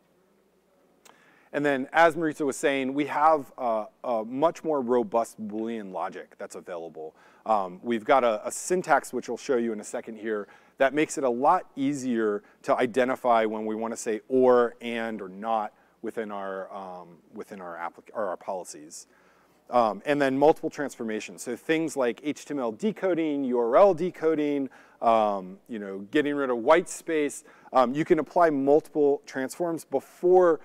And 1.55 1.65
then, 1.65 1.89
as 1.93 2.17
Maritza 2.17 2.45
was 2.45 2.57
saying, 2.57 2.95
we 2.95 3.07
have 3.07 3.53
a, 3.57 3.85
a 4.03 4.25
much 4.25 4.65
more 4.65 4.81
robust 4.81 5.41
Boolean 5.47 5.93
logic 5.93 6.35
that's 6.37 6.57
available. 6.57 7.15
Um, 7.47 7.79
we've 7.81 8.05
got 8.05 8.25
a, 8.25 8.45
a, 8.45 8.51
syntax, 8.51 9.13
which 9.13 9.31
I'll 9.31 9.37
show 9.37 9.57
you 9.57 9.73
in 9.73 9.79
a 9.79 9.85
second 9.85 10.17
here, 10.17 10.49
that 10.79 10.95
makes 10.95 11.17
it 11.17 11.23
a 11.23 11.31
lot 11.31 11.67
easier 11.77 12.43
to 12.63 12.77
identify 12.77 13.45
when 13.45 13.67
we 13.67 13.77
want 13.77 13.93
to 13.93 13.97
say 13.97 14.21
or, 14.29 14.75
and, 14.81 15.23
or 15.23 15.29
not 15.29 15.73
within 16.03 16.33
our, 16.33 16.75
um, 16.75 17.19
within 17.33 17.61
our, 17.61 17.79
or 18.15 18.25
our 18.27 18.37
policies. 18.37 19.07
Um, 19.71 20.03
and 20.05 20.21
then 20.21 20.37
multiple 20.37 20.71
transformations. 20.71 21.43
So 21.43 21.55
things 21.55 21.97
like 21.97 22.21
HTML 22.23 22.77
decoding, 22.77 23.45
URL 23.45 23.97
decoding, 23.97 24.71
um, 25.01 25.59
you 25.69 25.79
know, 25.79 25.99
getting 26.11 26.35
rid 26.35 26.51
of 26.51 26.59
white 26.59 26.89
space. 26.89 27.45
Um, 27.73 27.95
you 27.95 28.05
can 28.05 28.19
apply 28.19 28.51
multiple 28.51 29.23
transforms 29.25 29.85
before 29.85 30.59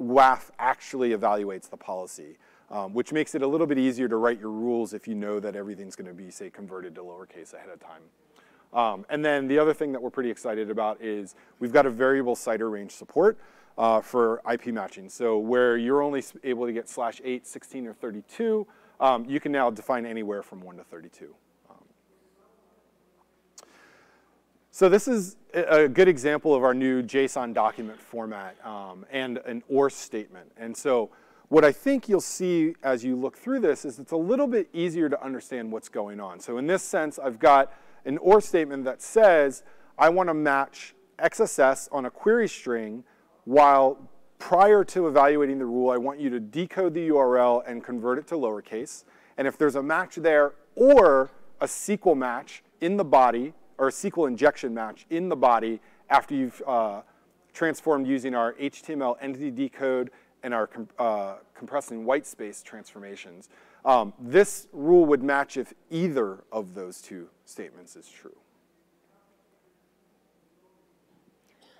WAF 0.00 0.50
actually 0.58 1.10
evaluates 1.10 1.68
the 1.68 1.76
policy, 1.76 2.38
um, 2.70 2.94
which 2.94 3.12
makes 3.12 3.34
it 3.34 3.42
a 3.42 3.46
little 3.46 3.66
bit 3.66 3.78
easier 3.78 4.08
to 4.08 4.16
write 4.16 4.38
your 4.40 4.50
rules 4.50 4.92
if 4.92 5.08
you 5.08 5.14
know 5.14 5.40
that 5.40 5.56
everything's 5.56 5.96
going 5.96 6.08
to 6.08 6.14
be, 6.14 6.30
say, 6.30 6.50
converted 6.50 6.94
to 6.94 7.02
lowercase 7.02 7.54
ahead 7.54 7.70
of 7.70 7.80
time. 7.80 8.02
Um, 8.72 9.06
and 9.08 9.24
then 9.24 9.48
the 9.48 9.58
other 9.58 9.72
thing 9.72 9.92
that 9.92 10.02
we're 10.02 10.10
pretty 10.10 10.30
excited 10.30 10.70
about 10.70 11.00
is 11.00 11.34
we've 11.58 11.72
got 11.72 11.86
a 11.86 11.90
variable 11.90 12.36
CIDR 12.36 12.70
range 12.70 12.92
support 12.92 13.38
uh, 13.78 14.00
for 14.00 14.42
IP 14.50 14.66
matching. 14.66 15.08
So 15.08 15.38
where 15.38 15.76
you're 15.76 16.02
only 16.02 16.22
able 16.44 16.66
to 16.66 16.72
get 16.72 16.88
slash 16.88 17.20
8, 17.24 17.46
16, 17.46 17.86
or 17.86 17.94
32, 17.94 18.66
um, 19.00 19.24
you 19.26 19.40
can 19.40 19.52
now 19.52 19.70
define 19.70 20.04
anywhere 20.04 20.42
from 20.42 20.60
1 20.60 20.76
to 20.76 20.84
32. 20.84 21.34
Um, 21.70 21.76
so 24.78 24.88
this 24.88 25.08
is 25.08 25.34
a 25.54 25.88
good 25.88 26.06
example 26.06 26.54
of 26.54 26.62
our 26.62 26.72
new 26.72 27.02
JSON 27.02 27.52
document 27.52 28.00
format 28.00 28.64
um, 28.64 29.04
and 29.10 29.38
an 29.38 29.64
OR 29.68 29.90
statement. 29.90 30.52
And 30.56 30.76
so 30.76 31.10
what 31.48 31.64
I 31.64 31.72
think 31.72 32.08
you'll 32.08 32.20
see 32.20 32.76
as 32.84 33.04
you 33.04 33.16
look 33.16 33.36
through 33.36 33.58
this 33.58 33.84
is 33.84 33.98
it's 33.98 34.12
a 34.12 34.16
little 34.16 34.46
bit 34.46 34.68
easier 34.72 35.08
to 35.08 35.20
understand 35.20 35.72
what's 35.72 35.88
going 35.88 36.20
on. 36.20 36.38
So 36.38 36.58
in 36.58 36.68
this 36.68 36.84
sense, 36.84 37.18
I've 37.18 37.40
got 37.40 37.72
an 38.04 38.18
OR 38.18 38.40
statement 38.40 38.84
that 38.84 39.02
says, 39.02 39.64
I 39.98 40.10
want 40.10 40.28
to 40.28 40.34
match 40.34 40.94
XSS 41.18 41.88
on 41.90 42.06
a 42.06 42.10
query 42.12 42.46
string 42.46 43.02
while 43.46 44.08
prior 44.38 44.84
to 44.84 45.08
evaluating 45.08 45.58
the 45.58 45.66
rule, 45.66 45.90
I 45.90 45.96
want 45.96 46.20
you 46.20 46.30
to 46.30 46.38
decode 46.38 46.94
the 46.94 47.08
URL 47.08 47.64
and 47.66 47.82
convert 47.82 48.16
it 48.20 48.28
to 48.28 48.36
lowercase. 48.36 49.02
And 49.38 49.48
if 49.48 49.58
there's 49.58 49.74
a 49.74 49.82
match 49.82 50.14
there 50.14 50.52
or 50.76 51.30
a 51.60 51.66
SQL 51.66 52.16
match 52.16 52.62
in 52.80 52.96
the 52.96 53.04
body, 53.04 53.54
or 53.78 53.88
a 53.88 53.90
SQL 53.90 54.28
injection 54.28 54.74
match 54.74 55.06
in 55.08 55.28
the 55.28 55.36
body 55.36 55.80
after 56.10 56.34
you've 56.34 56.60
uh, 56.66 57.02
transformed 57.52 58.06
using 58.06 58.34
our 58.34 58.54
HTML 58.54 59.16
entity 59.20 59.50
decode 59.50 60.10
and 60.42 60.52
our 60.52 60.68
uh, 60.98 61.36
compressing 61.54 62.04
white 62.04 62.26
space 62.26 62.62
transformations, 62.62 63.48
um, 63.84 64.12
this 64.20 64.68
rule 64.72 65.06
would 65.06 65.22
match 65.22 65.56
if 65.56 65.72
either 65.90 66.44
of 66.52 66.74
those 66.74 67.00
two 67.00 67.28
statements 67.44 67.96
is 67.96 68.08
true. 68.08 68.36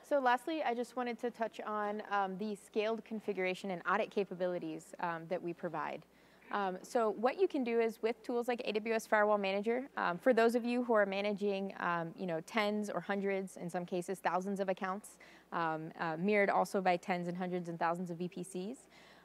So 0.08 0.18
lastly, 0.20 0.62
I 0.62 0.74
just 0.74 0.96
wanted 0.96 1.18
to 1.20 1.30
touch 1.30 1.60
on 1.66 2.02
um, 2.10 2.38
the 2.38 2.54
scaled 2.54 3.04
configuration 3.04 3.72
and 3.72 3.82
audit 3.86 4.10
capabilities 4.10 4.94
um, 5.00 5.24
that 5.28 5.42
we 5.42 5.52
provide. 5.52 6.06
Um, 6.50 6.78
so 6.82 7.10
what 7.10 7.40
you 7.40 7.46
can 7.46 7.62
do 7.62 7.80
is 7.80 7.98
with 8.02 8.22
tools 8.22 8.48
like 8.48 8.62
AWS 8.66 9.06
Firewall 9.06 9.38
Manager, 9.38 9.88
um, 9.96 10.18
for 10.18 10.32
those 10.32 10.54
of 10.54 10.64
you 10.64 10.82
who 10.84 10.94
are 10.94 11.06
managing 11.06 11.74
um, 11.80 12.12
you 12.18 12.26
know, 12.26 12.40
tens 12.46 12.88
or 12.90 13.00
hundreds, 13.00 13.56
in 13.56 13.68
some 13.68 13.84
cases 13.84 14.18
thousands 14.18 14.60
of 14.60 14.68
accounts, 14.68 15.18
um, 15.52 15.90
uh, 16.00 16.16
mirrored 16.18 16.50
also 16.50 16.80
by 16.80 16.96
tens 16.96 17.28
and 17.28 17.36
hundreds 17.36 17.68
and 17.68 17.78
thousands 17.78 18.10
of 18.10 18.18
VPCs, 18.18 18.76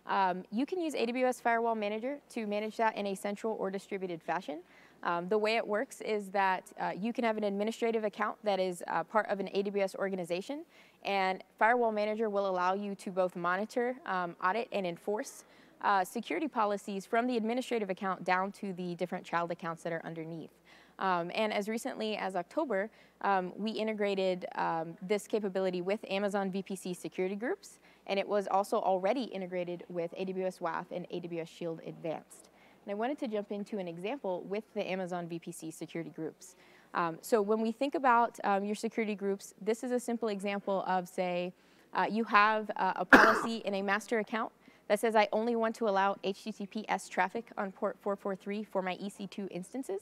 um, 0.06 0.44
you 0.52 0.66
can 0.66 0.82
use 0.82 0.96
AWS 0.96 1.42
Firewall 1.42 1.76
Manager 1.76 2.20
to 2.32 2.46
manage 2.46 2.76
that 2.76 2.98
in 2.98 3.08
a 3.08 3.16
central 3.16 3.56
or 3.58 3.72
distributed 3.72 4.22
fashion. 4.22 4.60
Um, 5.04 5.28
the 5.28 5.38
way 5.38 5.56
it 5.56 5.66
works 5.66 6.02
is 6.02 6.30
that 6.30 6.72
uh, 6.80 6.92
you 6.98 7.14
can 7.14 7.24
have 7.24 7.38
an 7.38 7.44
administrative 7.44 8.04
account 8.04 8.38
that 8.44 8.60
is 8.60 8.84
uh, 8.88 9.04
part 9.04 9.28
of 9.30 9.40
an 9.40 9.48
AWS 9.48 9.96
organization, 9.96 10.64
and 11.04 11.42
Firewall 11.58 11.92
Manager 11.92 12.30
will 12.30 12.50
allow 12.50 12.74
you 12.74 12.96
to 12.96 13.12
both 13.12 13.36
monitor, 13.36 13.96
audit, 14.42 14.68
and 14.72 14.86
enforce 14.88 15.44
uh, 15.84 16.04
security 16.04 16.48
policies 16.48 17.06
from 17.06 17.28
the 17.28 17.38
administrative 17.38 17.89
account 17.89 18.24
down 18.24 18.52
to 18.54 18.74
the 18.74 18.96
different 18.96 19.26
child 19.26 19.52
accounts 19.52 19.84
that 19.84 19.93
are 19.93 20.02
underneath. 20.06 20.52
Um, 21.00 21.32
and 21.34 21.52
as 21.52 21.67
recently 21.67 22.15
as 22.17 22.36
October, 22.36 22.89
um, 23.22 23.52
we 23.58 23.72
integrated 23.72 24.46
um, 24.56 24.96
this 25.02 25.28
capability 25.28 25.82
with 25.82 26.00
Amazon 26.10 26.52
VPC 26.52 26.96
security 26.96 27.36
groups, 27.36 27.80
and 28.08 28.19
it 28.19 28.28
was 28.28 28.48
also 28.50 28.78
already 28.78 29.24
integrated 29.24 29.84
with 29.89 30.13
AWS 30.19 30.60
WAF 30.60 30.86
and 30.91 31.08
AWS 31.10 31.48
Shield 31.48 31.82
Advanced. 31.86 32.50
And 32.86 32.91
I 32.91 32.96
wanted 32.96 33.17
to 33.19 33.28
jump 33.28 33.52
into 33.52 33.80
an 33.80 33.88
example 33.88 34.43
with 34.43 34.65
the 34.74 34.89
Amazon 34.89 35.28
VPC 35.28 35.74
security 35.74 36.12
groups. 36.12 36.56
Um, 36.93 37.17
so 37.22 37.41
when 37.41 37.60
we 37.60 37.72
think 37.72 37.96
about 37.96 38.38
um, 38.43 38.63
your 38.63 38.76
security 38.76 39.15
groups, 39.15 39.54
this 39.62 39.84
is 39.84 39.91
a 39.91 40.00
simple 40.00 40.28
example 40.28 40.84
of, 40.86 41.08
say, 41.08 41.54
uh, 41.93 42.06
you 42.10 42.24
have 42.26 42.69
uh, 42.76 42.93
a 42.98 43.06
policy 43.06 43.58
in 43.65 43.76
a 43.76 43.82
master 43.82 44.19
account 44.19 44.52
that 44.88 45.00
says 45.00 45.15
I 45.15 45.28
only 45.32 45.56
want 45.56 45.76
to 45.76 45.88
allow 45.88 46.17
HTTPS 46.24 47.10
traffic 47.10 47.52
on 47.58 47.72
port 47.72 47.98
443 48.02 48.63
for 48.63 48.82
my 48.82 48.96
EC2 48.96 49.48
instances. 49.52 50.02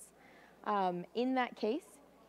Um, 0.65 1.06
in 1.15 1.36
that 1.36 1.56
case, 1.56 1.84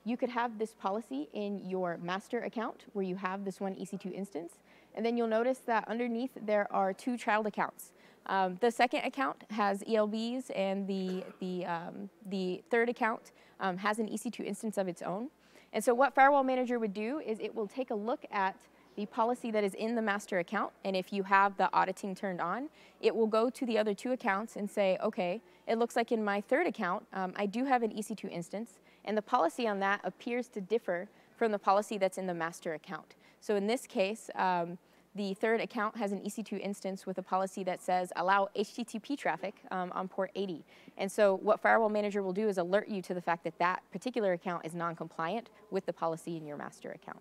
you 0.05 0.17
could 0.17 0.31
have 0.31 0.59
this 0.59 0.75
policy 0.75 1.29
in 1.33 1.69
your 1.69 1.99
master 2.03 2.41
account 2.41 2.85
where 2.93 3.05
you 3.05 3.17
have 3.17 3.45
this 3.45 3.61
one 3.61 3.75
EC2 3.75 4.13
instance, 4.13 4.55
and 4.95 5.07
then 5.07 5.17
you'll 5.17 5.29
notice 5.29 5.59
that 5.67 5.87
underneath 5.89 6.33
there 6.45 6.67
are 6.73 6.93
two 6.93 7.17
child 7.17 7.47
accounts. 7.47 7.93
Um, 8.27 8.59
the 8.61 8.71
second 8.71 9.05
account 9.05 9.45
has 9.51 9.83
ELBs 9.83 10.51
and 10.55 10.87
the, 10.87 11.25
the, 11.41 11.67
um, 11.67 12.09
the 12.27 12.63
third 12.71 12.89
account 12.89 13.33
um, 13.61 13.77
has 13.79 13.99
an 13.99 14.09
EC2 14.09 14.45
instance 14.45 14.79
of 14.79 14.89
its 14.89 15.03
own. 15.03 15.29
And 15.73 15.83
so 15.83 15.95
what 15.95 16.15
Firewall 16.15 16.45
Manager 16.45 16.79
would 16.79 16.93
do 16.93 17.21
is 17.25 17.41
it 17.41 17.55
will 17.55 17.67
take 17.67 17.91
a 17.91 17.95
look 17.95 18.25
at 18.31 18.57
the 18.97 19.07
policy 19.07 19.51
that 19.51 19.65
is 19.65 19.75
in 19.75 19.95
the 19.95 20.03
master 20.03 20.39
account, 20.39 20.73
and 20.85 20.95
if 20.95 21.13
you 21.13 21.23
have 21.23 21.57
the 21.57 21.69
auditing 21.73 22.15
turned 22.15 22.41
on, 22.41 22.69
it 23.01 23.15
will 23.15 23.27
go 23.27 23.51
to 23.51 23.67
the 23.67 23.79
other 23.79 23.95
two 23.95 24.13
accounts 24.13 24.57
and 24.57 24.71
say, 24.71 24.99
okay, 25.03 25.41
it 25.67 25.79
looks 25.79 25.97
like 25.97 26.13
in 26.13 26.25
my 26.25 26.41
third 26.41 26.67
account, 26.67 27.07
um, 27.13 27.33
I 27.37 27.47
do 27.47 27.65
have 27.65 27.83
an 27.83 27.91
EC2 27.91 28.31
instance, 28.31 28.81
and 29.05 29.17
the 29.17 29.23
policy 29.23 29.67
on 29.67 29.81
that 29.81 30.01
appears 30.05 30.49
to 30.49 30.61
differ 30.61 31.09
from 31.37 31.53
the 31.53 31.59
policy 31.59 31.99
that's 31.99 32.19
in 32.19 32.27
the 32.27 32.35
master 32.35 32.75
account. 32.75 33.15
So 33.41 33.57
in 33.57 33.67
this 33.67 33.87
case, 33.87 34.31
um, 34.35 34.79
the 35.15 35.35
third 35.35 35.61
account 35.61 35.97
has 35.97 36.13
an 36.13 36.21
EC2 36.21 36.59
instance 36.61 37.07
with 37.07 37.19
a 37.19 37.23
policy 37.23 37.63
that 37.65 37.83
says 37.83 38.13
allow 38.17 38.49
HTTP 38.57 39.19
traffic 39.19 39.55
um, 39.71 39.93
on 39.95 40.09
port 40.09 40.31
80. 40.35 40.65
And 40.97 41.11
so 41.11 41.37
what 41.43 41.61
Firewall 41.61 41.91
Manager 41.91 42.23
will 42.23 42.33
do 42.33 42.49
is 42.49 42.57
alert 42.57 42.89
you 42.89 43.03
to 43.03 43.15
the 43.15 43.21
fact 43.21 43.45
that 43.45 43.59
that 43.59 43.83
particular 43.93 44.33
account 44.33 44.65
is 44.65 44.75
non-compliant 44.75 45.51
with 45.71 45.85
the 45.85 45.93
policy 45.93 46.37
in 46.37 46.47
your 46.47 46.57
master 46.57 46.93
account. 46.93 47.21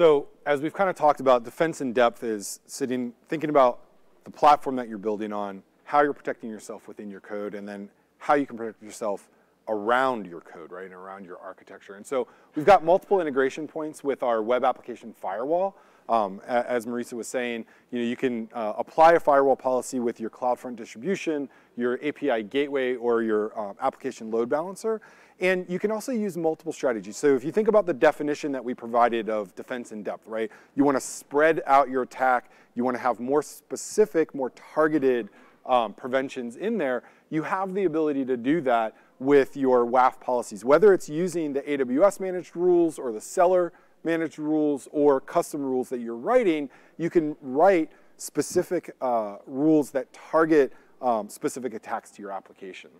So 0.00 0.28
as 0.46 0.62
we've 0.62 0.72
kind 0.72 0.88
of 0.88 0.96
talked 0.96 1.20
about, 1.20 1.44
defense 1.44 1.82
in 1.82 1.92
depth 1.92 2.24
is 2.24 2.60
sitting, 2.64 3.12
thinking 3.28 3.50
about 3.50 3.80
the 4.24 4.30
platform 4.30 4.74
that 4.76 4.88
you're 4.88 4.96
building 4.96 5.30
on, 5.30 5.62
how 5.84 6.00
you're 6.00 6.14
protecting 6.14 6.48
yourself 6.48 6.88
within 6.88 7.10
your 7.10 7.20
code, 7.20 7.54
and 7.54 7.68
then 7.68 7.90
how 8.16 8.32
you 8.32 8.46
can 8.46 8.56
protect 8.56 8.82
yourself 8.82 9.28
around 9.68 10.26
your 10.26 10.40
code, 10.40 10.72
right, 10.72 10.86
and 10.86 10.94
around 10.94 11.26
your 11.26 11.36
architecture. 11.36 11.96
And 11.96 12.06
so 12.06 12.28
we've 12.54 12.64
got 12.64 12.82
multiple 12.82 13.20
integration 13.20 13.68
points 13.68 14.02
with 14.02 14.22
our 14.22 14.40
web 14.42 14.64
application 14.64 15.12
firewall. 15.12 15.76
Um, 16.08 16.40
as 16.46 16.86
Maritza 16.86 17.14
was 17.14 17.28
saying, 17.28 17.66
you 17.90 17.98
know, 17.98 18.04
you 18.06 18.16
can 18.16 18.48
uh, 18.54 18.72
apply 18.78 19.12
a 19.12 19.20
firewall 19.20 19.54
policy 19.54 20.00
with 20.00 20.18
your 20.18 20.30
CloudFront 20.30 20.76
distribution, 20.76 21.46
your 21.76 22.00
API 22.02 22.42
gateway, 22.44 22.96
or 22.96 23.22
your 23.22 23.56
um, 23.60 23.76
application 23.82 24.30
load 24.30 24.48
balancer. 24.48 25.02
And 25.40 25.64
you 25.68 25.78
can 25.78 25.90
also 25.90 26.12
use 26.12 26.36
multiple 26.36 26.72
strategies. 26.72 27.16
So 27.16 27.34
if 27.34 27.44
you 27.44 27.50
think 27.50 27.68
about 27.68 27.86
the 27.86 27.94
definition 27.94 28.52
that 28.52 28.62
we 28.62 28.74
provided 28.74 29.30
of 29.30 29.54
defense 29.54 29.90
in 29.90 30.02
depth, 30.02 30.26
right? 30.26 30.50
You 30.76 30.84
want 30.84 30.96
to 30.96 31.00
spread 31.00 31.62
out 31.66 31.88
your 31.88 32.02
attack. 32.02 32.50
You 32.74 32.84
want 32.84 32.96
to 32.96 33.02
have 33.02 33.20
more 33.20 33.42
specific, 33.42 34.34
more 34.34 34.50
targeted 34.50 35.30
um, 35.64 35.94
preventions 35.94 36.56
in 36.56 36.76
there. 36.76 37.04
You 37.30 37.42
have 37.42 37.72
the 37.72 37.84
ability 37.84 38.26
to 38.26 38.36
do 38.36 38.60
that 38.62 38.94
with 39.18 39.56
your 39.56 39.86
WAF 39.86 40.18
policies, 40.18 40.64
whether 40.64 40.94
it's 40.94 41.08
using 41.08 41.52
the 41.52 41.60
AWS 41.60 42.20
managed 42.20 42.56
rules 42.56 42.98
or 42.98 43.12
the 43.12 43.20
seller 43.20 43.72
managed 44.02 44.38
rules 44.38 44.88
or 44.92 45.20
custom 45.20 45.62
rules 45.62 45.90
that 45.90 46.00
you're 46.00 46.16
writing, 46.16 46.70
you 46.96 47.10
can 47.10 47.36
write 47.42 47.90
specific 48.16 48.94
uh, 49.00 49.36
rules 49.46 49.90
that 49.90 50.10
target 50.12 50.72
um, 51.02 51.28
specific 51.28 51.74
attacks 51.74 52.10
to 52.10 52.22
your 52.22 52.30
application. 52.32 52.90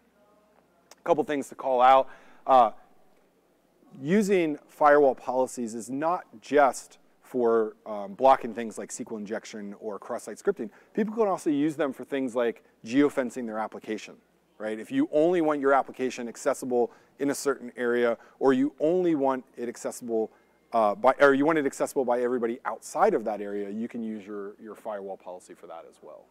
A 0.92 1.03
couple 1.09 1.24
things 1.24 1.48
to 1.48 1.55
call 1.55 1.81
out. 1.81 2.09
Uh, 2.46 2.70
using 4.00 4.59
firewall 4.68 5.14
policies 5.14 5.74
is 5.74 5.90
not 5.90 6.24
just 6.40 6.98
for 7.22 7.76
um, 7.87 8.14
blocking 8.14 8.53
things 8.53 8.76
like 8.76 8.90
SQL 8.90 9.18
injection 9.18 9.74
or 9.79 9.98
cross-site 9.98 10.37
scripting. 10.37 10.70
People 10.94 11.14
can 11.14 11.29
also 11.29 11.50
use 11.50 11.76
them 11.76 11.92
for 11.92 12.05
things 12.05 12.35
like 12.35 12.64
geofencing 12.85 13.46
their 13.46 13.59
application 13.59 14.16
right? 14.61 14.79
If 14.79 14.92
you 14.92 15.09
only 15.11 15.40
want 15.40 15.61
your 15.61 15.72
application 15.72 16.29
accessible 16.29 16.92
in 17.18 17.31
a 17.31 17.35
certain 17.35 17.72
area, 17.76 18.18
or 18.38 18.53
you 18.53 18.74
only 18.79 19.14
want 19.14 19.44
it 19.57 19.68
accessible 19.68 20.31
uh, 20.72 20.94
by, 20.94 21.14
or 21.18 21.35
you 21.35 21.44
want 21.44 21.59
it 21.59 21.66
accessible 21.66 22.05
by 22.05 22.20
everybody 22.20 22.61
outside 22.64 23.14
of 23.14 23.24
that 23.24 23.40
area, 23.40 23.70
you 23.70 23.88
can 23.88 24.05
use 24.05 24.24
your, 24.24 24.55
your 24.61 24.74
firewall 24.74 25.16
policy 25.16 25.55
for 25.55 25.66
that 25.66 25.85
as 25.88 25.96
well. 26.03 26.26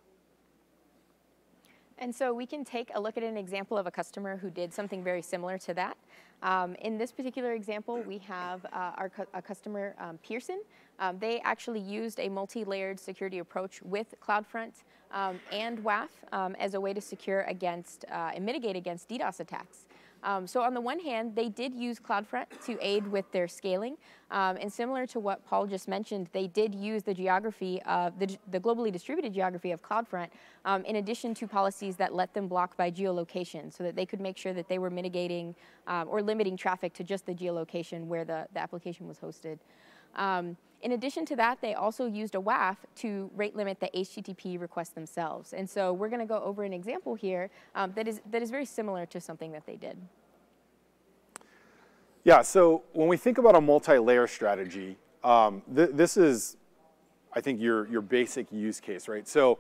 And 2.00 2.16
so 2.16 2.34
we 2.34 2.46
can 2.46 2.64
take 2.64 2.92
a 2.96 3.00
look 3.00 3.18
at 3.18 3.24
an 3.24 3.36
example 3.36 3.78
of 3.78 3.86
a 3.86 3.92
customer 3.92 4.38
who 4.38 4.50
did 4.50 4.74
something 4.74 5.04
very 5.04 5.22
similar 5.22 5.58
to 5.60 5.74
that. 5.74 5.98
Um, 6.42 6.76
in 6.76 6.98
this 6.98 7.12
particular 7.12 7.52
example, 7.52 8.02
we 8.08 8.18
have 8.20 8.66
uh, 8.66 8.94
our 8.96 9.10
cu 9.10 9.26
a 9.34 9.42
customer, 9.42 9.96
um, 10.00 10.18
Pearson. 10.26 10.62
Um, 11.00 11.20
they 11.20 11.42
actually 11.42 11.82
used 11.82 12.20
a 12.20 12.30
multi-layered 12.30 13.00
security 13.00 13.40
approach 13.40 13.82
with 13.82 14.16
CloudFront 14.26 14.84
um, 15.12 15.40
and 15.52 15.84
WAF 15.84 16.08
um, 16.32 16.56
as 16.56 16.74
a 16.74 16.80
way 16.80 16.94
to 16.94 17.02
secure 17.02 17.42
against 17.42 18.06
uh, 18.10 18.32
and 18.34 18.46
mitigate 18.46 18.78
against 18.78 19.10
DDoS 19.10 19.42
attacks. 19.42 19.86
Um, 20.24 20.48
so 20.48 20.62
on 20.62 20.74
the 20.74 20.82
one 20.82 21.00
hand, 21.00 21.36
they 21.36 21.50
did 21.50 21.74
use 21.74 22.00
CloudFront 22.00 22.46
to 22.66 22.78
aid 22.82 23.08
with 23.08 23.32
their 23.32 23.48
scaling. 23.48 23.98
Um, 24.32 24.58
and 24.58 24.72
similar 24.72 25.08
to 25.08 25.20
what 25.20 25.46
Paul 25.46 25.66
just 25.66 25.88
mentioned, 25.88 26.30
they 26.34 26.48
did 26.48 26.76
use 26.76 27.04
the 27.04 27.14
geography 27.14 27.82
of 27.84 28.20
the, 28.20 28.38
the 28.52 28.60
globally 28.60 28.92
distributed 28.92 29.34
geography 29.34 29.72
of 29.72 29.82
CloudFront 29.82 30.30
um, 30.66 30.84
in 30.86 30.98
addition 30.98 31.34
to 31.36 31.48
policies 31.48 31.96
that 31.96 32.14
let 32.14 32.34
them 32.34 32.48
block 32.48 32.78
by 32.78 32.92
geolocation 32.92 33.74
so 33.74 33.84
that 33.84 33.96
they 33.96 34.06
could 34.06 34.22
make 34.22 34.38
sure 34.38 34.54
that 34.54 34.68
they 34.68 34.78
were 34.78 34.90
mitigating 34.90 35.56
um, 35.88 36.08
or 36.10 36.22
limiting 36.22 36.56
traffic 36.56 36.94
to 36.94 37.04
just 37.04 37.26
the 37.26 37.34
geolocation 37.34 38.06
where 38.06 38.24
the, 38.26 38.48
the 38.54 38.60
application 38.60 39.08
was 39.08 39.18
hosted. 39.18 39.58
Um, 40.16 40.58
in 40.82 40.94
addition 40.94 41.26
to 41.26 41.36
that, 41.36 41.60
they 41.62 41.74
also 41.74 42.06
used 42.06 42.36
a 42.36 42.40
WAF 42.40 42.78
to 42.98 43.30
rate 43.36 43.56
limit 43.56 43.80
the 43.80 43.90
HTTP 43.94 44.60
requests 44.60 44.90
themselves. 44.90 45.54
And 45.54 45.70
so 45.70 45.92
we're 45.94 46.10
going 46.10 46.22
to 46.22 46.26
go 46.26 46.42
over 46.42 46.64
an 46.64 46.74
example 46.74 47.16
here 47.16 47.50
um, 47.76 47.92
that, 47.96 48.08
is, 48.08 48.22
that 48.32 48.42
is 48.42 48.50
very 48.50 48.66
similar 48.66 49.06
to 49.08 49.20
something 49.20 49.52
that 49.52 49.66
they 49.66 49.76
did. 49.76 49.98
Yeah, 52.24 52.42
so 52.42 52.84
when 52.94 53.08
we 53.08 53.18
think 53.18 53.38
about 53.38 53.56
a 53.56 53.62
multi-layer 53.62 54.28
strategy, 54.28 54.98
um, 55.24 55.62
th 55.74 55.90
this 55.94 56.18
is, 56.18 56.58
I 57.34 57.42
think, 57.42 57.60
your, 57.60 57.88
your 57.90 58.02
basic 58.02 58.52
use 58.52 58.80
case, 58.80 59.08
right? 59.08 59.28
So 59.28 59.60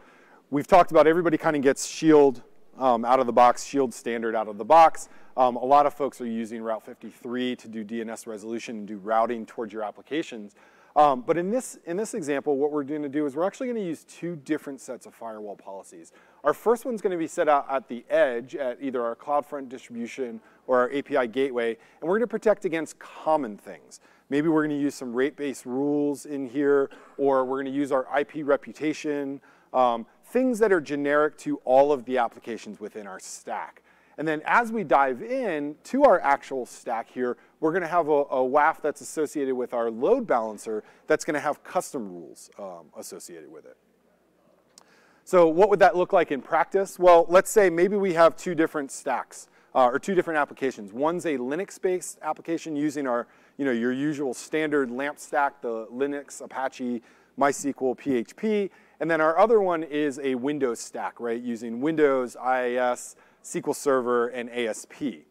we've 0.49 0.67
talked 0.67 0.91
about 0.91 1.07
everybody 1.07 1.37
kind 1.37 1.55
of 1.55 1.61
gets 1.61 1.87
Shield 1.87 2.41
um, 2.77 3.03
out 3.05 3.19
of 3.19 3.25
the 3.25 3.33
box, 3.33 3.63
Shield 3.63 3.93
standard 3.93 4.35
out 4.35 4.47
of 4.47 4.57
the 4.57 4.65
box. 4.65 5.09
Um, 5.35 5.55
a 5.55 5.65
lot 5.65 5.85
of 5.85 5.93
folks 5.93 6.19
are 6.21 6.25
using 6.25 6.61
Route 6.61 6.85
53 6.85 7.55
to 7.57 7.67
do 7.67 7.83
DNS 7.83 8.27
resolution 8.27 8.79
and 8.79 8.87
do 8.87 8.97
routing 8.97 9.45
towards 9.45 9.71
your 9.73 9.83
applications. 9.83 10.55
Um, 10.95 11.21
but 11.21 11.37
in 11.37 11.51
this, 11.51 11.77
in 11.85 11.97
this 11.97 12.13
example, 12.13 12.57
what 12.57 12.71
we're 12.71 12.83
going 12.83 13.03
to 13.03 13.09
do 13.09 13.25
is 13.25 13.35
we're 13.35 13.45
actually 13.45 13.67
going 13.67 13.79
to 13.79 13.85
use 13.85 14.03
two 14.05 14.35
different 14.35 14.81
sets 14.81 15.05
of 15.05 15.13
firewall 15.13 15.55
policies. 15.55 16.11
Our 16.43 16.53
first 16.53 16.85
one's 16.85 17.01
going 17.01 17.11
to 17.11 17.17
be 17.17 17.27
set 17.27 17.47
out 17.47 17.67
at 17.69 17.87
the 17.87 18.03
edge 18.09 18.55
at 18.55 18.77
either 18.81 19.03
our 19.03 19.15
CloudFront 19.15 19.69
distribution 19.69 20.39
or 20.67 20.79
our 20.79 20.91
API 20.91 21.27
gateway, 21.27 21.69
and 21.69 22.09
we're 22.09 22.17
going 22.17 22.21
to 22.21 22.27
protect 22.27 22.65
against 22.65 22.97
common 22.99 23.57
things. 23.57 23.99
Maybe 24.29 24.47
we're 24.47 24.65
going 24.65 24.77
to 24.77 24.83
use 24.83 24.95
some 24.95 25.13
rate-based 25.13 25.65
rules 25.65 26.25
in 26.25 26.47
here, 26.47 26.89
or 27.17 27.45
we're 27.45 27.57
going 27.57 27.73
to 27.73 27.77
use 27.77 27.91
our 27.91 28.07
IP 28.17 28.45
reputation, 28.45 29.41
um, 29.73 30.05
things 30.25 30.59
that 30.59 30.71
are 30.71 30.81
generic 30.81 31.37
to 31.39 31.57
all 31.65 31.91
of 31.91 32.05
the 32.05 32.17
applications 32.17 32.79
within 32.79 33.07
our 33.07 33.19
stack. 33.19 33.81
And 34.19 34.27
then 34.27 34.41
as 34.43 34.69
we 34.69 34.83
dive 34.83 35.23
in 35.23 35.77
to 35.85 36.03
our 36.03 36.19
actual 36.19 36.65
stack 36.65 37.09
here, 37.09 37.37
we're 37.61 37.71
going 37.71 37.83
to 37.83 37.87
have 37.87 38.09
a, 38.09 38.11
a 38.11 38.45
WAF 38.45 38.81
that's 38.81 38.99
associated 38.99 39.55
with 39.55 39.73
our 39.73 39.89
load 39.89 40.27
balancer 40.27 40.83
that's 41.07 41.23
going 41.23 41.35
to 41.35 41.39
have 41.39 41.63
custom 41.63 42.11
rules 42.11 42.49
um, 42.59 42.87
associated 42.97 43.49
with 43.49 43.65
it. 43.65 43.77
So 45.23 45.47
what 45.47 45.69
would 45.69 45.79
that 45.79 45.95
look 45.95 46.11
like 46.11 46.33
in 46.33 46.41
practice? 46.41 46.99
Well, 46.99 47.27
let's 47.29 47.49
say 47.49 47.69
maybe 47.69 47.95
we 47.95 48.13
have 48.13 48.35
two 48.35 48.55
different 48.55 48.91
stacks 48.91 49.47
uh, 49.73 49.85
or 49.85 49.99
two 49.99 50.15
different 50.15 50.37
applications. 50.37 50.91
One's 50.91 51.25
a 51.25 51.37
Linux-based 51.37 52.19
application 52.21 52.75
using 52.75 53.07
our, 53.07 53.25
you 53.57 53.63
know, 53.63 53.71
your 53.71 53.93
usual 53.93 54.33
standard 54.33 54.91
LAMP 54.91 55.17
stack, 55.17 55.61
the 55.61 55.87
Linux, 55.93 56.41
Apache, 56.41 57.01
MySQL, 57.39 57.97
PHP. 57.97 58.69
And 58.99 59.09
then 59.09 59.21
our 59.21 59.39
other 59.39 59.61
one 59.61 59.83
is 59.83 60.19
a 60.19 60.35
Windows 60.35 60.81
stack, 60.81 61.21
right, 61.21 61.41
using 61.41 61.79
Windows, 61.79 62.35
IIS, 62.35 63.15
SQL 63.49 63.75
Server, 63.75 64.27
and 64.27 64.49
ASP. 64.49 65.25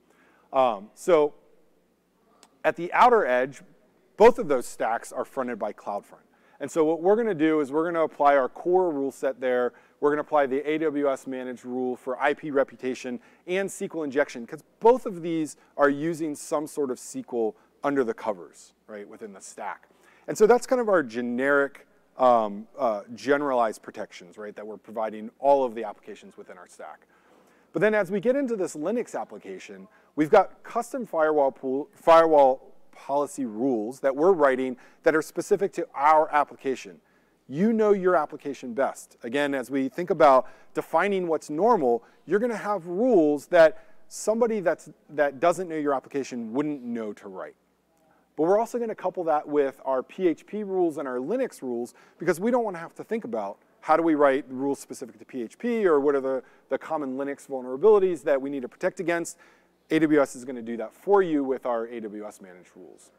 Um, 0.52 0.90
so 0.94 1.34
at 2.64 2.76
the 2.76 2.92
outer 2.92 3.24
edge, 3.24 3.62
both 4.16 4.38
of 4.38 4.48
those 4.48 4.66
stacks 4.66 5.12
are 5.12 5.24
fronted 5.24 5.58
by 5.58 5.72
CloudFront. 5.72 6.26
And 6.60 6.68
so 6.68 6.84
what 6.84 7.00
we're 7.00 7.14
going 7.14 7.28
to 7.28 7.34
do 7.34 7.60
is 7.60 7.70
we're 7.70 7.84
going 7.84 7.94
to 7.94 8.00
apply 8.00 8.36
our 8.36 8.48
core 8.48 8.90
rule 8.90 9.12
set 9.12 9.40
there. 9.40 9.74
We're 10.00 10.10
going 10.10 10.16
to 10.16 10.26
apply 10.26 10.46
the 10.46 10.60
AWS 10.60 11.28
managed 11.28 11.64
rule 11.64 11.94
for 11.94 12.18
IP 12.26 12.52
reputation 12.52 13.20
and 13.46 13.68
SQL 13.68 14.04
injection 14.04 14.44
because 14.44 14.64
both 14.80 15.06
of 15.06 15.22
these 15.22 15.56
are 15.76 15.88
using 15.88 16.34
some 16.34 16.66
sort 16.66 16.90
of 16.90 16.98
SQL 16.98 17.54
under 17.84 18.02
the 18.02 18.14
covers, 18.14 18.72
right, 18.88 19.08
within 19.08 19.32
the 19.32 19.40
stack. 19.40 19.88
And 20.26 20.36
so 20.36 20.46
that's 20.46 20.66
kind 20.66 20.80
of 20.80 20.88
our 20.88 21.04
generic 21.04 21.86
um, 22.16 22.66
uh, 22.76 23.02
generalized 23.14 23.82
protections, 23.82 24.36
right, 24.36 24.54
that 24.56 24.66
we're 24.66 24.76
providing 24.76 25.30
all 25.38 25.64
of 25.64 25.76
the 25.76 25.84
applications 25.84 26.36
within 26.36 26.58
our 26.58 26.66
stack. 26.66 27.06
But 27.78 27.82
then 27.82 27.94
as 27.94 28.10
we 28.10 28.18
get 28.18 28.34
into 28.34 28.56
this 28.56 28.74
Linux 28.74 29.14
application, 29.14 29.86
we've 30.16 30.30
got 30.30 30.64
custom 30.64 31.06
firewall, 31.06 31.52
pool, 31.52 31.88
firewall 31.94 32.74
policy 32.90 33.44
rules 33.44 34.00
that 34.00 34.16
we're 34.16 34.32
writing 34.32 34.76
that 35.04 35.14
are 35.14 35.22
specific 35.22 35.72
to 35.74 35.86
our 35.94 36.28
application. 36.34 36.98
You 37.46 37.72
know 37.72 37.92
your 37.92 38.16
application 38.16 38.74
best. 38.74 39.16
Again, 39.22 39.54
as 39.54 39.70
we 39.70 39.88
think 39.88 40.10
about 40.10 40.48
defining 40.74 41.28
what's 41.28 41.50
normal, 41.50 42.02
you're 42.26 42.40
going 42.40 42.50
to 42.50 42.56
have 42.56 42.84
rules 42.84 43.46
that 43.46 43.84
somebody 44.08 44.58
that's, 44.58 44.90
that 45.10 45.38
doesn't 45.38 45.68
know 45.68 45.76
your 45.76 45.94
application 45.94 46.52
wouldn't 46.52 46.82
know 46.82 47.12
to 47.12 47.28
write. 47.28 47.54
But 48.34 48.48
we're 48.48 48.58
also 48.58 48.78
going 48.78 48.90
to 48.90 48.96
couple 48.96 49.22
that 49.22 49.46
with 49.46 49.80
our 49.84 50.02
PHP 50.02 50.66
rules 50.66 50.98
and 50.98 51.06
our 51.06 51.18
Linux 51.18 51.62
rules 51.62 51.94
because 52.18 52.40
we 52.40 52.50
don't 52.50 52.64
want 52.64 52.74
to 52.74 52.80
have 52.80 52.96
to 52.96 53.04
think 53.04 53.22
about 53.22 53.58
how 53.80 53.96
do 53.96 54.02
we 54.02 54.14
write 54.14 54.44
rules 54.48 54.78
specific 54.78 55.18
to 55.18 55.24
PHP 55.24 55.84
or 55.84 56.00
what 56.00 56.14
are 56.14 56.20
the, 56.20 56.42
the 56.68 56.78
common 56.78 57.16
Linux 57.16 57.46
vulnerabilities 57.48 58.22
that 58.24 58.40
we 58.40 58.50
need 58.50 58.62
to 58.62 58.68
protect 58.68 59.00
against? 59.00 59.38
AWS 59.90 60.36
is 60.36 60.44
going 60.44 60.56
to 60.56 60.62
do 60.62 60.76
that 60.76 60.92
for 60.92 61.22
you 61.22 61.42
with 61.42 61.64
our 61.64 61.86
AWS 61.86 62.42
managed 62.42 62.70
rules. 62.76 63.10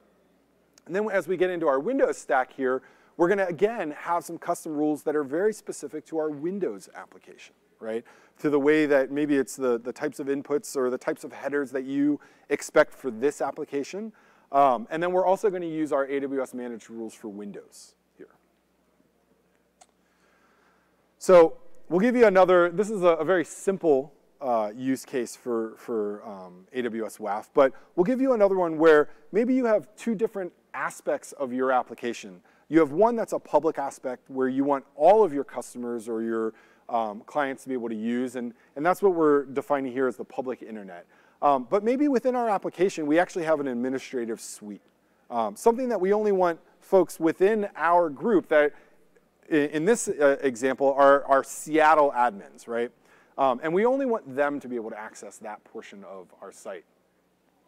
And 0.85 0.95
then 0.95 1.09
as 1.11 1.27
we 1.27 1.37
get 1.37 1.49
into 1.49 1.67
our 1.67 1.79
Windows 1.79 2.17
stack 2.17 2.53
here, 2.53 2.81
we're 3.17 3.27
going 3.27 3.39
to, 3.39 3.47
again, 3.47 3.91
have 3.91 4.23
some 4.23 4.37
custom 4.37 4.73
rules 4.73 5.03
that 5.03 5.15
are 5.15 5.23
very 5.23 5.53
specific 5.53 6.05
to 6.07 6.17
our 6.17 6.29
Windows 6.29 6.87
application, 6.95 7.53
right? 7.79 8.05
To 8.39 8.49
the 8.49 8.59
way 8.59 8.85
that 8.85 9.11
maybe 9.11 9.35
it's 9.35 9.55
the, 9.55 9.77
the 9.77 9.91
types 9.91 10.19
of 10.19 10.27
inputs 10.27 10.75
or 10.77 10.89
the 10.89 10.97
types 10.97 11.23
of 11.23 11.33
headers 11.33 11.71
that 11.71 11.83
you 11.83 12.19
expect 12.49 12.93
for 12.93 13.11
this 13.11 13.41
application. 13.41 14.13
Um, 14.51 14.87
and 14.89 15.03
then 15.03 15.11
we're 15.11 15.25
also 15.25 15.49
going 15.49 15.61
to 15.61 15.67
use 15.67 15.91
our 15.91 16.07
AWS 16.07 16.53
managed 16.53 16.89
rules 16.89 17.13
for 17.13 17.27
Windows. 17.27 17.95
So 21.21 21.57
we'll 21.89 21.99
give 21.99 22.15
you 22.15 22.25
another, 22.25 22.69
this 22.69 22.89
is 22.89 23.03
a, 23.03 23.07
a 23.07 23.25
very 23.25 23.43
simple 23.43 24.13
uh, 24.39 24.71
use 24.73 25.03
case 25.03 25.35
for, 25.35 25.73
for 25.75 26.25
um, 26.25 26.65
AWS 26.73 27.19
WAF, 27.19 27.49
but 27.53 27.73
we'll 27.97 28.05
give 28.05 28.21
you 28.21 28.31
another 28.31 28.57
one 28.57 28.77
where 28.77 29.09
maybe 29.33 29.53
you 29.53 29.65
have 29.65 29.93
two 29.97 30.15
different 30.15 30.53
aspects 30.73 31.33
of 31.33 31.51
your 31.51 31.73
application. 31.73 32.39
You 32.69 32.79
have 32.79 32.93
one 32.93 33.17
that's 33.17 33.33
a 33.33 33.39
public 33.39 33.77
aspect 33.77 34.29
where 34.29 34.47
you 34.47 34.63
want 34.63 34.85
all 34.95 35.21
of 35.25 35.33
your 35.33 35.43
customers 35.43 36.07
or 36.07 36.23
your 36.23 36.53
um, 36.87 37.21
clients 37.25 37.63
to 37.63 37.67
be 37.69 37.73
able 37.73 37.89
to 37.89 37.95
use, 37.95 38.37
and, 38.37 38.53
and 38.77 38.85
that's 38.85 39.01
what 39.01 39.13
we're 39.13 39.43
defining 39.43 39.91
here 39.91 40.07
as 40.07 40.15
the 40.15 40.23
public 40.23 40.61
internet. 40.61 41.05
Um, 41.41 41.67
but 41.69 41.83
maybe 41.83 42.07
within 42.07 42.33
our 42.33 42.47
application, 42.47 43.05
we 43.05 43.19
actually 43.19 43.43
have 43.43 43.59
an 43.59 43.67
administrative 43.67 44.39
suite, 44.39 44.81
um, 45.29 45.57
something 45.57 45.89
that 45.89 45.99
we 45.99 46.13
only 46.13 46.31
want 46.31 46.61
folks 46.79 47.19
within 47.19 47.67
our 47.75 48.09
group 48.09 48.47
that 48.47 48.71
in, 49.49 49.85
this 49.85 50.07
uh, 50.07 50.37
example, 50.41 50.93
are, 50.97 51.23
are 51.25 51.43
Seattle 51.43 52.11
admins, 52.15 52.67
right? 52.67 52.91
Um, 53.37 53.59
and 53.63 53.73
we 53.73 53.85
only 53.85 54.05
want 54.05 54.35
them 54.35 54.59
to 54.59 54.67
be 54.67 54.75
able 54.75 54.89
to 54.89 54.99
access 54.99 55.37
that 55.37 55.63
portion 55.63 56.03
of 56.03 56.27
our 56.41 56.51
site. 56.51 56.85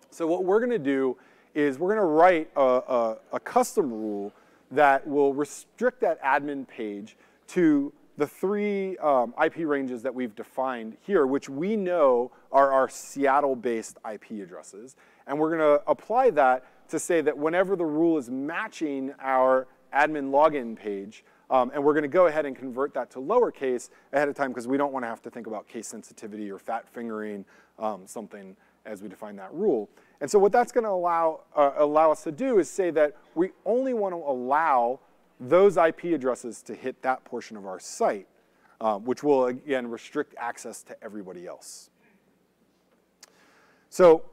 So 0.09 0.27
what 0.27 0.43
we're 0.43 0.59
to 0.71 0.79
do 0.79 1.17
is 1.55 1.79
we're 1.79 1.95
to 1.95 2.01
write 2.01 2.49
a, 2.55 2.61
a, 2.61 3.17
a, 3.33 3.39
custom 3.39 3.91
rule 3.91 4.33
that 4.71 5.05
will 5.07 5.33
restrict 5.33 6.01
that 6.01 6.21
admin 6.23 6.67
page 6.67 7.17
to 7.47 7.91
the 8.17 8.27
three 8.27 8.97
um, 8.97 9.33
IP 9.43 9.59
ranges 9.59 10.03
that 10.03 10.13
we've 10.13 10.35
defined 10.35 10.97
here, 11.01 11.25
which 11.25 11.49
we 11.49 11.75
know 11.75 12.31
are 12.51 12.71
our 12.71 12.89
Seattle-based 12.89 13.97
IP 14.09 14.31
addresses. 14.43 14.95
And 15.27 15.39
we're 15.39 15.57
to 15.79 15.89
apply 15.89 16.31
that 16.31 16.65
to 16.89 16.99
say 16.99 17.21
that 17.21 17.37
whenever 17.37 17.75
the 17.75 17.85
rule 17.85 18.17
is 18.17 18.29
matching 18.29 19.13
our 19.21 19.67
admin 19.93 20.29
login 20.29 20.75
page, 20.75 21.23
um, 21.51 21.69
and 21.73 21.83
we're 21.83 21.93
going 21.93 22.03
to 22.03 22.07
go 22.07 22.27
ahead 22.27 22.45
and 22.45 22.55
convert 22.55 22.93
that 22.93 23.11
to 23.11 23.19
lowercase 23.19 23.89
ahead 24.13 24.29
of 24.29 24.35
time 24.35 24.49
because 24.49 24.67
we 24.67 24.77
don't 24.77 24.93
want 24.93 25.03
to 25.03 25.07
have 25.07 25.21
to 25.21 25.29
think 25.29 25.47
about 25.47 25.67
case 25.67 25.87
sensitivity 25.87 26.49
or 26.49 26.57
fat 26.57 26.87
fingering 26.87 27.45
um, 27.77 28.03
something 28.05 28.55
as 28.85 29.03
we 29.03 29.09
define 29.09 29.35
that 29.35 29.53
rule. 29.53 29.89
And 30.21 30.31
so 30.31 30.39
what 30.39 30.51
that's 30.51 30.71
going 30.71 30.85
to 30.85 30.89
allow, 30.89 31.41
uh, 31.55 31.71
allow 31.77 32.11
us 32.11 32.23
to 32.23 32.31
do 32.31 32.59
is 32.59 32.69
say 32.69 32.89
that 32.91 33.17
we 33.35 33.51
only 33.65 33.93
want 33.93 34.13
to 34.13 34.17
allow 34.17 34.99
those 35.39 35.77
IP 35.77 36.05
addresses 36.05 36.61
to 36.63 36.73
hit 36.73 37.01
that 37.01 37.23
portion 37.25 37.57
of 37.57 37.65
our 37.65 37.79
site, 37.79 38.27
uh, 38.79 38.97
which 38.97 39.21
will, 39.21 39.47
again, 39.47 39.87
restrict 39.87 40.33
access 40.37 40.83
to 40.83 41.03
everybody 41.03 41.47
else. 41.47 41.89
So 43.89 44.23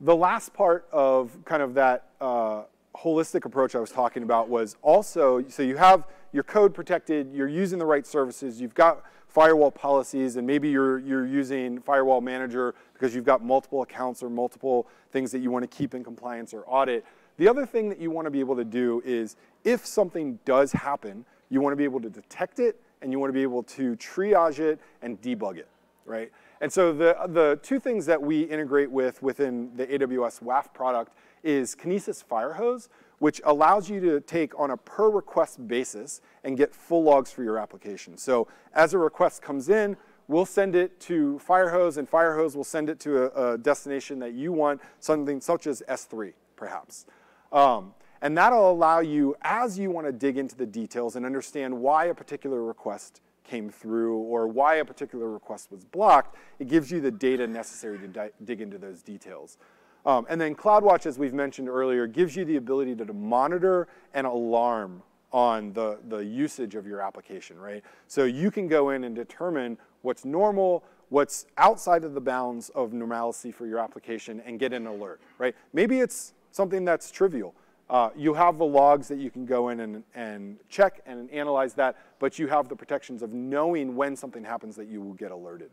the 0.00 0.14
last 0.14 0.54
part 0.54 0.86
of 0.92 1.36
kind 1.44 1.62
of 1.62 1.74
that 1.74 2.10
uh, 2.20 2.64
holistic 2.96 3.44
approach 3.44 3.74
I 3.74 3.80
was 3.80 3.90
talking 3.90 4.22
about 4.22 4.48
was 4.48 4.76
also, 4.82 5.44
so 5.48 5.62
you 5.62 5.76
have 5.76 6.04
your 6.32 6.44
code 6.44 6.74
protected, 6.74 7.32
you're 7.32 7.48
using 7.48 7.78
the 7.78 7.86
right 7.86 8.06
services, 8.06 8.60
you've 8.60 8.74
got 8.74 9.02
firewall 9.28 9.70
policies, 9.70 10.36
and 10.36 10.46
maybe 10.46 10.68
you're, 10.68 11.00
you're 11.00 11.26
using 11.26 11.80
Firewall 11.80 12.20
Manager 12.20 12.74
because 12.92 13.14
you've 13.14 13.24
got 13.24 13.42
multiple 13.42 13.82
accounts 13.82 14.22
or 14.22 14.30
multiple 14.30 14.86
things 15.10 15.32
that 15.32 15.40
you 15.40 15.50
want 15.50 15.68
to 15.68 15.76
keep 15.76 15.94
in 15.94 16.04
compliance 16.04 16.54
or 16.54 16.62
audit. 16.68 17.04
The 17.36 17.48
other 17.48 17.66
thing 17.66 17.88
that 17.88 17.98
you 17.98 18.12
want 18.12 18.26
to 18.26 18.30
be 18.30 18.38
able 18.38 18.54
to 18.54 18.64
do 18.64 19.02
is 19.04 19.34
if 19.64 19.84
something 19.84 20.38
does 20.44 20.70
happen, 20.70 21.24
you 21.50 21.60
want 21.60 21.72
to 21.72 21.76
be 21.76 21.84
able 21.84 22.00
to 22.00 22.10
detect 22.10 22.60
it 22.60 22.80
and 23.02 23.10
you 23.10 23.18
want 23.18 23.28
to 23.30 23.34
be 23.34 23.42
able 23.42 23.64
to 23.64 23.96
triage 23.96 24.60
it 24.60 24.78
and 25.02 25.20
debug 25.20 25.56
it, 25.58 25.68
right? 26.06 26.30
And 26.60 26.72
so 26.72 26.92
the, 26.92 27.16
the 27.28 27.58
two 27.62 27.80
things 27.80 28.06
that 28.06 28.22
we 28.22 28.42
integrate 28.42 28.90
with 28.90 29.20
within 29.20 29.70
the 29.76 29.86
AWS 29.86 30.42
WAF 30.42 30.72
product 30.72 31.12
is 31.44 31.76
Kinesis 31.76 32.24
Firehose, 32.24 32.88
which 33.18 33.40
allows 33.44 33.88
you 33.88 34.00
to 34.00 34.20
take 34.20 34.58
on 34.58 34.72
a 34.72 34.76
per 34.76 35.08
request 35.08 35.66
basis 35.68 36.20
and 36.42 36.56
get 36.56 36.74
full 36.74 37.04
logs 37.04 37.30
for 37.30 37.44
your 37.44 37.58
application. 37.58 38.16
So 38.16 38.48
as 38.74 38.94
a 38.94 38.98
request 38.98 39.42
comes 39.42 39.68
in, 39.68 39.96
we'll 40.26 40.46
send 40.46 40.74
it 40.74 40.98
to 41.00 41.40
Firehose, 41.46 41.98
and 41.98 42.10
Firehose 42.10 42.56
will 42.56 42.64
send 42.64 42.90
it 42.90 42.98
to 43.00 43.24
a, 43.24 43.52
a 43.52 43.58
destination 43.58 44.18
that 44.20 44.32
you 44.32 44.52
want, 44.52 44.80
something 45.00 45.40
such 45.40 45.66
as 45.66 45.82
S3, 45.88 46.32
perhaps. 46.56 47.06
Um, 47.52 47.94
and 48.20 48.36
that'll 48.36 48.70
allow 48.70 49.00
you, 49.00 49.36
as 49.42 49.78
you 49.78 49.90
want 49.90 50.06
to 50.06 50.12
dig 50.12 50.38
into 50.38 50.56
the 50.56 50.66
details 50.66 51.14
and 51.14 51.26
understand 51.26 51.78
why 51.78 52.06
a 52.06 52.14
particular 52.14 52.62
request 52.62 53.20
came 53.44 53.68
through 53.68 54.16
or 54.16 54.48
why 54.48 54.76
a 54.76 54.84
particular 54.84 55.30
request 55.30 55.70
was 55.70 55.84
blocked, 55.84 56.36
it 56.58 56.68
gives 56.68 56.90
you 56.90 57.00
the 57.00 57.10
data 57.10 57.46
necessary 57.46 57.98
to 57.98 58.30
dig 58.44 58.62
into 58.62 58.78
those 58.78 59.02
details. 59.02 59.58
Um, 60.06 60.26
and 60.28 60.40
then 60.40 60.54
CloudWatch, 60.54 61.06
as 61.06 61.18
we've 61.18 61.34
mentioned 61.34 61.68
earlier, 61.68 62.06
gives 62.06 62.36
you 62.36 62.44
the 62.44 62.56
ability 62.56 62.94
to, 62.96 63.06
to 63.06 63.12
monitor 63.12 63.88
and 64.12 64.26
alarm 64.26 65.02
on 65.32 65.72
the, 65.72 65.98
the 66.08 66.18
usage 66.18 66.74
of 66.74 66.86
your 66.86 67.00
application, 67.00 67.58
right? 67.58 67.82
So 68.06 68.24
you 68.24 68.50
can 68.50 68.68
go 68.68 68.90
in 68.90 69.04
and 69.04 69.16
determine 69.16 69.78
what's 70.02 70.24
normal, 70.24 70.84
what's 71.08 71.46
outside 71.56 72.04
of 72.04 72.14
the 72.14 72.20
bounds 72.20 72.68
of 72.70 72.92
normalcy 72.92 73.50
for 73.50 73.66
your 73.66 73.80
application 73.80 74.40
and 74.46 74.60
get 74.60 74.72
an 74.72 74.86
alert, 74.86 75.20
right? 75.38 75.56
Maybe 75.72 76.00
it's 76.00 76.34
something 76.52 76.84
that's 76.84 77.10
trivial. 77.10 77.54
Uh, 77.90 78.10
you 78.16 78.32
have 78.34 78.58
the 78.58 78.64
logs 78.64 79.08
that 79.08 79.18
you 79.18 79.30
can 79.30 79.44
go 79.44 79.70
in 79.70 79.80
and, 79.80 80.04
and 80.14 80.58
check 80.68 81.02
and 81.04 81.30
analyze 81.30 81.74
that, 81.74 81.96
but 82.18 82.38
you 82.38 82.46
have 82.46 82.68
the 82.68 82.76
protections 82.76 83.22
of 83.22 83.32
knowing 83.32 83.96
when 83.96 84.16
something 84.16 84.44
happens 84.44 84.76
that 84.76 84.86
you 84.86 85.00
will 85.00 85.14
get 85.14 85.30
alerted. 85.30 85.70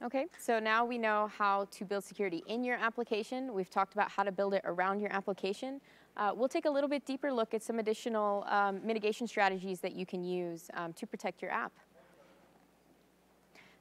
Okay, 0.00 0.26
so 0.38 0.60
now 0.60 0.84
we 0.84 0.96
know 0.96 1.28
how 1.36 1.66
to 1.72 1.84
build 1.84 2.04
security 2.04 2.44
in 2.46 2.62
your 2.62 2.76
application. 2.76 3.52
We've 3.52 3.68
talked 3.68 3.94
about 3.94 4.08
how 4.08 4.22
to 4.22 4.30
build 4.30 4.54
it 4.54 4.62
around 4.64 5.00
your 5.00 5.12
application. 5.12 5.80
Uh, 6.16 6.30
we'll 6.36 6.48
take 6.48 6.66
a 6.66 6.70
little 6.70 6.88
bit 6.88 7.04
deeper 7.04 7.32
look 7.32 7.52
at 7.52 7.64
some 7.64 7.80
additional 7.80 8.44
um, 8.48 8.80
mitigation 8.86 9.26
strategies 9.26 9.80
that 9.80 9.94
you 9.94 10.06
can 10.06 10.22
use 10.22 10.70
um, 10.74 10.92
to 10.92 11.04
protect 11.04 11.42
your 11.42 11.50
app. 11.50 11.72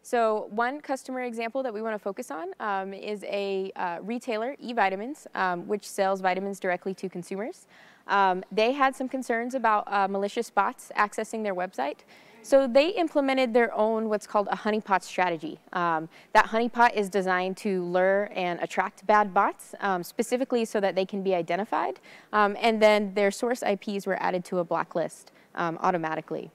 So 0.02 0.48
one 0.50 0.82
customer 0.82 1.22
example 1.22 1.62
that 1.62 1.74
we 1.74 1.84
want 1.84 1.94
to 1.94 2.00
focus 2.00 2.32
on 2.32 2.48
um, 2.60 2.96
is 2.96 3.24
a 3.26 3.72
uh, 3.76 4.00
retailer, 4.02 4.56
eVitamins, 4.64 5.28
um, 5.36 5.68
which 5.68 5.88
sells 5.88 6.22
vitamins 6.22 6.60
directly 6.60 6.96
to 6.96 7.10
consumers. 7.10 7.68
Um, 8.08 8.44
they 8.52 8.72
had 8.72 8.96
some 8.96 9.08
concerns 9.08 9.54
about 9.54 9.84
uh, 9.92 10.08
malicious 10.08 10.50
bots 10.50 10.92
accessing 10.98 11.44
their 11.44 11.54
website. 11.54 12.00
So 12.48 12.66
they 12.66 12.92
implemented 12.92 13.54
their 13.54 13.74
own 13.74 14.08
what's 14.08 14.26
called 14.26 14.48
a 14.50 14.56
honeypot 14.56 15.04
strategy. 15.04 15.60
Um, 15.74 16.08
that 16.32 16.46
honeypot 16.46 16.96
is 16.96 17.10
designed 17.10 17.58
to 17.58 17.84
lure 17.84 18.32
and 18.34 18.58
attract 18.62 19.06
bad 19.06 19.34
bots, 19.34 19.76
um, 19.82 20.02
specifically 20.02 20.64
so 20.64 20.80
that 20.80 20.96
they 20.96 21.06
can 21.06 21.22
be 21.22 21.36
identified. 21.36 22.00
Um, 22.32 22.56
and 22.62 22.82
then 22.82 23.14
their 23.16 23.32
source 23.32 23.64
IPs 23.64 24.08
were 24.08 24.16
added 24.24 24.46
to 24.46 24.60
a 24.60 24.64
blacklist 24.64 25.34
um, 25.56 25.78
automatically. 25.82 26.50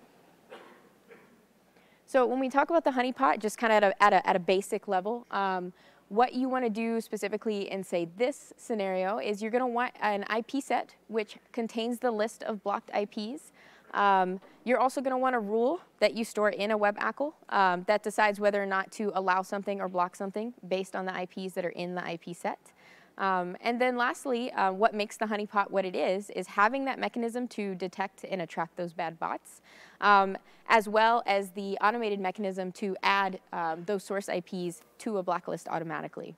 So 2.07 2.25
when 2.25 2.41
we 2.41 2.49
talk 2.49 2.71
about 2.71 2.85
the 2.85 2.93
honeypot, 2.93 3.41
just 3.41 3.59
kind 3.59 3.71
of 3.71 3.83
at 3.83 3.93
a, 3.93 4.03
at 4.03 4.13
a, 4.15 4.29
at 4.31 4.35
a 4.35 4.41
basic 4.41 4.89
level, 4.89 5.27
um, 5.31 5.75
what 6.09 6.33
you 6.33 6.49
want 6.49 6.65
to 6.65 6.71
do 6.71 7.03
specifically 7.03 7.71
in, 7.71 7.85
say, 7.85 8.09
this 8.17 8.55
scenario 8.57 9.19
is 9.19 9.43
you're 9.43 9.51
going 9.51 9.61
to 9.61 9.67
want 9.67 9.93
an 10.01 10.25
IP 10.35 10.63
set 10.63 10.95
which 11.09 11.37
contains 11.53 11.99
the 11.99 12.11
list 12.11 12.45
of 12.45 12.63
blocked 12.65 12.91
IPs. 12.99 13.53
Um, 13.93 14.41
you're 14.65 14.79
also 14.79 15.01
going 15.01 15.13
to 15.13 15.19
want 15.19 15.35
a 15.35 15.41
rule 15.41 15.81
that 16.01 16.15
you 16.15 16.25
store 16.25 16.51
in 16.51 16.71
a 16.71 16.79
WebACL 16.79 17.33
um, 17.49 17.85
that 17.87 18.03
decides 18.03 18.39
whether 18.39 18.63
or 18.63 18.67
not 18.67 18.91
to 18.93 19.11
allow 19.15 19.43
something 19.43 19.81
or 19.81 19.89
block 19.89 20.15
something 20.15 20.55
based 20.69 20.95
on 20.95 21.07
the 21.07 21.23
IPs 21.23 21.55
that 21.55 21.65
are 21.65 21.71
in 21.71 21.95
the 21.95 22.13
IP 22.13 22.37
set. 22.37 22.73
Um, 23.19 23.57
and 23.61 23.81
then 23.81 23.97
lastly, 23.97 24.51
uh, 24.53 24.73
what 24.73 24.95
makes 24.95 25.17
the 25.17 25.27
honeypot 25.27 25.71
what 25.71 25.85
it 25.85 25.95
is, 25.95 26.31
is 26.31 26.47
having 26.47 26.85
that 26.87 26.99
mechanism 26.99 27.47
to 27.49 27.75
detect 27.75 28.25
and 28.25 28.41
attract 28.41 28.77
those 28.77 28.93
bad 28.93 29.19
bots, 29.19 29.61
um, 30.01 30.37
as 30.69 30.89
well 30.89 31.23
as 31.27 31.51
the 31.51 31.77
automated 31.83 32.21
mechanism 32.21 32.73
to 32.73 32.97
add 33.03 33.41
um, 33.53 33.85
those 33.85 34.03
source 34.03 34.29
IPs 34.29 34.83
to 34.99 35.19
a 35.19 35.23
blacklist 35.23 35.69
automatically. 35.69 36.35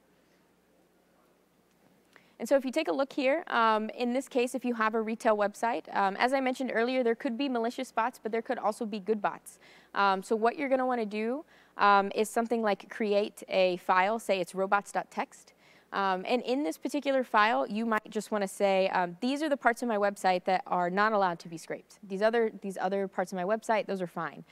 And 2.44 2.48
so 2.50 2.56
if 2.56 2.64
you 2.66 2.72
take 2.72 2.88
a 2.88 2.92
look 2.92 3.10
here, 3.10 3.42
um, 3.46 3.88
in 3.96 4.12
this 4.12 4.28
case, 4.28 4.54
if 4.54 4.66
you 4.66 4.74
have 4.74 4.94
a 4.94 5.00
retail 5.00 5.34
website, 5.34 5.84
um, 5.96 6.14
as 6.18 6.34
I 6.34 6.40
mentioned 6.40 6.72
earlier, 6.74 7.02
there 7.02 7.14
could 7.14 7.38
be 7.38 7.48
malicious 7.48 7.90
bots, 7.90 8.20
but 8.22 8.32
there 8.32 8.42
could 8.42 8.58
also 8.58 8.84
be 8.84 9.00
good 9.00 9.22
bots. 9.22 9.58
Um, 9.94 10.22
so 10.22 10.36
what 10.36 10.58
you're 10.58 10.68
going 10.68 10.80
to 10.80 10.84
want 10.84 11.00
to 11.00 11.06
do 11.06 11.46
um, 11.78 12.12
is 12.14 12.28
something 12.28 12.60
like 12.60 12.90
create 12.90 13.42
a 13.48 13.78
file, 13.78 14.18
say 14.18 14.40
it's 14.40 14.54
robots.txt, 14.54 15.54
um, 15.94 16.22
and 16.28 16.42
in 16.42 16.64
this 16.64 16.76
particular 16.76 17.24
file, 17.24 17.66
you 17.66 17.86
might 17.86 18.10
just 18.10 18.30
want 18.30 18.42
to 18.42 18.48
say, 18.48 18.88
um, 18.88 19.16
these 19.22 19.42
are 19.42 19.48
the 19.48 19.56
parts 19.56 19.80
of 19.80 19.88
my 19.88 19.96
website 19.96 20.44
that 20.44 20.64
are 20.66 20.90
not 20.90 21.14
allowed 21.14 21.38
to 21.38 21.48
be 21.48 21.56
scraped. 21.56 21.98
These 22.06 22.20
other, 22.20 22.52
these 22.60 22.76
other 22.78 23.08
parts 23.08 23.32
of 23.32 23.36
my 23.36 23.44
website, 23.44 23.86
those 23.86 24.02
are 24.02 24.06
fine. 24.06 24.44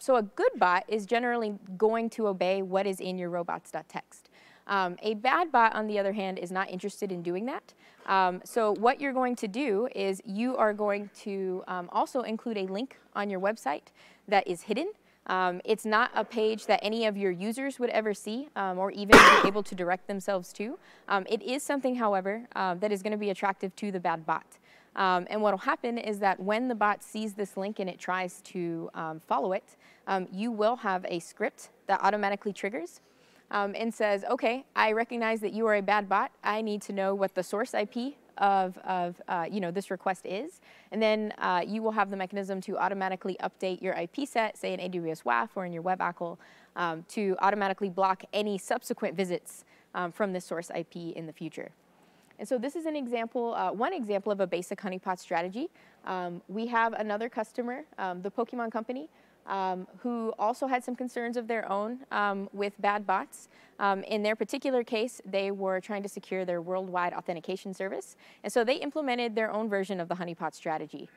So 0.00 0.16
a 0.16 0.22
good 0.22 0.52
bot 0.56 0.84
is 0.88 1.06
generally 1.06 1.54
going 1.78 2.10
to 2.10 2.26
obey 2.26 2.60
what 2.60 2.86
is 2.86 3.00
in 3.00 3.16
your 3.16 3.30
robots.txt. 3.30 4.24
Um, 4.70 4.96
a 5.02 5.14
bad 5.14 5.50
bot, 5.50 5.74
on 5.74 5.88
the 5.88 5.98
other 5.98 6.12
hand, 6.12 6.38
is 6.38 6.52
not 6.52 6.70
interested 6.70 7.10
in 7.10 7.22
doing 7.22 7.44
that. 7.46 7.74
Um, 8.06 8.40
so 8.44 8.74
what 8.76 9.00
you're 9.00 9.12
going 9.12 9.36
to 9.36 9.48
do 9.48 9.88
is 9.94 10.22
you 10.24 10.56
are 10.56 10.72
going 10.72 11.10
to 11.22 11.64
um, 11.66 11.88
also 11.92 12.22
include 12.22 12.56
a 12.56 12.66
link 12.66 12.98
on 13.14 13.28
your 13.28 13.40
website 13.40 13.88
that 14.28 14.46
is 14.46 14.62
hidden. 14.62 14.92
Um, 15.26 15.60
it's 15.64 15.84
not 15.84 16.10
a 16.14 16.24
page 16.24 16.66
that 16.66 16.80
any 16.82 17.06
of 17.06 17.16
your 17.16 17.32
users 17.32 17.78
would 17.78 17.90
ever 17.90 18.14
see 18.14 18.48
um, 18.56 18.78
or 18.78 18.92
even 18.92 19.16
be 19.16 19.40
able 19.48 19.62
to 19.64 19.74
direct 19.74 20.06
themselves 20.06 20.52
to. 20.54 20.78
Um, 21.08 21.26
it 21.28 21.42
is 21.42 21.62
something, 21.62 21.96
however, 21.96 22.46
uh, 22.54 22.74
that 22.74 22.92
is 22.92 23.02
going 23.02 23.12
to 23.12 23.18
be 23.18 23.30
attractive 23.30 23.74
to 23.76 23.90
the 23.90 24.00
bad 24.00 24.24
bot. 24.24 24.46
Um, 24.96 25.26
and 25.30 25.42
what 25.42 25.52
will 25.52 25.58
happen 25.58 25.98
is 25.98 26.18
that 26.20 26.40
when 26.40 26.68
the 26.68 26.74
bot 26.74 27.02
sees 27.02 27.34
this 27.34 27.56
link 27.56 27.80
and 27.80 27.90
it 27.90 27.98
tries 27.98 28.40
to 28.42 28.90
um, 28.94 29.20
follow 29.20 29.52
it, 29.52 29.76
um, 30.06 30.28
you 30.32 30.50
will 30.50 30.76
have 30.76 31.04
a 31.08 31.18
script 31.18 31.70
that 31.86 32.00
automatically 32.02 32.52
triggers 32.52 33.00
and 33.50 33.92
says, 33.92 34.24
okay, 34.24 34.64
I 34.76 34.92
recognize 34.92 35.40
that 35.40 35.52
you 35.52 35.66
are 35.66 35.76
a 35.76 35.82
bad 35.82 36.08
bot. 36.08 36.30
I 36.44 36.62
need 36.62 36.82
to 36.82 36.92
know 36.92 37.14
what 37.14 37.34
the 37.34 37.42
source 37.42 37.74
IP 37.74 38.14
of, 38.38 38.78
of 38.78 39.20
uh, 39.28 39.46
you 39.50 39.60
know, 39.60 39.70
this 39.70 39.90
request 39.90 40.26
is. 40.26 40.60
And 40.90 41.00
then 41.00 41.32
uh, 41.38 41.62
you 41.66 41.82
will 41.82 41.92
have 41.92 42.10
the 42.10 42.16
mechanism 42.16 42.60
to 42.62 42.78
automatically 42.78 43.36
update 43.42 43.82
your 43.82 43.94
IP 43.94 44.26
set, 44.26 44.56
say 44.56 44.72
in 44.72 44.80
AWS 44.80 45.22
WAF 45.24 45.50
or 45.54 45.66
in 45.66 45.72
your 45.72 45.82
WebACL, 45.82 46.38
um, 46.76 47.04
to 47.10 47.36
automatically 47.40 47.90
block 47.90 48.24
any 48.32 48.56
subsequent 48.58 49.16
visits 49.16 49.64
um, 49.94 50.10
from 50.10 50.32
this 50.32 50.44
source 50.44 50.70
IP 50.74 50.96
in 51.16 51.26
the 51.26 51.32
future. 51.32 51.70
And 52.38 52.48
so 52.48 52.56
this 52.56 52.74
is 52.74 52.86
an 52.86 52.96
example, 52.96 53.54
uh, 53.54 53.70
one 53.70 53.92
example 53.92 54.32
of 54.32 54.40
a 54.40 54.46
basic 54.46 54.80
honeypot 54.80 55.18
strategy. 55.18 55.68
Um, 56.06 56.40
we 56.48 56.66
have 56.68 56.94
another 56.94 57.28
customer, 57.28 57.84
um, 57.98 58.22
the 58.22 58.30
Pokemon 58.30 58.72
Company, 58.72 59.10
um, 59.46 59.86
who 59.98 60.32
also 60.38 60.66
had 60.66 60.84
some 60.84 60.94
concerns 60.94 61.36
of 61.36 61.48
their 61.48 61.70
own 61.70 62.00
um, 62.10 62.48
with 62.52 62.72
bad 62.80 63.06
bots. 63.06 63.48
Um, 63.78 64.02
in 64.04 64.22
their 64.22 64.36
particular 64.36 64.84
case, 64.84 65.20
they 65.24 65.50
were 65.50 65.80
trying 65.80 66.02
to 66.02 66.08
secure 66.08 66.44
their 66.44 66.60
worldwide 66.60 67.12
authentication 67.12 67.72
service, 67.72 68.16
and 68.44 68.52
so 68.52 68.62
they 68.62 68.76
implemented 68.76 69.34
their 69.34 69.50
own 69.50 69.68
version 69.68 70.00
of 70.00 70.08
the 70.08 70.16
honeypot 70.16 70.54
strategy. 70.54 71.08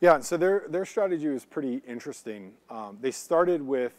Yeah, 0.00 0.20
so 0.20 0.36
their, 0.36 0.64
their 0.68 0.84
strategy 0.84 1.28
was 1.28 1.44
pretty 1.44 1.82
interesting. 1.86 2.52
Um, 2.68 2.98
they 3.00 3.10
started 3.10 3.62
with 3.62 3.94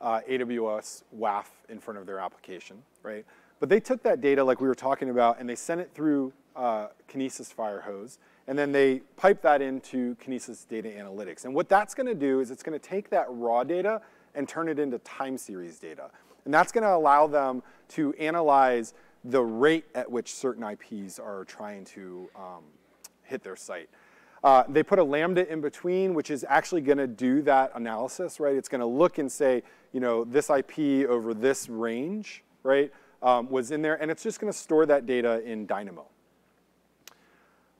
uh, 0.00 0.20
AWS 0.28 1.02
WAF 1.16 1.44
in 1.68 1.78
front 1.78 1.98
of 1.98 2.06
their 2.06 2.18
application, 2.18 2.82
right? 3.02 3.24
But 3.60 3.68
they 3.68 3.78
took 3.78 4.02
that 4.02 4.20
data 4.20 4.42
like 4.42 4.60
we 4.60 4.66
were 4.66 4.74
talking 4.74 5.10
about 5.10 5.38
and 5.38 5.48
they 5.48 5.54
sent 5.54 5.80
it 5.80 5.90
through 5.94 6.32
uh, 6.56 6.88
Kinesis 7.08 7.54
Firehose 7.54 8.18
and 8.48 8.58
then 8.58 8.72
they 8.72 9.00
pipe 9.16 9.42
that 9.42 9.62
into 9.62 10.16
Kinesis 10.16 10.66
Data 10.66 10.88
Analytics. 10.88 11.44
And 11.44 11.54
what 11.54 11.68
that's 11.68 11.94
going 11.94 12.06
to 12.06 12.14
do 12.14 12.40
is 12.40 12.50
it's 12.50 12.62
going 12.62 12.78
to 12.78 12.84
take 12.84 13.10
that 13.10 13.26
raw 13.28 13.62
data 13.62 14.00
and 14.34 14.48
turn 14.48 14.68
it 14.68 14.78
into 14.78 14.98
time 14.98 15.38
series 15.38 15.78
data. 15.78 16.10
And 16.44 16.52
that's 16.52 16.72
going 16.72 16.82
to 16.82 16.92
allow 16.92 17.26
them 17.26 17.62
to 17.90 18.12
analyze 18.14 18.94
the 19.24 19.42
rate 19.42 19.84
at 19.94 20.10
which 20.10 20.34
certain 20.34 20.64
IPs 20.64 21.18
are 21.18 21.44
trying 21.44 21.84
to 21.84 22.28
um, 22.34 22.64
hit 23.22 23.42
their 23.44 23.56
site. 23.56 23.88
Uh, 24.42 24.64
they 24.68 24.82
put 24.82 24.98
a 24.98 25.04
lambda 25.04 25.50
in 25.50 25.60
between, 25.60 26.14
which 26.14 26.30
is 26.30 26.44
actually 26.48 26.80
going 26.80 26.98
to 26.98 27.06
do 27.06 27.42
that 27.42 27.70
analysis, 27.76 28.40
right? 28.40 28.56
It's 28.56 28.68
going 28.68 28.80
to 28.80 28.86
look 28.86 29.18
and 29.18 29.30
say, 29.30 29.62
you 29.92 30.00
know, 30.00 30.24
this 30.24 30.50
IP 30.50 31.08
over 31.08 31.32
this 31.32 31.68
range, 31.68 32.42
right, 32.64 32.92
um, 33.22 33.48
was 33.48 33.70
in 33.70 33.82
there, 33.82 34.00
and 34.02 34.10
it's 34.10 34.24
just 34.24 34.40
going 34.40 34.52
to 34.52 34.58
store 34.58 34.84
that 34.86 35.06
data 35.06 35.42
in 35.44 35.66
Dynamo. 35.66 36.06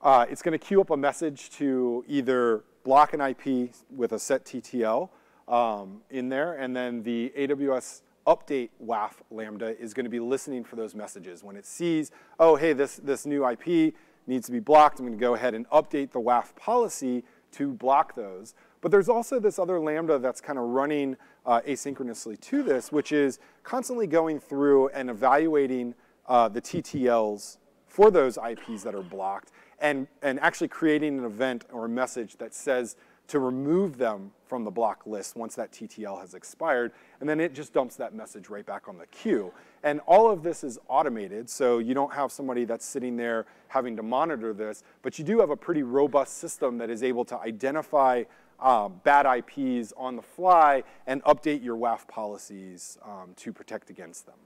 Uh, 0.03 0.27
it's 0.29 0.43
going 0.43 0.53
to 0.53 0.59
queue 0.59 0.81
up 0.81 0.91
a 0.91 0.97
message 0.97 1.49
to 1.51 2.05
either 2.09 2.65
block 2.83 3.13
an 3.13 3.21
IP 3.21 3.73
with 3.89 4.11
a 4.11 4.19
set 4.19 4.45
TTL 4.45 5.09
um, 5.47 6.01
in 6.11 6.29
there, 6.29 6.55
and 6.55 6.75
then 6.75 7.05
the 7.05 7.33
AWS 7.39 8.03
update 8.27 8.71
WAF 8.85 9.13
Lambda 9.31 9.81
is 9.81 9.95
going 9.95 10.05
to 10.05 10.11
be 10.11 10.19
listening 10.19 10.65
for 10.65 10.75
those 10.75 10.97
messages. 10.97 11.45
When 11.45 11.55
it 11.55 11.65
sees, 11.65 12.11
oh, 12.41 12.57
hey, 12.57 12.73
this, 12.73 12.97
this 12.97 13.27
new 13.27 13.49
IP 13.49 13.95
needs 14.27 14.47
to 14.47 14.53
be 14.53 14.59
blocked, 14.59 14.99
I'm 14.99 15.07
going 15.07 15.17
to 15.17 15.21
go 15.21 15.35
ahead 15.35 15.55
and 15.55 15.69
update 15.71 16.11
the 16.11 16.21
WAF 16.21 16.57
policy 16.57 17.23
to 17.53 17.73
block 17.73 18.17
those. 18.17 18.55
But 18.81 18.91
there's 18.91 19.09
also 19.09 19.39
this 19.39 19.61
other 19.61 19.79
Lambda 19.79 20.19
that's 20.19 20.41
kind 20.41 20.59
of 20.59 20.65
running 20.65 21.17
uh, 21.47 21.61
asynchronously 21.61 22.41
to 22.41 22.65
this, 22.65 22.91
which 22.91 23.13
is 23.13 23.39
constantly 23.63 24.09
going 24.09 24.41
through 24.41 24.89
and 24.89 25.11
evaluating 25.11 25.95
uh, 26.27 26.49
the 26.49 26.61
TTLs 26.61 27.59
for 27.87 28.11
those 28.11 28.37
IPs 28.37 28.83
that 28.83 28.97
are 28.97 29.03
blocked 29.03 29.53
and, 29.83 30.07
and 30.23 30.41
actually 30.41 30.69
creating 30.69 31.19
an 31.19 31.25
event 31.25 31.67
or 31.71 31.85
a 31.85 31.89
message 31.89 32.37
that 32.37 32.55
says 32.55 32.97
to 33.29 33.39
remove 33.39 33.99
them 33.99 34.31
from 34.47 34.65
the 34.65 34.71
block 34.71 35.07
list 35.07 35.37
once 35.37 35.55
that 35.55 35.73
TTL 35.73 36.21
has 36.21 36.35
expired, 36.35 36.93
and 37.21 37.29
then 37.29 37.41
it 37.41 37.55
just 37.55 37.73
dumps 37.73 37.97
that 37.97 38.15
message 38.15 38.49
right 38.49 38.65
back 38.65 38.89
on 38.89 38.99
the 38.99 39.07
queue. 39.07 39.53
And 39.83 40.01
all 40.07 40.31
of 40.31 40.43
this 40.43 40.63
is 40.65 40.79
automated, 40.89 41.49
so 41.49 41.79
you 41.79 41.95
don't 41.95 42.13
have 42.13 42.31
somebody 42.31 42.65
that's 42.65 42.85
sitting 42.85 43.17
there 43.17 43.47
having 43.69 43.97
to 43.97 44.03
monitor 44.03 44.53
this, 44.53 44.83
but 45.03 45.19
you 45.19 45.25
do 45.25 45.41
have 45.41 45.51
a 45.51 45.57
pretty 45.57 45.83
robust 45.83 46.39
system 46.39 46.79
that 46.79 46.91
is 46.91 47.03
able 47.03 47.25
to 47.27 47.39
identify 47.39 48.25
um, 48.61 49.01
bad 49.03 49.27
IPs 49.27 49.93
on 49.97 50.15
the 50.15 50.23
fly 50.23 50.85
and 51.07 51.23
update 51.25 51.65
your 51.65 51.77
WAF 51.77 52.07
policies 52.07 52.99
um, 53.05 53.33
to 53.37 53.53
protect 53.53 53.91
against 53.91 54.27
them. 54.27 54.37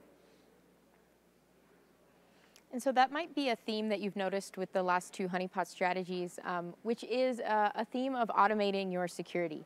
And 2.71 2.83
so 2.83 2.91
that 2.91 3.11
might 3.11 3.33
be 3.33 3.49
a 3.49 3.55
theme 3.55 3.87
that 3.89 4.01
you've 4.01 4.15
noticed 4.15 4.57
with 4.57 4.71
the 4.73 4.83
last 4.83 5.13
two 5.13 5.27
honeypot 5.27 5.67
strategies, 5.67 6.37
um, 6.43 6.73
which 6.83 7.03
is 7.05 7.39
a, 7.39 7.71
a, 7.75 7.85
theme 7.85 8.13
of 8.13 8.27
automating 8.29 8.91
your 8.91 9.07
security. 9.07 9.65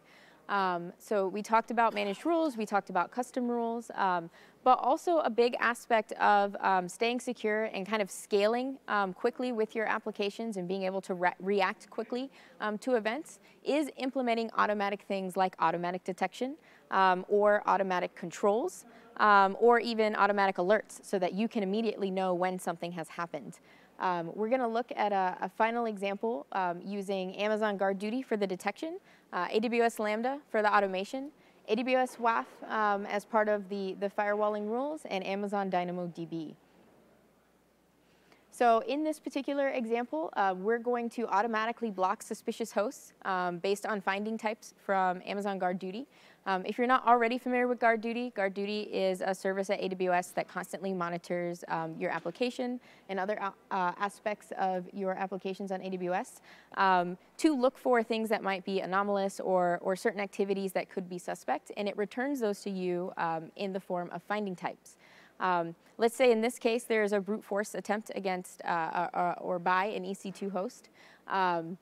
Um, 0.49 0.91
so 0.99 1.27
we 1.27 1.41
talked 1.41 1.71
about 1.71 1.93
managed 1.93 2.25
rules, 2.25 2.57
we 2.57 2.65
talked 2.65 2.89
about 2.89 3.09
custom 3.09 3.47
rules, 3.47 3.89
um, 3.95 4.29
but 4.63 4.77
also 4.79 5.19
a 5.19 5.29
big 5.29 5.55
aspect 5.59 6.11
of 6.13 6.55
um, 6.59 6.87
staying 6.87 7.21
secure 7.21 7.65
and 7.65 7.87
kind 7.87 8.01
of 8.01 8.11
scaling 8.11 8.77
um, 8.87 9.13
quickly 9.13 9.51
with 9.51 9.75
your 9.75 9.87
applications 9.87 10.57
and 10.57 10.67
being 10.67 10.83
able 10.83 11.01
to 11.01 11.13
re 11.13 11.31
react 11.39 11.89
quickly 11.89 12.29
um, 12.59 12.77
to 12.79 12.95
events 12.95 13.39
is 13.63 13.89
implementing 13.97 14.51
automatic 14.57 15.03
things 15.07 15.37
like 15.37 15.55
automatic 15.59 16.03
detection 16.03 16.55
or 17.29 17.63
automatic 17.65 18.13
controls 18.15 18.85
um, 19.21 19.55
or 19.59 19.79
even 19.79 20.15
automatic 20.15 20.57
alerts 20.57 20.99
so 21.03 21.17
that 21.19 21.33
you 21.33 21.47
can 21.47 21.63
immediately 21.63 22.11
know 22.11 22.33
when 22.33 22.59
something 22.59 22.91
has 22.91 23.07
happened. 23.07 23.59
Um, 23.99 24.31
we're 24.33 24.49
going 24.49 24.61
to 24.61 24.67
look 24.67 24.91
at 24.95 25.13
a, 25.13 25.37
a 25.41 25.47
final 25.47 25.85
example 25.85 26.47
um, 26.53 26.81
using 26.83 27.35
Amazon 27.37 27.77
GuardDuty 27.77 28.25
for 28.25 28.35
the 28.35 28.47
detection, 28.47 28.97
uh, 29.31 29.47
AWS 29.49 29.99
Lambda 29.99 30.39
for 30.49 30.63
the 30.63 30.75
automation, 30.75 31.29
AWS 31.69 32.17
WAF 32.17 32.45
um, 32.67 33.05
as 33.05 33.23
part 33.23 33.47
of 33.47 33.69
the, 33.69 33.95
the 33.99 34.09
firewalling 34.09 34.67
rules, 34.67 35.05
and 35.05 35.23
Amazon 35.25 35.69
DynamoDB. 35.69 36.55
So 38.53 38.79
in 38.87 39.03
this 39.03 39.19
particular 39.19 39.69
example, 39.69 40.29
uh, 40.35 40.53
we're 40.57 40.77
going 40.79 41.09
to 41.11 41.27
automatically 41.27 41.89
block 41.89 42.21
suspicious 42.21 42.71
hosts 42.71 43.13
um, 43.23 43.59
based 43.59 43.85
on 43.85 44.01
finding 44.01 44.37
types 44.37 44.73
from 44.85 45.21
Amazon 45.25 45.59
GuardDuty. 45.59 46.05
Um, 46.47 46.65
if 46.65 46.77
you're 46.77 46.87
not 46.87 47.05
already 47.05 47.37
familiar 47.37 47.67
with 47.67 47.79
GuardDuty, 47.79 48.33
Guard 48.33 48.55
Duty 48.55 48.81
is 48.81 49.21
a 49.21 49.33
service 49.35 49.69
at 49.69 49.79
AWS 49.79 50.33
that 50.33 50.47
constantly 50.47 50.91
monitors 50.91 51.63
um, 51.67 51.95
your 51.99 52.09
application 52.09 52.79
and 53.09 53.19
other 53.19 53.39
uh, 53.39 53.51
aspects 53.69 54.51
of 54.57 54.85
your 54.91 55.13
applications 55.13 55.71
on 55.71 55.81
AWS 55.81 56.41
um, 56.77 57.15
to 57.37 57.55
look 57.55 57.77
for 57.77 58.01
things 58.01 58.27
that 58.29 58.41
might 58.41 58.65
be 58.65 58.79
anomalous 58.79 59.39
or, 59.39 59.79
or 59.83 59.95
certain 59.95 60.19
activities 60.19 60.71
that 60.71 60.89
could 60.89 61.07
be 61.07 61.19
suspect, 61.19 61.71
and 61.77 61.87
it 61.87 61.95
returns 61.95 62.39
those 62.39 62.61
to 62.61 62.71
you 62.71 63.11
um, 63.17 63.51
in 63.55 63.71
the 63.71 63.79
form 63.79 64.09
of 64.11 64.23
finding 64.23 64.55
types. 64.55 64.97
Um, 65.39 65.75
let's 65.97 66.15
say 66.15 66.31
in 66.31 66.41
this 66.41 66.57
case 66.57 66.83
there 66.85 67.03
is 67.03 67.13
a 67.13 67.19
brute 67.19 67.43
force 67.43 67.75
attempt 67.75 68.11
against 68.15 68.63
uh, 68.65 69.09
or, 69.13 69.39
or, 69.39 69.59
by 69.59 69.85
an 69.85 70.03
EC2 70.03 70.51
host. 70.51 70.89
Um, 71.27 71.77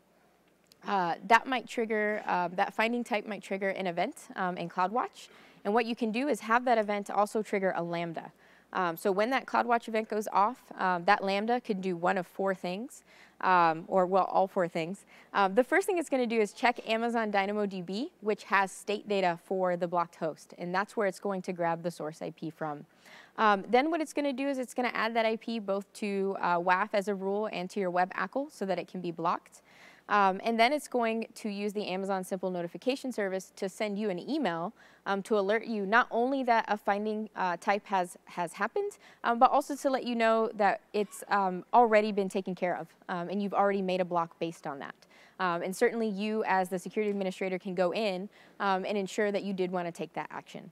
uh, 0.88 1.16
that 1.28 1.48
might 1.48 1.68
trigger, 1.68 2.24
uh, 2.26 2.48
that 2.54 2.74
finding 2.74 3.04
type 3.04 3.28
might 3.28 3.44
trigger 3.44 3.70
an 3.70 3.88
event 3.88 4.16
um, 4.36 4.58
in 4.58 4.70
CloudWatch. 4.70 5.28
And 5.66 5.74
what 5.74 5.86
you 5.86 5.96
can 5.96 6.12
do 6.12 6.28
is 6.28 6.42
have 6.42 6.66
that 6.66 6.78
event 6.78 7.10
also 7.10 7.42
trigger 7.42 7.74
a 7.76 7.84
Lambda. 7.84 8.32
Um, 8.72 8.96
so 8.96 9.12
when 9.12 9.30
that 9.32 9.46
CloudWatch 9.46 9.88
event 9.88 10.10
goes 10.10 10.28
off, 10.32 10.62
um, 10.78 11.04
that 11.06 11.24
Lambda 11.24 11.60
can 11.60 11.82
do 11.82 11.96
one 11.96 12.18
of 12.18 12.28
four 12.28 12.54
things, 12.54 13.04
um, 13.42 13.86
or 13.88 14.06
well, 14.06 14.26
all 14.26 14.48
four 14.48 14.68
things. 14.68 15.06
Um, 15.34 15.56
the 15.56 15.64
first 15.64 15.88
thing 15.88 15.98
it's 15.98 16.10
going 16.10 16.28
to 16.28 16.36
do 16.36 16.40
is 16.40 16.54
check 16.54 16.88
Amazon 16.88 17.32
DynamoDB, 17.32 18.10
which 18.22 18.44
has 18.46 18.72
state 18.72 19.08
data 19.08 19.40
for 19.44 19.76
the 19.76 19.88
blocked 19.88 20.16
host, 20.16 20.54
and 20.58 20.74
that's 20.74 20.96
where 20.96 21.08
it's 21.08 21.20
going 21.20 21.42
to 21.44 21.54
grab 21.54 21.82
the 21.82 21.92
source 21.92 22.22
IP 22.22 22.54
from. 22.54 22.86
Um, 23.38 23.64
then 23.70 23.90
what 23.90 24.02
it's 24.02 24.14
going 24.14 24.26
to 24.26 24.34
do 24.34 24.48
is 24.48 24.60
it's 24.60 24.74
going 24.74 24.90
to 24.90 24.96
add 24.96 25.16
that 25.16 25.26
IP 25.26 25.66
both 25.66 25.92
to 25.94 26.36
uh, 26.42 26.60
WAF 26.60 26.90
as 26.94 27.08
a 27.08 27.16
rule 27.16 27.50
and 27.52 27.70
to 27.70 27.80
your 27.80 27.90
web 27.90 28.14
ACL 28.14 28.52
so 28.52 28.66
that 28.66 28.78
it 28.78 28.88
can 28.88 29.02
be 29.02 29.12
blocked. 29.12 29.62
Um, 30.10 30.42
and 30.44 30.60
then 30.60 30.74
it's 30.74 30.88
going 30.88 31.28
to 31.36 31.50
use 31.50 31.72
the 31.72 31.88
Amazon 31.88 32.24
Simple 32.24 32.50
Notification 32.50 33.12
Service 33.12 33.54
to 33.56 33.70
send 33.70 33.98
you 33.98 34.10
an 34.10 34.20
email 34.20 34.74
um, 35.06 35.22
to 35.24 35.38
alert 35.38 35.66
you 35.66 35.86
not 35.86 36.08
only 36.10 36.44
that 36.44 36.66
a 36.68 36.76
finding 36.76 37.30
uh, 37.36 37.58
type 37.58 37.86
has, 37.86 38.18
has 38.26 38.54
happened, 38.54 38.98
um, 39.24 39.38
but 39.40 39.52
also 39.52 39.76
to 39.76 39.90
let 39.90 40.04
you 40.04 40.16
know 40.16 40.50
that 40.56 40.82
it's 40.94 41.24
um, 41.30 41.64
already 41.74 42.12
been 42.12 42.28
taken 42.28 42.56
care 42.56 42.76
of 42.76 42.88
um, 43.08 43.30
and 43.30 43.42
you've 43.42 43.54
already 43.54 43.84
made 43.84 44.02
a 44.02 44.06
block 44.06 44.38
based 44.40 44.66
on 44.66 44.80
that. 44.80 44.96
Um, 45.40 45.62
and 45.62 45.74
certainly 45.74 46.10
you 46.10 46.44
as 46.46 46.70
the 46.70 46.80
security 46.80 47.12
administrator 47.12 47.60
can 47.60 47.76
go 47.76 47.94
in 47.94 48.28
and 48.60 48.86
ensure 48.86 49.32
that 49.32 49.44
you 49.44 49.54
did 49.54 49.72
want 49.72 49.88
to 49.88 49.92
take 49.92 50.14
that 50.14 50.28
action. 50.32 50.72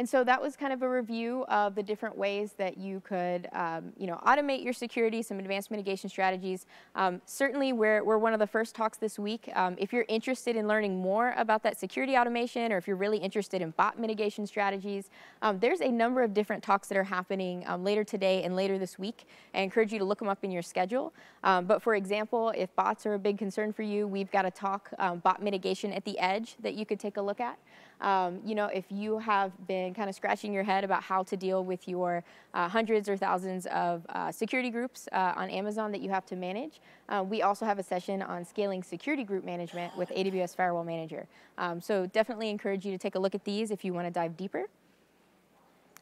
And 0.00 0.08
so 0.08 0.24
that 0.24 0.40
was 0.40 0.56
kind 0.56 0.72
of 0.72 0.80
a 0.80 0.88
review 0.88 1.44
of 1.50 1.74
the 1.74 1.82
different 1.82 2.16
ways 2.16 2.54
that 2.56 2.78
you 2.78 3.00
could, 3.00 3.48
um, 3.52 3.92
you 3.98 4.06
know, 4.06 4.18
automate 4.26 4.64
your 4.64 4.72
security, 4.72 5.20
some 5.20 5.38
advanced 5.38 5.70
mitigation 5.70 6.08
strategies. 6.08 6.64
Um, 6.94 7.20
certainly, 7.26 7.74
we're, 7.74 8.02
we're 8.02 8.16
one 8.16 8.32
of 8.32 8.38
the 8.38 8.46
first 8.46 8.74
talks 8.74 8.96
this 8.96 9.18
week. 9.18 9.50
Um, 9.54 9.76
if 9.78 9.92
you're 9.92 10.06
interested 10.08 10.56
in 10.56 10.66
learning 10.66 10.96
more 10.96 11.34
about 11.36 11.62
that 11.64 11.78
security 11.78 12.16
automation, 12.16 12.72
or 12.72 12.78
if 12.78 12.86
you're 12.86 12.96
really 12.96 13.18
interested 13.18 13.60
in 13.60 13.72
bot 13.72 13.98
mitigation 13.98 14.46
strategies, 14.46 15.10
um, 15.42 15.58
there's 15.58 15.82
a 15.82 15.90
number 15.90 16.22
of 16.22 16.32
different 16.32 16.62
talks 16.62 16.88
that 16.88 16.96
are 16.96 17.04
happening 17.04 17.62
um, 17.66 17.84
later 17.84 18.02
today 18.02 18.42
and 18.42 18.56
later 18.56 18.78
this 18.78 18.98
week. 18.98 19.26
I 19.52 19.60
encourage 19.60 19.92
you 19.92 19.98
to 19.98 20.04
look 20.06 20.20
them 20.20 20.30
up 20.30 20.42
in 20.42 20.50
your 20.50 20.62
schedule. 20.62 21.12
Um, 21.44 21.66
but 21.66 21.82
for 21.82 21.94
example, 21.94 22.54
if 22.56 22.74
bots 22.74 23.04
are 23.04 23.12
a 23.12 23.18
big 23.18 23.36
concern 23.36 23.70
for 23.70 23.82
you, 23.82 24.06
we've 24.06 24.30
got 24.30 24.46
a 24.46 24.50
talk, 24.50 24.92
bot 25.22 25.42
mitigation 25.42 25.92
at 25.92 26.06
the 26.06 26.18
edge, 26.18 26.56
that 26.62 26.72
you 26.72 26.86
could 26.86 26.98
take 26.98 27.18
a 27.18 27.22
look 27.22 27.38
at. 27.38 27.58
Um, 28.00 28.40
you 28.44 28.54
know, 28.54 28.66
if 28.66 28.84
you 28.90 29.18
have 29.18 29.52
been 29.66 29.92
kind 29.92 30.08
of 30.08 30.14
scratching 30.14 30.52
your 30.52 30.62
head 30.62 30.84
about 30.84 31.02
how 31.02 31.22
to 31.24 31.36
deal 31.36 31.64
with 31.64 31.86
your 31.86 32.24
uh, 32.54 32.68
hundreds 32.68 33.08
or 33.08 33.16
thousands 33.16 33.66
of 33.66 34.06
uh, 34.08 34.32
security 34.32 34.70
groups 34.70 35.08
uh, 35.12 35.34
on 35.36 35.50
Amazon 35.50 35.92
that 35.92 36.00
you 36.00 36.10
have 36.10 36.24
to 36.26 36.36
manage, 36.36 36.80
uh, 37.08 37.22
we 37.26 37.42
also 37.42 37.66
have 37.66 37.78
a 37.78 37.82
session 37.82 38.22
on 38.22 38.44
scaling 38.44 38.82
security 38.82 39.24
group 39.24 39.44
management 39.44 39.94
with 39.96 40.08
AWS 40.10 40.56
Firewall 40.56 40.84
Manager. 40.84 41.26
Um, 41.58 41.80
so 41.80 42.06
definitely 42.06 42.48
encourage 42.48 42.86
you 42.86 42.92
to 42.92 42.98
take 42.98 43.16
a 43.16 43.18
look 43.18 43.34
at 43.34 43.44
these 43.44 43.70
if 43.70 43.84
you 43.84 43.92
want 43.92 44.06
to 44.06 44.10
dive 44.10 44.36
deeper. 44.36 44.66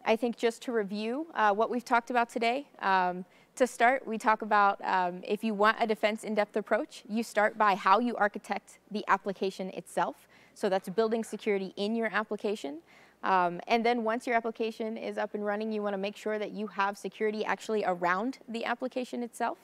I 0.05 0.16
think 0.16 0.36
just 0.36 0.62
to 0.62 0.72
review 0.72 1.26
uh, 1.34 1.53
what 1.53 1.68
we've 1.68 1.84
talked 1.84 2.11
about 2.11 2.30
today, 2.30 2.66
um, 2.80 3.24
to 3.57 3.66
start, 3.66 4.07
we 4.07 4.18
talk 4.18 4.42
about 4.42 4.80
um, 4.84 5.20
if 5.26 5.42
you 5.42 5.53
want 5.53 5.76
a 5.80 5.86
defense 5.86 6.22
in-depth 6.22 6.57
approach, 6.57 7.03
you 7.09 7.24
start 7.24 7.59
by 7.59 7.74
how 7.74 7.99
you 7.99 8.14
architect 8.14 8.78
the 8.92 9.05
application 9.09 9.70
itself. 9.70 10.28
So 10.59 10.69
that's 10.69 10.89
building 10.89 11.23
security 11.23 11.73
in 11.77 11.95
your 11.95 12.09
application. 12.13 12.79
Um, 13.23 13.61
and 13.69 13.87
then 13.87 14.03
once 14.03 14.27
your 14.27 14.35
application 14.35 14.97
is 14.97 15.17
up 15.17 15.35
and 15.35 15.45
running, 15.45 15.71
you 15.71 15.83
want 15.83 15.95
to 15.95 15.99
make 15.99 16.17
sure 16.17 16.37
that 16.37 16.51
you 16.51 16.67
have 16.67 16.99
security 16.99 17.45
actually 17.45 17.85
around 17.85 18.39
the 18.49 18.65
application 18.65 19.23
itself. 19.23 19.59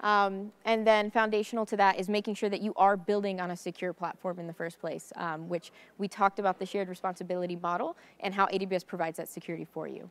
Um, 0.00 0.52
and 0.66 0.86
then 0.86 1.10
foundational 1.10 1.64
to 1.64 1.76
that 1.78 1.98
is 1.98 2.10
making 2.10 2.34
sure 2.34 2.50
that 2.50 2.60
you 2.60 2.74
are 2.76 2.98
building 2.98 3.40
on 3.40 3.50
a 3.50 3.56
secure 3.56 3.94
platform 3.94 4.38
in 4.38 4.46
the 4.46 4.52
first 4.52 4.78
place, 4.78 5.10
um, 5.16 5.48
which 5.48 5.72
we 5.96 6.06
talked 6.06 6.38
about 6.38 6.58
the 6.58 6.66
shared 6.66 6.90
responsibility 6.90 7.56
model 7.56 7.96
and 8.20 8.34
how 8.34 8.44
AWS 8.48 8.86
provides 8.86 9.16
that 9.16 9.30
security 9.30 9.64
for 9.64 9.88
you. 9.88 10.10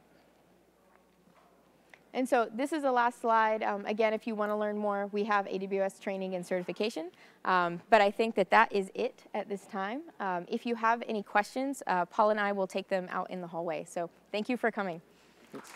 And 2.16 2.28
so 2.28 2.50
this 2.56 2.72
is 2.72 2.84
the 2.84 2.92
last 2.94 3.20
slide. 3.20 3.62
Um, 3.62 3.86
again, 3.86 4.14
if 4.14 4.26
you 4.26 4.36
want 4.36 4.50
to 4.50 4.56
learn 4.56 4.78
more, 4.78 5.10
we 5.12 5.26
have 5.26 5.46
AWS 5.48 6.00
training 6.00 6.36
and 6.36 6.46
certification. 6.46 7.12
Um, 7.44 7.82
but 7.90 8.00
I 8.00 8.10
think 8.10 8.36
that 8.36 8.50
that 8.52 8.72
is 8.72 8.90
it 8.96 9.24
at 9.34 9.50
this 9.50 9.66
time. 9.66 10.02
Um, 10.22 10.46
if 10.48 10.66
you 10.66 10.76
have 10.76 11.04
any 11.10 11.22
questions, 11.22 11.84
uh, 11.88 12.06
Paul 12.06 12.30
and 12.30 12.40
I 12.40 12.54
will 12.54 12.68
take 12.68 12.88
them 12.88 13.08
out 13.12 13.30
in 13.30 13.42
the 13.42 13.48
hallway. 13.48 13.86
So 13.88 14.10
thank 14.32 14.48
you 14.48 14.56
for 14.56 14.72
coming. 14.72 15.02
Thanks. 15.52 15.74